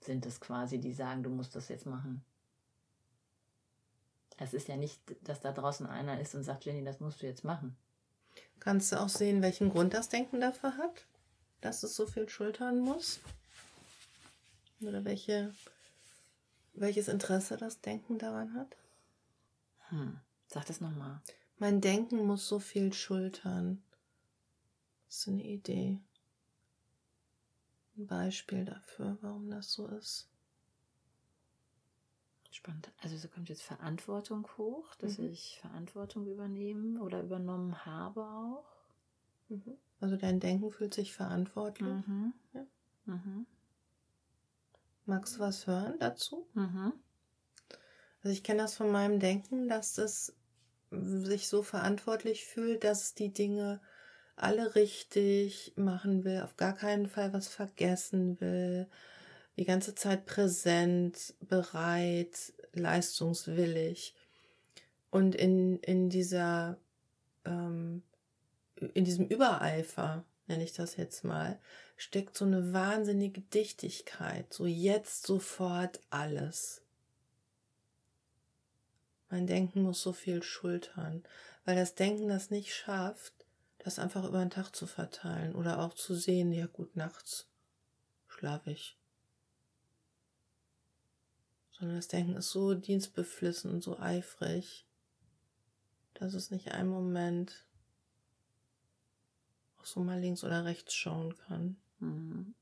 sind 0.00 0.26
es 0.26 0.40
quasi, 0.40 0.78
die 0.78 0.92
sagen, 0.92 1.22
du 1.22 1.30
musst 1.30 1.54
das 1.54 1.68
jetzt 1.68 1.86
machen. 1.86 2.24
Es 4.36 4.52
ist 4.52 4.68
ja 4.68 4.76
nicht, 4.76 5.00
dass 5.22 5.40
da 5.40 5.52
draußen 5.52 5.86
einer 5.86 6.20
ist 6.20 6.34
und 6.34 6.42
sagt, 6.42 6.64
Jenny, 6.64 6.84
das 6.84 7.00
musst 7.00 7.22
du 7.22 7.26
jetzt 7.26 7.44
machen. 7.44 7.76
Kannst 8.58 8.90
du 8.90 9.00
auch 9.00 9.08
sehen, 9.08 9.42
welchen 9.42 9.70
Grund 9.70 9.94
das 9.94 10.08
Denken 10.08 10.40
dafür 10.40 10.76
hat, 10.76 11.06
dass 11.64 11.82
es 11.82 11.96
so 11.96 12.06
viel 12.06 12.28
schultern 12.28 12.78
muss? 12.80 13.20
Oder 14.80 15.04
welche, 15.04 15.54
welches 16.74 17.08
Interesse 17.08 17.56
das 17.56 17.80
Denken 17.80 18.18
daran 18.18 18.52
hat? 18.54 18.76
Hm. 19.88 20.20
Sag 20.48 20.66
das 20.66 20.80
nochmal. 20.80 21.22
Mein 21.58 21.80
Denken 21.80 22.26
muss 22.26 22.46
so 22.48 22.58
viel 22.58 22.92
schultern. 22.92 23.82
Das 25.06 25.18
ist 25.18 25.28
eine 25.28 25.44
Idee. 25.44 26.00
Ein 27.96 28.06
Beispiel 28.06 28.64
dafür, 28.64 29.16
warum 29.22 29.48
das 29.50 29.72
so 29.72 29.86
ist. 29.86 30.28
Spannend. 32.50 32.92
Also 33.02 33.16
so 33.16 33.28
kommt 33.28 33.48
jetzt 33.48 33.62
Verantwortung 33.62 34.46
hoch, 34.58 34.94
dass 34.96 35.18
Mhm. 35.18 35.30
ich 35.30 35.58
Verantwortung 35.60 36.26
übernehmen 36.26 37.00
oder 37.00 37.22
übernommen 37.22 37.86
habe 37.86 38.22
auch. 38.22 38.73
Also 40.00 40.16
dein 40.16 40.40
Denken 40.40 40.70
fühlt 40.70 40.94
sich 40.94 41.12
verantwortlich. 41.12 42.06
Mhm. 42.06 42.32
Ja. 42.52 42.66
Mhm. 43.06 43.46
Magst 45.06 45.36
du 45.36 45.40
was 45.40 45.66
hören 45.66 45.98
dazu? 45.98 46.46
Mhm. 46.54 46.92
Also 48.22 48.32
ich 48.32 48.42
kenne 48.42 48.62
das 48.62 48.74
von 48.74 48.90
meinem 48.90 49.20
Denken, 49.20 49.68
dass 49.68 49.98
es 49.98 50.34
sich 50.90 51.48
so 51.48 51.62
verantwortlich 51.62 52.46
fühlt, 52.46 52.84
dass 52.84 53.02
es 53.02 53.14
die 53.14 53.32
Dinge 53.32 53.80
alle 54.36 54.74
richtig 54.74 55.72
machen 55.76 56.24
will, 56.24 56.40
auf 56.40 56.56
gar 56.56 56.74
keinen 56.74 57.06
Fall 57.06 57.32
was 57.32 57.48
vergessen 57.48 58.40
will, 58.40 58.88
die 59.56 59.64
ganze 59.64 59.94
Zeit 59.94 60.26
präsent, 60.26 61.34
bereit, 61.40 62.52
leistungswillig. 62.72 64.16
Und 65.10 65.34
in, 65.34 65.78
in 65.80 66.10
dieser, 66.10 66.78
ähm, 67.44 68.02
in 68.76 69.04
diesem 69.04 69.26
Übereifer, 69.26 70.24
nenne 70.46 70.64
ich 70.64 70.72
das 70.72 70.96
jetzt 70.96 71.24
mal, 71.24 71.60
steckt 71.96 72.36
so 72.36 72.44
eine 72.44 72.72
wahnsinnige 72.72 73.40
Dichtigkeit, 73.40 74.52
so 74.52 74.66
jetzt 74.66 75.26
sofort 75.26 76.00
alles. 76.10 76.82
Mein 79.30 79.46
Denken 79.46 79.82
muss 79.82 80.02
so 80.02 80.12
viel 80.12 80.42
schultern, 80.42 81.24
weil 81.64 81.76
das 81.76 81.94
Denken 81.94 82.28
das 82.28 82.50
nicht 82.50 82.74
schafft, 82.74 83.32
das 83.78 83.98
einfach 83.98 84.24
über 84.24 84.38
den 84.38 84.50
Tag 84.50 84.74
zu 84.74 84.86
verteilen 84.86 85.54
oder 85.54 85.80
auch 85.80 85.94
zu 85.94 86.14
sehen, 86.14 86.52
ja 86.52 86.66
gut, 86.66 86.96
nachts 86.96 87.48
schlafe 88.28 88.70
ich. 88.70 88.96
Sondern 91.70 91.96
das 91.96 92.08
Denken 92.08 92.36
ist 92.36 92.50
so 92.50 92.74
dienstbeflissen 92.74 93.70
und 93.70 93.82
so 93.82 93.98
eifrig, 93.98 94.86
dass 96.14 96.34
es 96.34 96.50
nicht 96.50 96.70
einen 96.72 96.88
Moment 96.88 97.66
auch 99.84 99.86
so 99.86 100.00
mal 100.00 100.18
links 100.18 100.44
oder 100.44 100.64
rechts 100.64 100.94
schauen 100.94 101.34
kann. 101.46 101.76
Mhm. 102.00 102.54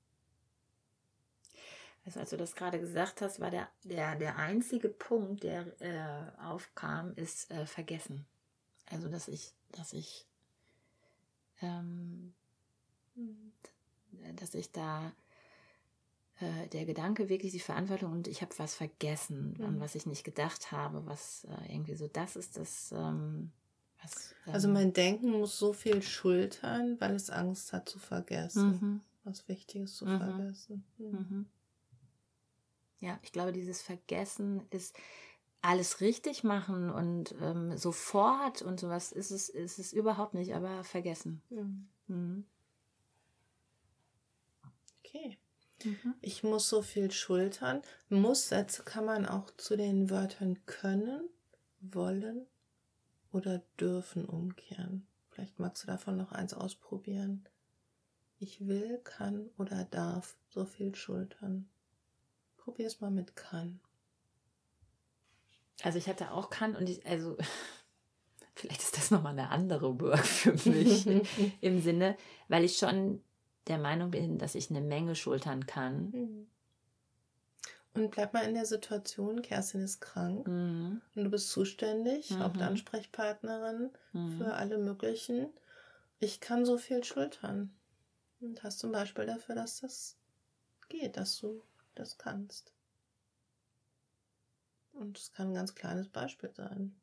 Also 2.04 2.18
als 2.18 2.30
du 2.30 2.36
das 2.36 2.56
gerade 2.56 2.80
gesagt 2.80 3.20
hast, 3.20 3.38
war 3.38 3.50
der, 3.50 3.68
der, 3.84 4.16
der 4.16 4.36
einzige 4.36 4.88
Punkt, 4.88 5.44
der 5.44 5.66
äh, 5.80 6.42
aufkam, 6.42 7.14
ist 7.14 7.50
äh, 7.52 7.64
vergessen. 7.64 8.26
Also 8.90 9.08
dass 9.08 9.28
ich, 9.28 9.52
dass 9.70 9.92
ich, 9.92 10.26
ähm, 11.60 12.34
dass 14.36 14.54
ich 14.54 14.72
da 14.72 15.12
äh, 16.40 16.66
der 16.68 16.86
Gedanke 16.86 17.28
wirklich 17.28 17.52
die 17.52 17.60
Verantwortung 17.60 18.10
und 18.10 18.26
ich 18.26 18.42
habe 18.42 18.58
was 18.58 18.74
vergessen, 18.74 19.56
an 19.62 19.76
Mhm. 19.76 19.80
was 19.80 19.94
ich 19.94 20.04
nicht 20.06 20.24
gedacht 20.24 20.72
habe, 20.72 21.06
was 21.06 21.44
äh, 21.44 21.72
irgendwie 21.72 21.94
so, 21.94 22.08
das 22.08 22.34
ist 22.34 22.56
das, 22.56 22.90
ähm, 22.90 23.52
was. 24.02 24.34
Ähm, 24.46 24.54
Also 24.54 24.68
mein 24.68 24.92
Denken 24.92 25.30
muss 25.30 25.58
so 25.58 25.72
viel 25.72 26.02
schultern, 26.02 27.00
weil 27.00 27.14
es 27.14 27.30
Angst 27.30 27.72
hat 27.72 27.88
zu 27.88 27.98
vergessen, 27.98 28.70
mhm. 28.80 29.00
was 29.24 29.48
Wichtiges 29.48 29.96
zu 29.96 30.06
Mhm. 30.06 30.18
vergessen. 30.18 30.84
Mhm. 30.98 31.06
Mhm. 31.10 31.46
Ja, 33.00 33.18
ich 33.22 33.32
glaube, 33.32 33.52
dieses 33.52 33.82
Vergessen 33.82 34.62
ist 34.70 34.96
alles 35.60 36.00
richtig 36.00 36.44
machen 36.44 36.90
und 36.90 37.34
ähm, 37.40 37.76
sofort 37.76 38.62
und 38.62 38.80
sowas 38.80 39.12
ist 39.12 39.30
es, 39.30 39.48
ist 39.48 39.78
es 39.78 39.92
überhaupt 39.92 40.34
nicht, 40.34 40.54
aber 40.54 40.84
vergessen. 40.84 41.42
Mhm. 42.08 42.44
Okay. 45.04 45.38
Mhm. 45.84 46.14
Ich 46.20 46.42
muss 46.42 46.68
so 46.68 46.82
viel 46.82 47.10
schultern. 47.10 47.82
Muss-Sätze 48.08 48.82
kann 48.82 49.04
man 49.04 49.26
auch 49.26 49.50
zu 49.56 49.76
den 49.76 50.10
Wörtern 50.10 50.64
können, 50.66 51.28
wollen 51.80 52.46
oder 53.32 53.62
dürfen 53.80 54.24
umkehren. 54.24 55.06
Vielleicht 55.30 55.58
magst 55.58 55.82
du 55.82 55.86
davon 55.86 56.16
noch 56.16 56.32
eins 56.32 56.54
ausprobieren. 56.54 57.48
Ich 58.38 58.66
will, 58.66 58.98
kann 59.04 59.50
oder 59.56 59.84
darf 59.84 60.36
so 60.50 60.64
viel 60.64 60.94
schultern. 60.94 61.68
Probier 62.56 62.86
es 62.86 63.00
mal 63.00 63.10
mit 63.10 63.34
kann. 63.34 63.80
Also 65.82 65.98
ich 65.98 66.08
hatte 66.08 66.32
auch 66.32 66.50
kann 66.50 66.76
und 66.76 66.88
ich, 66.88 67.04
also 67.06 67.36
vielleicht 68.54 68.82
ist 68.82 68.96
das 68.96 69.10
nochmal 69.10 69.32
eine 69.32 69.50
andere 69.50 70.00
Work 70.00 70.24
für 70.24 70.52
mich 70.68 71.06
im 71.60 71.80
Sinne, 71.80 72.16
weil 72.48 72.64
ich 72.64 72.76
schon 72.76 73.22
der 73.68 73.78
Meinung 73.78 74.10
bin, 74.10 74.38
dass 74.38 74.54
ich 74.54 74.70
eine 74.70 74.80
Menge 74.80 75.14
schultern 75.14 75.66
kann. 75.66 76.10
Mhm. 76.10 76.46
Und 77.94 78.10
bleib 78.10 78.32
mal 78.32 78.44
in 78.48 78.54
der 78.54 78.64
Situation, 78.64 79.42
Kerstin 79.42 79.82
ist 79.82 80.00
krank 80.00 80.46
Mhm. 80.46 81.02
und 81.14 81.24
du 81.24 81.30
bist 81.30 81.50
zuständig, 81.50 82.30
Mhm. 82.30 82.38
Hauptansprechpartnerin 82.40 83.90
Mhm. 84.12 84.38
für 84.38 84.54
alle 84.54 84.78
möglichen. 84.78 85.48
Ich 86.18 86.40
kann 86.40 86.64
so 86.64 86.78
viel 86.78 87.04
schultern. 87.04 87.74
Und 88.40 88.62
hast 88.62 88.78
zum 88.80 88.92
Beispiel 88.92 89.26
dafür, 89.26 89.54
dass 89.54 89.80
das 89.80 90.16
geht, 90.88 91.16
dass 91.16 91.38
du 91.38 91.62
das 91.94 92.18
kannst. 92.18 92.72
Und 94.92 95.18
es 95.18 95.32
kann 95.32 95.48
ein 95.48 95.54
ganz 95.54 95.74
kleines 95.74 96.08
Beispiel 96.08 96.50
sein. 96.54 96.94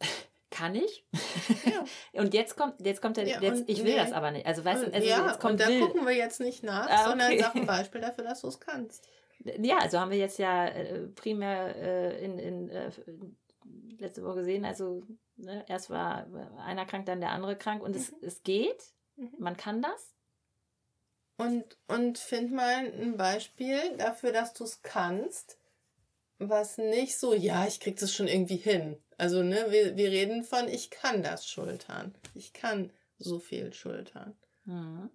Kann 0.54 0.74
ich? 0.74 1.04
Ja. 1.64 1.84
Und 2.22 2.32
jetzt 2.34 2.56
kommt, 2.56 2.74
jetzt 2.86 3.02
kommt 3.02 3.16
der, 3.16 3.26
Ja, 3.26 3.40
jetzt, 3.40 3.64
ich 3.66 3.78
will 3.84 3.92
nee. 3.92 3.96
das 3.98 4.12
aber 4.12 4.30
nicht. 4.30 4.46
Also 4.46 4.64
weißt 4.64 4.84
du, 4.86 4.92
also 4.94 5.06
ja, 5.08 5.26
jetzt 5.26 5.40
kommt 5.40 5.52
und 5.54 5.60
da 5.60 5.68
will. 5.68 5.80
gucken 5.80 6.06
wir 6.06 6.14
jetzt 6.14 6.40
nicht 6.40 6.62
nach, 6.62 6.88
Ah, 6.88 7.08
sondern 7.10 7.32
okay. 7.32 7.40
sag 7.40 7.54
ein 7.56 7.66
Beispiel 7.66 8.00
dafür, 8.00 8.24
dass 8.24 8.40
du 8.42 8.48
es 8.48 8.60
kannst. 8.60 9.08
Ja, 9.40 9.78
also 9.78 9.98
haben 9.98 10.10
wir 10.10 10.18
jetzt 10.18 10.38
ja 10.38 10.66
äh, 10.66 11.06
primär 11.08 11.74
äh, 11.76 12.24
in, 12.24 12.38
in 12.38 12.68
äh, 12.70 12.90
letzte 13.98 14.22
Woche 14.24 14.36
gesehen, 14.36 14.64
also 14.64 15.02
ne, 15.36 15.64
erst 15.68 15.90
war 15.90 16.26
einer 16.64 16.86
krank, 16.86 17.06
dann 17.06 17.20
der 17.20 17.30
andere 17.32 17.56
krank 17.56 17.82
und 17.82 17.96
es, 17.96 18.12
Mhm. 18.12 18.16
es 18.22 18.42
geht. 18.42 18.82
Mhm. 19.16 19.32
Man 19.38 19.56
kann 19.56 19.82
das. 19.82 20.14
Und, 21.36 21.76
und 21.88 22.18
find 22.18 22.52
mal 22.52 22.86
ein 22.92 23.16
Beispiel 23.16 23.96
dafür, 23.98 24.32
dass 24.32 24.54
du 24.54 24.64
es 24.64 24.82
kannst, 24.82 25.58
was 26.38 26.78
nicht 26.78 27.18
so, 27.18 27.34
ja, 27.34 27.66
ich 27.66 27.80
krieg 27.80 27.98
das 27.98 28.12
schon 28.14 28.28
irgendwie 28.28 28.56
hin. 28.56 28.96
Also, 29.16 29.42
ne, 29.42 29.66
wir, 29.70 29.96
wir 29.96 30.10
reden 30.10 30.42
von, 30.42 30.68
ich 30.68 30.90
kann 30.90 31.22
das 31.22 31.46
schultern. 31.46 32.14
Ich 32.34 32.52
kann 32.52 32.90
so 33.18 33.38
viel 33.38 33.72
schultern. 33.72 34.36
Mhm. 34.64 35.10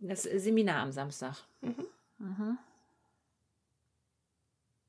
Das 0.00 0.22
Seminar 0.22 0.82
am 0.82 0.92
Samstag. 0.92 1.36
Mhm. 1.60 1.86
Mhm. 2.18 2.58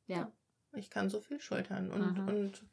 Ja. 0.07 0.32
Ich 0.74 0.89
kann 0.89 1.09
so 1.09 1.20
viel 1.22 1.39
schultern. 1.39 1.91
Und, 1.91 2.18
Mhm. 2.18 2.28
und 2.28 2.66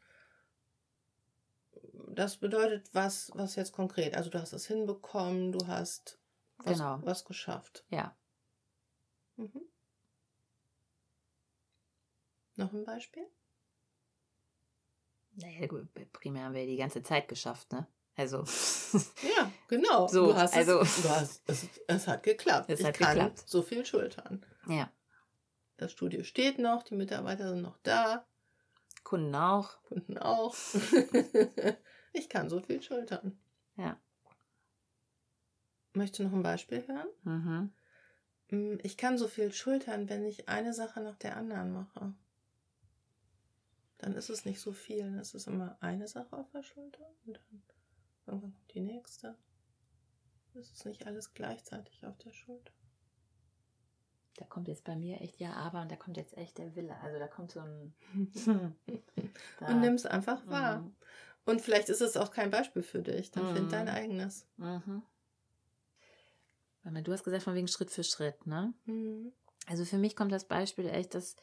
das 2.15 2.37
bedeutet 2.39 2.89
was, 2.95 3.31
was 3.35 3.57
jetzt 3.57 3.73
konkret? 3.73 4.15
Also, 4.17 4.31
du 4.31 4.41
hast 4.41 4.53
es 4.53 4.67
hinbekommen, 4.67 5.53
du 5.53 5.67
hast 5.67 6.19
was, 6.59 6.79
Genau. 6.79 6.99
was 7.03 7.25
geschafft. 7.25 7.85
Ja. 7.91 8.15
Mhm. 9.37 9.63
Noch 12.61 12.73
ein 12.73 12.85
Beispiel? 12.85 13.27
Naja, 15.37 15.67
primär 16.13 16.45
haben 16.45 16.55
wir 16.55 16.67
die 16.67 16.77
ganze 16.77 17.03
Zeit 17.03 17.29
geschafft, 17.29 17.73
ne? 17.73 17.87
Also, 18.17 18.45
Ja, 19.37 19.51
genau. 19.69 20.09
So, 20.09 20.27
du 20.27 20.35
hast 20.37 20.55
also- 20.55 20.81
es, 20.81 21.03
du 21.03 21.09
hast, 21.09 21.43
es, 21.47 21.67
es 21.87 22.07
hat 22.07 22.23
geklappt. 22.23 22.69
Es 22.69 22.81
ich 22.81 22.87
hat 22.87 22.95
kann 22.99 23.15
geklappt. 23.15 23.43
so 23.47 23.63
viel 23.63 23.85
schultern. 23.87 24.45
ja. 24.69 24.91
Das 25.77 25.93
Studio 25.93 26.23
steht 26.25 26.59
noch, 26.59 26.83
die 26.83 26.95
Mitarbeiter 26.95 27.49
sind 27.49 27.63
noch 27.63 27.79
da, 27.83 28.27
Kunden 29.03 29.35
auch. 29.35 29.83
Kunden 29.85 30.19
auch. 30.19 30.55
ich 32.13 32.29
kann 32.29 32.51
so 32.51 32.61
viel 32.61 32.83
schultern. 32.83 33.41
Ja. 33.77 33.99
Möchtest 35.95 36.19
du 36.19 36.25
noch 36.25 36.35
ein 36.35 36.43
Beispiel 36.43 36.87
hören? 36.87 37.09
Mhm. 37.23 37.73
Mm, 38.51 38.79
Ich 38.83 38.99
kann 38.99 39.17
so 39.17 39.27
viel 39.27 39.53
schultern, 39.55 40.11
wenn 40.11 40.27
ich 40.27 40.51
eine 40.51 40.75
Sache 40.75 41.01
nach 41.01 41.17
der 41.17 41.39
anderen 41.39 41.73
mache. 41.73 42.13
Dann 44.01 44.15
ist 44.15 44.31
es 44.31 44.45
nicht 44.45 44.61
so 44.61 44.73
viel. 44.73 44.99
Dann 44.99 45.19
ist 45.19 45.35
es 45.35 45.47
immer 45.47 45.77
eine 45.81 46.09
Sache 46.09 46.37
auf 46.37 46.51
der 46.51 46.63
Schulter 46.63 47.05
und 47.27 47.37
dann 47.37 47.63
irgendwann 48.27 48.53
kommt 48.53 48.75
die 48.75 48.81
nächste. 48.81 49.37
Es 50.55 50.71
ist 50.73 50.85
nicht 50.87 51.07
alles 51.07 51.35
gleichzeitig 51.35 52.05
auf 52.07 52.17
der 52.19 52.33
Schulter. 52.33 52.73
Da 54.37 54.47
kommt 54.47 54.69
jetzt 54.69 54.85
bei 54.85 54.97
mir 54.97 55.21
echt 55.21 55.39
ja, 55.39 55.53
aber 55.53 55.83
und 55.83 55.91
da 55.93 55.97
kommt 55.97 56.17
jetzt 56.17 56.37
echt 56.37 56.57
der 56.59 56.75
Wille. 56.75 56.97
Also 57.03 57.19
da 57.19 57.29
kommt 57.29 57.53
so 57.53 57.61
ein. 57.61 57.95
Und 59.61 59.81
nimm 59.81 59.95
es 59.95 60.07
einfach 60.07 60.47
wahr. 60.47 60.81
Mhm. 60.81 60.95
Und 61.45 61.61
vielleicht 61.61 61.91
ist 61.91 62.01
es 62.01 62.17
auch 62.17 62.31
kein 62.31 62.51
Beispiel 62.51 62.83
für 62.83 63.03
dich. 63.03 63.31
Dann 63.31 63.51
Mhm. 63.51 63.57
find 63.57 63.73
dein 63.73 63.89
eigenes. 63.89 64.47
Mhm. 64.57 65.03
Du 67.05 67.13
hast 67.13 67.25
gesagt, 67.25 67.43
von 67.43 67.55
wegen 67.55 67.69
Schritt 67.69 67.91
für 67.91 68.05
Schritt, 68.05 68.47
ne? 68.47 68.73
Mhm. 68.87 69.33
Also 69.67 69.85
für 69.85 69.99
mich 69.99 70.17
kommt 70.17 70.33
das 70.33 70.47
Beispiel 70.47 70.87
echt, 70.89 71.15
dass 71.15 71.37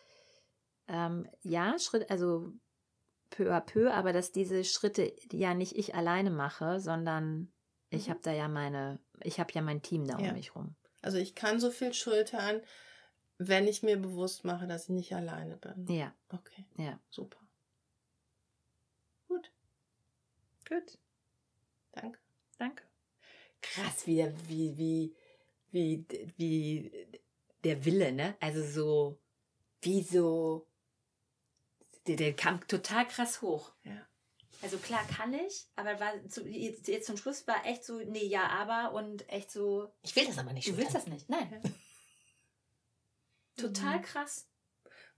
ähm, 0.88 1.28
ja, 1.44 1.78
Schritt, 1.80 2.10
also 2.10 2.52
peu 3.30 3.54
à 3.54 3.62
peu, 3.62 3.92
aber 3.94 4.14
dass 4.14 4.32
diese 4.32 4.64
Schritte 4.64 5.14
ja 5.32 5.54
nicht 5.54 5.76
ich 5.78 5.96
alleine 5.96 6.30
mache, 6.32 6.80
sondern 6.80 7.52
ich 7.90 8.06
Mhm. 8.06 8.12
habe 8.12 8.20
da 8.24 8.32
ja 8.34 8.48
meine, 8.48 9.00
ich 9.24 9.40
habe 9.40 9.52
ja 9.54 9.62
mein 9.62 9.82
Team 9.82 10.06
da 10.08 10.18
um 10.18 10.26
Ja. 10.26 10.34
mich 10.34 10.56
rum. 10.56 10.76
Also 11.02 11.18
ich 11.18 11.36
kann 11.36 11.60
so 11.60 11.72
viel 11.72 11.94
schultern, 11.94 12.62
wenn 13.38 13.68
ich 13.68 13.84
mir 13.84 13.98
bewusst 13.98 14.44
mache, 14.46 14.68
dass 14.68 14.84
ich 14.84 14.90
nicht 14.90 15.14
alleine 15.14 15.58
bin. 15.58 15.88
Ja, 15.88 16.14
Okay, 16.30 16.66
ja. 16.78 17.00
super. 17.10 17.38
Gut, 19.28 19.52
Gut. 20.68 20.98
danke. 21.94 22.20
Danke. 22.58 22.84
Krass, 23.62 24.08
wie 24.08 24.16
der, 24.16 24.34
wie, 24.50 24.78
wie, 24.78 25.16
wie, 25.72 26.06
wie 26.38 27.08
der 27.64 27.86
Wille, 27.86 28.12
ne? 28.12 28.36
Also 28.40 28.64
so, 28.64 29.20
wie 29.82 30.02
so, 30.02 30.66
der, 32.08 32.16
der 32.16 32.34
kam 32.36 32.66
total 32.68 33.08
krass 33.08 33.42
hoch. 33.42 33.72
Ja. 33.84 34.08
Also 34.62 34.78
klar 34.78 35.06
kann 35.08 35.34
ich, 35.34 35.68
aber 35.76 36.00
war 36.00 36.14
zu, 36.30 36.48
jetzt, 36.48 36.88
jetzt 36.88 37.06
zum 37.06 37.18
Schluss 37.18 37.46
war 37.48 37.66
echt 37.66 37.84
so, 37.86 38.00
nee, 38.00 38.26
ja, 38.26 38.48
aber 38.48 38.94
und 38.94 39.30
echt 39.30 39.52
so, 39.52 39.94
Ich 40.02 40.16
will 40.16 40.26
das 40.26 40.40
aber 40.40 40.54
nicht 40.54 40.68
du 40.68 40.78
willst 40.78 40.96
das 40.96 41.06
nicht, 41.06 41.30
nein. 41.30 41.62
Total 43.56 44.02
krass. 44.02 44.48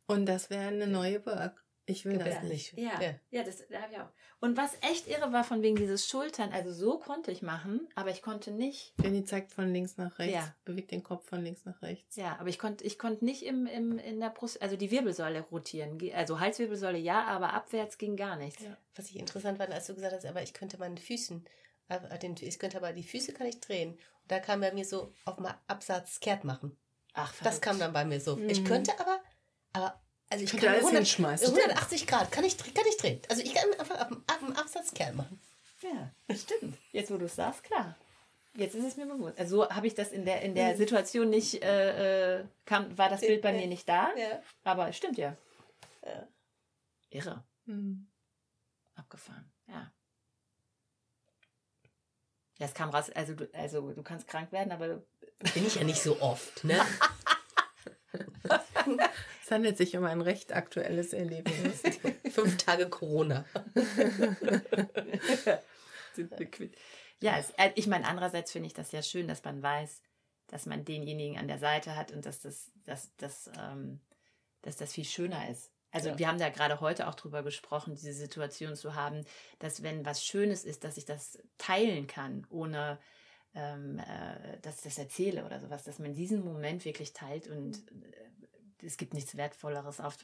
Und 0.08 0.26
das 0.26 0.50
wäre 0.50 0.68
eine 0.68 0.88
neue 0.88 1.26
Work. 1.26 1.64
Ich 1.90 2.06
will 2.06 2.18
das 2.18 2.36
Ja. 2.36 2.42
nicht. 2.44 2.78
Ja, 2.78 3.02
Ja. 3.02 3.16
ja, 3.32 3.44
das 3.44 3.68
da 3.68 3.82
habe 3.82 3.94
ich 3.94 4.00
auch. 4.00 4.10
Und 4.42 4.56
was 4.56 4.74
echt 4.82 5.08
irre 5.08 5.34
war 5.34 5.44
von 5.44 5.62
wegen 5.62 5.76
dieses 5.76 6.08
Schultern, 6.08 6.54
also 6.54 6.72
so 6.72 7.00
konnte 7.00 7.32
ich 7.32 7.42
machen, 7.42 7.88
aber 7.96 8.10
ich 8.12 8.22
konnte 8.22 8.52
nicht 8.52 8.96
Benny 8.98 9.26
zeigt 9.26 9.52
von 9.52 9.74
links 9.74 9.98
nach 9.98 10.18
rechts, 10.20 10.34
Ja. 10.34 10.56
bewegt 10.66 10.92
den 10.92 11.04
Kopf 11.04 11.28
von 11.28 11.44
links 11.44 11.66
nach 11.66 11.82
rechts. 11.82 12.16
Ja, 12.16 12.38
aber 12.40 12.48
ich 12.50 12.58
konnte 12.60 12.84
ich 12.86 12.98
konnte 13.00 13.26
nicht 13.26 13.44
im, 13.44 13.66
im, 13.66 13.98
in 13.98 14.20
der 14.20 14.30
Brust, 14.30 14.62
also 14.62 14.78
die 14.78 14.92
Wirbelsäule 14.92 15.42
rotieren. 15.42 16.00
Also 16.14 16.40
Halswirbelsäule 16.40 16.98
ja, 17.00 17.26
aber 17.26 17.54
abwärts 17.54 17.98
ging 17.98 18.16
gar 18.16 18.36
nichts. 18.38 18.64
Ja. 18.64 18.78
Was 18.96 19.10
ich 19.10 19.18
interessant 19.20 19.58
fand, 19.58 19.74
als 19.74 19.88
du 19.88 19.96
gesagt 19.96 20.14
hast, 20.14 20.26
aber 20.26 20.42
ich 20.44 20.54
könnte 20.54 20.78
meinen 20.78 20.98
Füßen, 20.98 21.46
äh, 21.90 22.00
ich 22.42 22.60
könnte 22.60 22.78
aber 22.78 22.94
die 22.94 23.04
Füße 23.04 23.34
kann 23.34 23.48
ich 23.48 23.60
drehen. 23.60 23.92
Und 23.94 24.00
da 24.32 24.40
kam 24.40 24.62
bei 24.62 24.72
mir 24.72 24.86
so 24.86 25.12
auf 25.26 25.36
dem 25.38 25.48
Absatz 25.68 26.20
kehrt 26.20 26.44
machen. 26.44 26.78
Ach, 27.14 27.34
Das 27.44 27.60
kam 27.60 27.80
dann 27.80 27.92
bei 27.92 28.06
mir 28.06 28.22
so. 28.22 28.38
Ich 28.48 28.62
Mhm. 28.62 28.66
könnte 28.66 28.98
aber, 29.00 29.20
aber 29.74 30.00
also 30.30 30.44
ich 30.44 30.52
Könnte 30.52 30.66
kann 30.66 30.76
alles 30.76 30.86
100, 30.86 31.04
hinschmeißen. 31.06 31.48
180 31.48 32.08
Grad 32.08 32.32
kann 32.32 32.44
ich, 32.44 32.58
kann 32.58 32.86
ich 32.88 32.98
drehen. 32.98 33.22
Also 33.30 33.42
ich 33.42 33.54
kann 33.54 33.72
einfach 33.80 34.00
auf 34.02 34.40
dem, 34.40 34.56
Absatz 34.56 34.94
kehrt 34.94 35.16
machen. 35.16 35.40
Ja, 35.82 36.12
stimmt. 36.36 36.78
Jetzt, 36.92 37.12
wo 37.12 37.18
du 37.18 37.26
es 37.26 37.36
sagst, 37.36 37.64
klar. 37.64 37.96
Jetzt 38.56 38.76
ist 38.76 38.86
es 38.86 38.98
mir 38.98 39.06
bewusst. 39.06 39.40
Also 39.40 39.64
so 39.64 39.70
habe 39.70 39.88
ich 39.88 39.96
das 39.96 40.12
in 40.12 40.26
der, 40.26 40.42
in 40.42 40.54
der 40.54 40.76
Situation 40.76 41.30
nicht, 41.30 41.64
äh, 41.64 42.40
äh, 42.40 42.46
kam, 42.66 42.96
war 42.98 43.10
das 43.10 43.22
Bild 43.22 43.42
bei 43.42 43.54
mir 43.54 43.68
nicht 43.68 43.88
da, 43.88 44.10
Ja. 44.16 44.42
aber 44.64 44.90
es 44.90 44.98
stimmt 44.98 45.18
ja. 45.18 45.36
Ja. 46.06 46.28
Irre. 47.10 47.44
Hm. 47.66 48.08
Abgefahren, 48.96 49.50
ja. 49.68 49.92
Ja, 52.58 52.66
es 52.66 52.74
kam 52.74 52.90
raus, 52.90 53.10
also 53.12 53.34
du, 53.34 53.50
also 53.54 53.92
du 53.94 54.04
kannst 54.04 54.28
krank 54.28 54.52
werden, 54.52 54.74
aber 54.74 54.88
du, 54.88 55.04
Bin 55.54 55.66
ich 55.66 55.76
ja 55.76 55.84
nicht 55.86 56.02
so 56.02 56.22
oft, 56.22 56.64
ne? 56.66 56.80
Es 59.44 59.52
handelt 59.52 59.78
sich 59.78 59.98
um 59.98 60.04
ein 60.06 60.22
recht 60.22 60.54
aktuelles 60.54 61.14
Erlebnis. 61.14 61.82
Fünf 62.32 62.58
Tage 62.58 62.88
Corona. 62.90 63.46
Ja, 67.22 67.38
es, 67.38 67.52
äh, 67.58 67.72
ich 67.76 67.88
meine, 67.88 68.06
andererseits 68.08 68.52
finde 68.52 68.68
ich 68.68 68.74
das 68.74 68.92
ja 68.92 69.02
schön, 69.02 69.28
dass 69.28 69.44
man 69.44 69.62
weiß, 69.62 70.02
dass 70.48 70.66
man 70.66 70.86
denjenigen 70.86 71.38
an 71.38 71.48
der 71.48 71.60
Seite 71.60 71.96
hat 71.96 72.12
und 72.12 72.26
dass 72.26 72.40
das, 72.40 72.72
dass, 72.86 73.16
dass, 73.18 73.50
ähm, 73.58 74.00
dass 74.62 74.78
das 74.78 74.94
viel 74.94 75.06
schöner 75.06 75.50
ist. 75.50 75.72
Also 75.92 76.10
Ja. 76.10 76.20
wir 76.20 76.28
haben 76.28 76.40
da 76.40 76.50
gerade 76.50 76.80
heute 76.82 77.08
auch 77.08 77.16
drüber 77.16 77.44
gesprochen, 77.44 77.96
diese 77.96 78.14
Situation 78.14 78.76
zu 78.76 78.96
haben, 78.96 79.26
dass 79.60 79.82
wenn 79.84 80.06
was 80.06 80.24
Schönes 80.24 80.64
ist, 80.64 80.84
dass 80.84 80.98
ich 80.98 81.06
das 81.06 81.40
teilen 81.58 82.08
kann, 82.08 82.46
ohne 82.50 83.00
ähm, 83.56 84.00
äh, 84.00 84.60
dass 84.62 84.78
ich 84.78 84.84
das 84.84 84.98
erzähle 84.98 85.46
oder 85.46 85.60
sowas, 85.60 85.84
dass 85.84 86.00
man 86.00 86.14
diesen 86.14 86.44
Moment 86.44 86.86
wirklich 86.86 87.14
teilt 87.14 87.48
und 87.48 87.78
äh, 87.78 88.86
es 88.86 88.98
gibt 88.98 89.14
nichts 89.14 89.36
Wertvolleres 89.36 90.00
auf, 90.00 90.18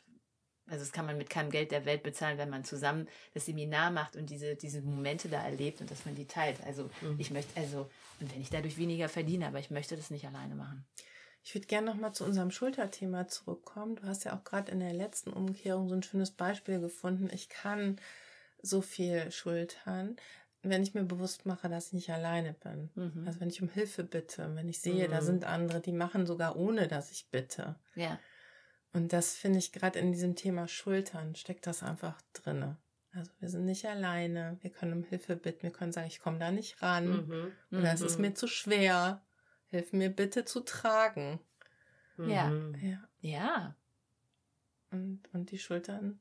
also 0.68 0.80
das 0.80 0.92
kann 0.92 1.06
man 1.06 1.18
mit 1.18 1.30
keinem 1.30 1.50
Geld 1.52 1.72
der 1.72 1.86
Welt 1.86 2.04
bezahlen, 2.04 2.38
wenn 2.38 2.50
man 2.50 2.64
zusammen 2.64 3.08
das 3.34 3.46
Seminar 3.46 3.92
macht 3.92 4.16
und 4.16 4.30
diese, 4.30 4.56
diese 4.56 4.82
Momente 4.82 5.28
da 5.30 5.44
erlebt 5.44 5.82
und 5.82 5.92
dass 5.92 6.06
man 6.06 6.16
die 6.16 6.26
teilt. 6.28 6.64
Also 6.66 6.90
Mhm. 7.02 7.16
ich 7.18 7.32
möchte, 7.32 7.60
also, 7.60 7.90
und 8.20 8.34
wenn 8.34 8.42
ich 8.42 8.50
dadurch 8.50 8.78
weniger 8.78 9.10
verdiene, 9.10 9.48
aber 9.48 9.60
ich 9.60 9.72
möchte 9.72 9.96
das 9.96 10.10
nicht 10.10 10.26
alleine 10.26 10.56
machen. 10.56 10.86
Ich 11.44 11.54
würde 11.54 11.68
gerne 11.68 11.92
nochmal 11.92 12.14
zu 12.14 12.24
unserem 12.24 12.50
Schulterthema 12.50 13.28
zurückkommen. 13.28 13.98
Du 13.98 14.04
hast 14.08 14.24
ja 14.24 14.36
auch 14.36 14.44
gerade 14.44 14.72
in 14.72 14.80
der 14.80 14.94
letzten 14.94 15.32
Umkehrung 15.32 15.88
so 15.88 15.94
ein 15.94 16.02
schönes 16.02 16.32
Beispiel 16.32 16.80
gefunden. 16.80 17.30
Ich 17.32 17.50
kann 17.50 18.00
so 18.64 18.82
viel 18.82 19.32
schultern, 19.32 20.16
wenn 20.70 20.84
ich 20.84 20.94
mir 20.94 21.04
bewusst 21.04 21.46
mache, 21.46 21.70
dass 21.70 21.88
ich 21.88 21.94
nicht 21.94 22.10
alleine 22.12 22.54
bin. 22.54 22.90
Mhm. 22.96 23.28
Also 23.28 23.40
wenn 23.40 23.50
ich 23.50 23.62
um 23.62 23.70
Hilfe 23.70 24.04
bitte, 24.04 24.56
wenn 24.56 24.68
ich 24.70 24.80
sehe, 24.82 25.08
da 25.08 25.22
Mhm. 25.22 25.26
sind 25.26 25.46
andere, 25.46 25.82
die 25.82 25.92
machen 25.92 26.26
sogar 26.26 26.56
ohne, 26.56 26.88
dass 26.88 27.12
ich 27.12 27.30
bitte. 27.30 27.76
Ja, 27.96 28.20
Und 28.94 29.12
das 29.14 29.34
finde 29.36 29.60
ich 29.60 29.72
gerade 29.72 30.00
in 30.00 30.12
diesem 30.12 30.36
Thema 30.36 30.68
Schultern 30.68 31.36
steckt 31.36 31.68
das 31.68 31.84
einfach 31.84 32.22
drinne. 32.34 32.78
Also 33.14 33.32
wir 33.40 33.50
sind 33.50 33.66
nicht 33.66 33.86
alleine, 33.86 34.58
wir 34.62 34.70
können 34.70 34.94
um 34.94 35.04
Hilfe 35.04 35.36
bitten, 35.36 35.64
wir 35.64 35.72
können 35.72 35.92
sagen, 35.94 36.08
ich 36.08 36.20
komme 36.20 36.40
da 36.40 36.52
nicht 36.52 36.82
ran 36.82 37.28
Mhm. 37.28 37.52
oder 37.72 37.94
es 37.94 38.02
ist 38.02 38.18
Mhm. 38.18 38.22
mir 38.26 38.34
zu 38.36 38.48
schwer, 38.48 39.22
hilf 39.68 39.94
mir 39.94 40.10
bitte 40.10 40.46
zu 40.46 40.62
tragen. 40.62 41.40
Ja. 42.18 42.52
Ja, 42.82 43.10
ja, 43.22 43.76
und, 44.92 45.22
und 45.34 45.52
die 45.52 45.60
Schultern 45.60 46.20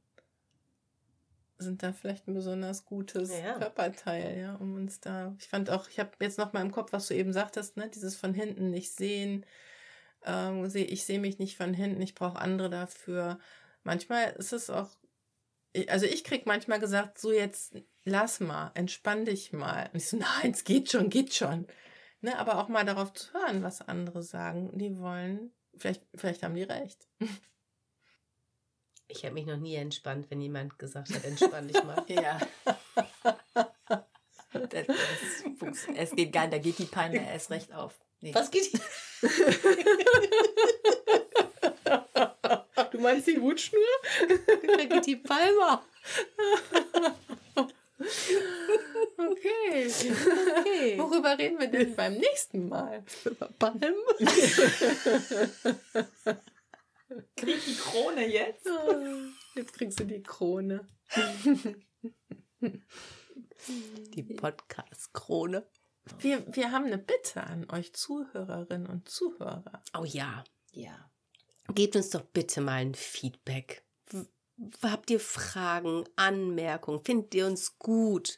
sind 1.58 1.82
da 1.82 1.92
vielleicht 1.92 2.26
ein 2.26 2.34
besonders 2.34 2.84
gutes 2.84 3.30
Ja. 3.30 3.58
Körperteil, 3.58 4.38
ja, 4.38 4.54
um 4.56 4.74
uns 4.74 5.00
da. 5.00 5.34
Ich 5.38 5.48
fand 5.48 5.70
auch, 5.70 5.88
ich 5.88 5.98
habe 5.98 6.10
jetzt 6.20 6.38
noch 6.38 6.52
mal 6.52 6.62
im 6.62 6.72
Kopf, 6.72 6.92
was 6.92 7.08
du 7.08 7.14
eben 7.14 7.32
sagtest, 7.32 7.76
ne, 7.76 7.88
dieses 7.88 8.16
von 8.16 8.34
hinten 8.34 8.70
nicht 8.70 8.92
sehen. 8.92 9.46
Ähm, 10.24 10.66
seh, 10.68 10.82
ich 10.82 11.04
sehe 11.04 11.20
mich 11.20 11.38
nicht 11.38 11.56
von 11.56 11.74
hinten, 11.74 12.02
ich 12.02 12.14
brauche 12.14 12.38
andere 12.38 12.70
dafür. 12.70 13.38
Manchmal 13.82 14.32
ist 14.32 14.52
es 14.52 14.70
auch 14.70 14.96
also 15.88 16.06
ich 16.06 16.24
krieg 16.24 16.46
manchmal 16.46 16.78
gesagt, 16.78 17.18
so 17.18 17.32
jetzt 17.32 17.74
lass 18.04 18.40
mal, 18.40 18.70
entspann 18.74 19.24
dich 19.24 19.52
mal. 19.52 19.90
Und 19.92 19.96
ich 19.96 20.08
so, 20.08 20.16
nein, 20.42 20.52
es 20.52 20.64
geht 20.64 20.90
schon, 20.90 21.10
geht 21.10 21.34
schon. 21.34 21.66
Ne, 22.20 22.38
aber 22.38 22.58
auch 22.58 22.68
mal 22.68 22.84
darauf 22.84 23.12
zu 23.12 23.32
hören, 23.34 23.62
was 23.62 23.82
andere 23.82 24.22
sagen. 24.22 24.78
Die 24.78 24.98
wollen, 24.98 25.52
vielleicht, 25.76 26.02
vielleicht 26.14 26.42
haben 26.42 26.54
die 26.54 26.62
recht. 26.62 27.08
Ich 29.16 29.24
habe 29.24 29.34
mich 29.34 29.46
noch 29.46 29.56
nie 29.56 29.76
entspannt, 29.76 30.26
wenn 30.28 30.40
jemand 30.40 30.76
gesagt 30.78 31.14
hat, 31.14 31.24
entspann 31.24 31.68
dich 31.68 31.82
mal. 31.84 32.04
Ja. 32.14 32.40
Das, 34.52 34.86
das 34.86 34.96
es 35.96 36.10
geht 36.12 36.32
gar 36.32 36.42
nicht, 36.42 36.54
da 36.54 36.58
geht 36.58 36.78
die 36.78 36.84
Peine 36.84 37.28
erst 37.28 37.50
recht 37.50 37.72
auf. 37.72 37.98
Nee. 38.20 38.34
Was 38.34 38.50
geht 38.50 38.64
hier? 38.64 38.80
Du 42.90 42.98
meinst 43.00 43.26
die 43.26 43.40
Wutschnur? 43.40 43.80
Da 44.76 44.84
geht 44.84 45.06
die 45.06 45.16
Palmer. 45.16 45.82
Okay. 49.16 49.16
Okay. 49.16 50.98
Worüber 50.98 51.38
reden 51.38 51.58
wir 51.58 51.68
denn 51.68 51.96
beim 51.96 52.14
nächsten 52.14 52.68
Mal? 52.68 53.02
Palm? 53.58 53.94
Krieg 57.36 57.64
die 57.64 57.76
Krone 57.76 58.26
jetzt? 58.26 58.66
Jetzt 59.54 59.72
kriegst 59.74 60.00
du 60.00 60.04
die 60.04 60.22
Krone. 60.22 60.86
Die 64.14 64.22
Podcast-Krone. 64.22 65.66
Wir, 66.18 66.44
wir 66.54 66.70
haben 66.72 66.84
eine 66.86 66.98
Bitte 66.98 67.42
an 67.44 67.68
euch 67.70 67.94
Zuhörerinnen 67.94 68.86
und 68.88 69.08
Zuhörer. 69.08 69.82
Oh 69.98 70.04
ja. 70.04 70.44
Ja. 70.72 71.10
Gebt 71.74 71.96
uns 71.96 72.10
doch 72.10 72.20
bitte 72.22 72.60
mal 72.60 72.72
ein 72.74 72.94
Feedback. 72.94 73.84
W- 74.10 74.26
Habt 74.82 75.10
ihr 75.10 75.20
Fragen, 75.20 76.04
Anmerkungen? 76.16 77.02
Findet 77.04 77.34
ihr 77.34 77.46
uns 77.46 77.78
gut? 77.78 78.36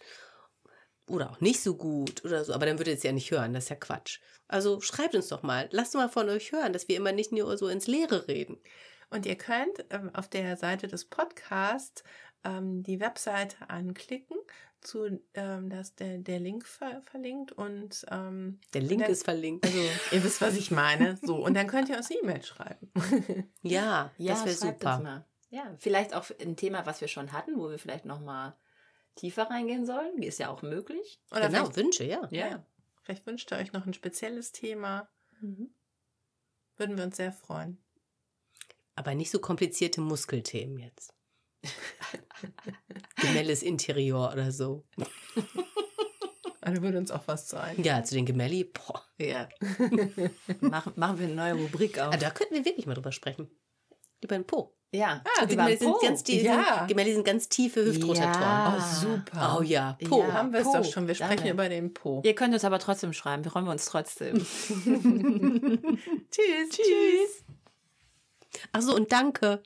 Oder 1.08 1.30
auch 1.30 1.40
nicht 1.40 1.62
so 1.62 1.76
gut 1.76 2.24
oder 2.24 2.44
so. 2.44 2.52
Aber 2.52 2.66
dann 2.66 2.78
würdet 2.78 2.94
ihr 2.94 2.98
es 2.98 3.02
ja 3.04 3.12
nicht 3.12 3.30
hören. 3.30 3.54
Das 3.54 3.64
ist 3.64 3.70
ja 3.70 3.76
Quatsch. 3.76 4.18
Also 4.48 4.80
schreibt 4.80 5.14
uns 5.14 5.28
doch 5.28 5.42
mal. 5.42 5.68
Lasst 5.72 5.94
mal 5.94 6.08
von 6.08 6.28
euch 6.28 6.52
hören, 6.52 6.72
dass 6.72 6.88
wir 6.88 6.96
immer 6.96 7.12
nicht 7.12 7.32
nur 7.32 7.56
so 7.58 7.68
ins 7.68 7.86
Leere 7.86 8.26
reden. 8.28 8.58
Und 9.10 9.24
ihr 9.26 9.36
könnt 9.36 9.84
ähm, 9.90 10.10
auf 10.14 10.28
der 10.28 10.56
Seite 10.56 10.88
des 10.88 11.04
Podcasts 11.04 12.02
ähm, 12.44 12.82
die 12.82 12.98
Webseite 13.00 13.56
anklicken, 13.70 14.36
zu, 14.80 15.20
ähm, 15.34 15.70
da 15.70 15.80
ist 15.80 15.98
der, 16.00 16.18
der 16.18 16.38
Link 16.38 16.64
ver 16.66 17.02
verlinkt 17.10 17.50
und 17.52 18.04
ähm, 18.10 18.60
Der 18.74 18.82
Link 18.82 19.02
Dann- 19.02 19.10
ist 19.10 19.24
verlinkt. 19.24 19.64
also 19.64 19.78
ihr 20.12 20.22
wisst, 20.24 20.40
was 20.40 20.56
ich 20.56 20.70
meine. 20.70 21.18
So, 21.22 21.36
und 21.44 21.54
dann 21.54 21.66
könnt 21.66 21.88
ihr 21.88 21.96
uns 21.96 22.10
eine 22.10 22.20
E-Mail 22.20 22.42
schreiben. 22.44 22.92
Ja, 23.62 24.10
Ja, 24.18 24.34
das 24.34 24.44
wäre 24.44 24.56
super. 24.56 25.24
Ja, 25.50 25.74
vielleicht 25.78 26.14
auch 26.14 26.24
ein 26.40 26.56
Thema, 26.56 26.84
was 26.86 27.00
wir 27.00 27.08
schon 27.08 27.32
hatten, 27.32 27.58
wo 27.58 27.70
wir 27.70 27.78
vielleicht 27.78 28.04
noch 28.04 28.20
mal 28.20 28.56
tiefer 29.16 29.50
reingehen 29.50 29.84
sollen. 29.84 30.22
Ist 30.22 30.38
ja 30.38 30.50
auch 30.50 30.62
möglich. 30.62 31.20
Oder 31.30 31.48
genau, 31.48 31.64
vielleicht, 31.64 31.76
Wünsche, 31.76 32.04
ja. 32.04 32.28
ja. 32.30 32.64
vielleicht 33.02 33.26
wünscht 33.26 33.50
ihr 33.52 33.58
euch 33.58 33.72
noch 33.72 33.86
ein 33.86 33.94
spezielles 33.94 34.52
Thema. 34.52 35.08
Mhm. 35.40 35.74
Würden 36.76 36.96
wir 36.96 37.04
uns 37.04 37.16
sehr 37.16 37.32
freuen. 37.32 37.78
Aber 38.94 39.14
nicht 39.14 39.30
so 39.30 39.40
komplizierte 39.40 40.00
Muskelthemen 40.00 40.78
jetzt. 40.78 41.14
Gemelles 43.16 43.62
Interior 43.62 44.32
oder 44.32 44.52
so. 44.52 44.86
Also 46.66 46.82
würde 46.82 46.98
uns 46.98 47.12
auch 47.12 47.22
was 47.26 47.48
sein. 47.48 47.80
Ja, 47.84 48.02
zu 48.02 48.16
den 48.16 48.26
Gemelli, 48.26 48.64
boah. 48.64 49.00
Ja. 49.18 49.48
machen, 50.60 50.94
machen 50.96 51.18
wir 51.20 51.26
eine 51.26 51.36
neue 51.36 51.54
Rubrik 51.54 52.00
auf. 52.00 52.12
Ah, 52.12 52.16
da 52.16 52.30
könnten 52.30 52.54
wir 52.56 52.64
wirklich 52.64 52.86
mal 52.86 52.94
drüber 52.94 53.12
sprechen. 53.12 53.48
Über 54.20 54.36
den 54.36 54.48
Po. 54.48 54.75
Ja. 54.92 55.22
Also 55.40 55.54
über 55.54 55.64
Gemelli 55.64 55.78
den 55.78 55.88
sind 55.88 56.02
ganz 56.02 56.22
die, 56.24 56.40
Ja. 56.42 56.78
sind, 56.78 56.88
Gemelli 56.88 57.12
sind 57.14 57.24
ganz 57.26 57.48
tiefe 57.48 57.84
Hüftrotatoren. 57.84 58.40
Ja. 58.40 58.76
Oh, 58.78 58.80
super. 59.00 59.56
Oh 59.58 59.62
ja, 59.62 59.98
Po. 60.08 60.20
Ja. 60.22 60.32
Haben 60.32 60.52
wir 60.52 60.60
es 60.60 60.72
doch 60.72 60.84
schon. 60.84 61.06
Wir 61.06 61.14
sprechen 61.14 61.36
Damit. 61.38 61.52
über 61.52 61.68
den 61.68 61.92
Po. 61.94 62.22
Ihr 62.24 62.34
könnt 62.34 62.54
uns 62.54 62.64
aber 62.64 62.78
trotzdem 62.78 63.12
schreiben. 63.12 63.44
Wir 63.44 63.50
freuen 63.50 63.68
uns 63.68 63.84
trotzdem. 63.86 64.36
Tschüss. 66.30 66.70
Tschüss. 66.70 67.44
Ach 68.72 68.80
so, 68.82 68.94
und 68.94 69.12
danke. 69.12 69.62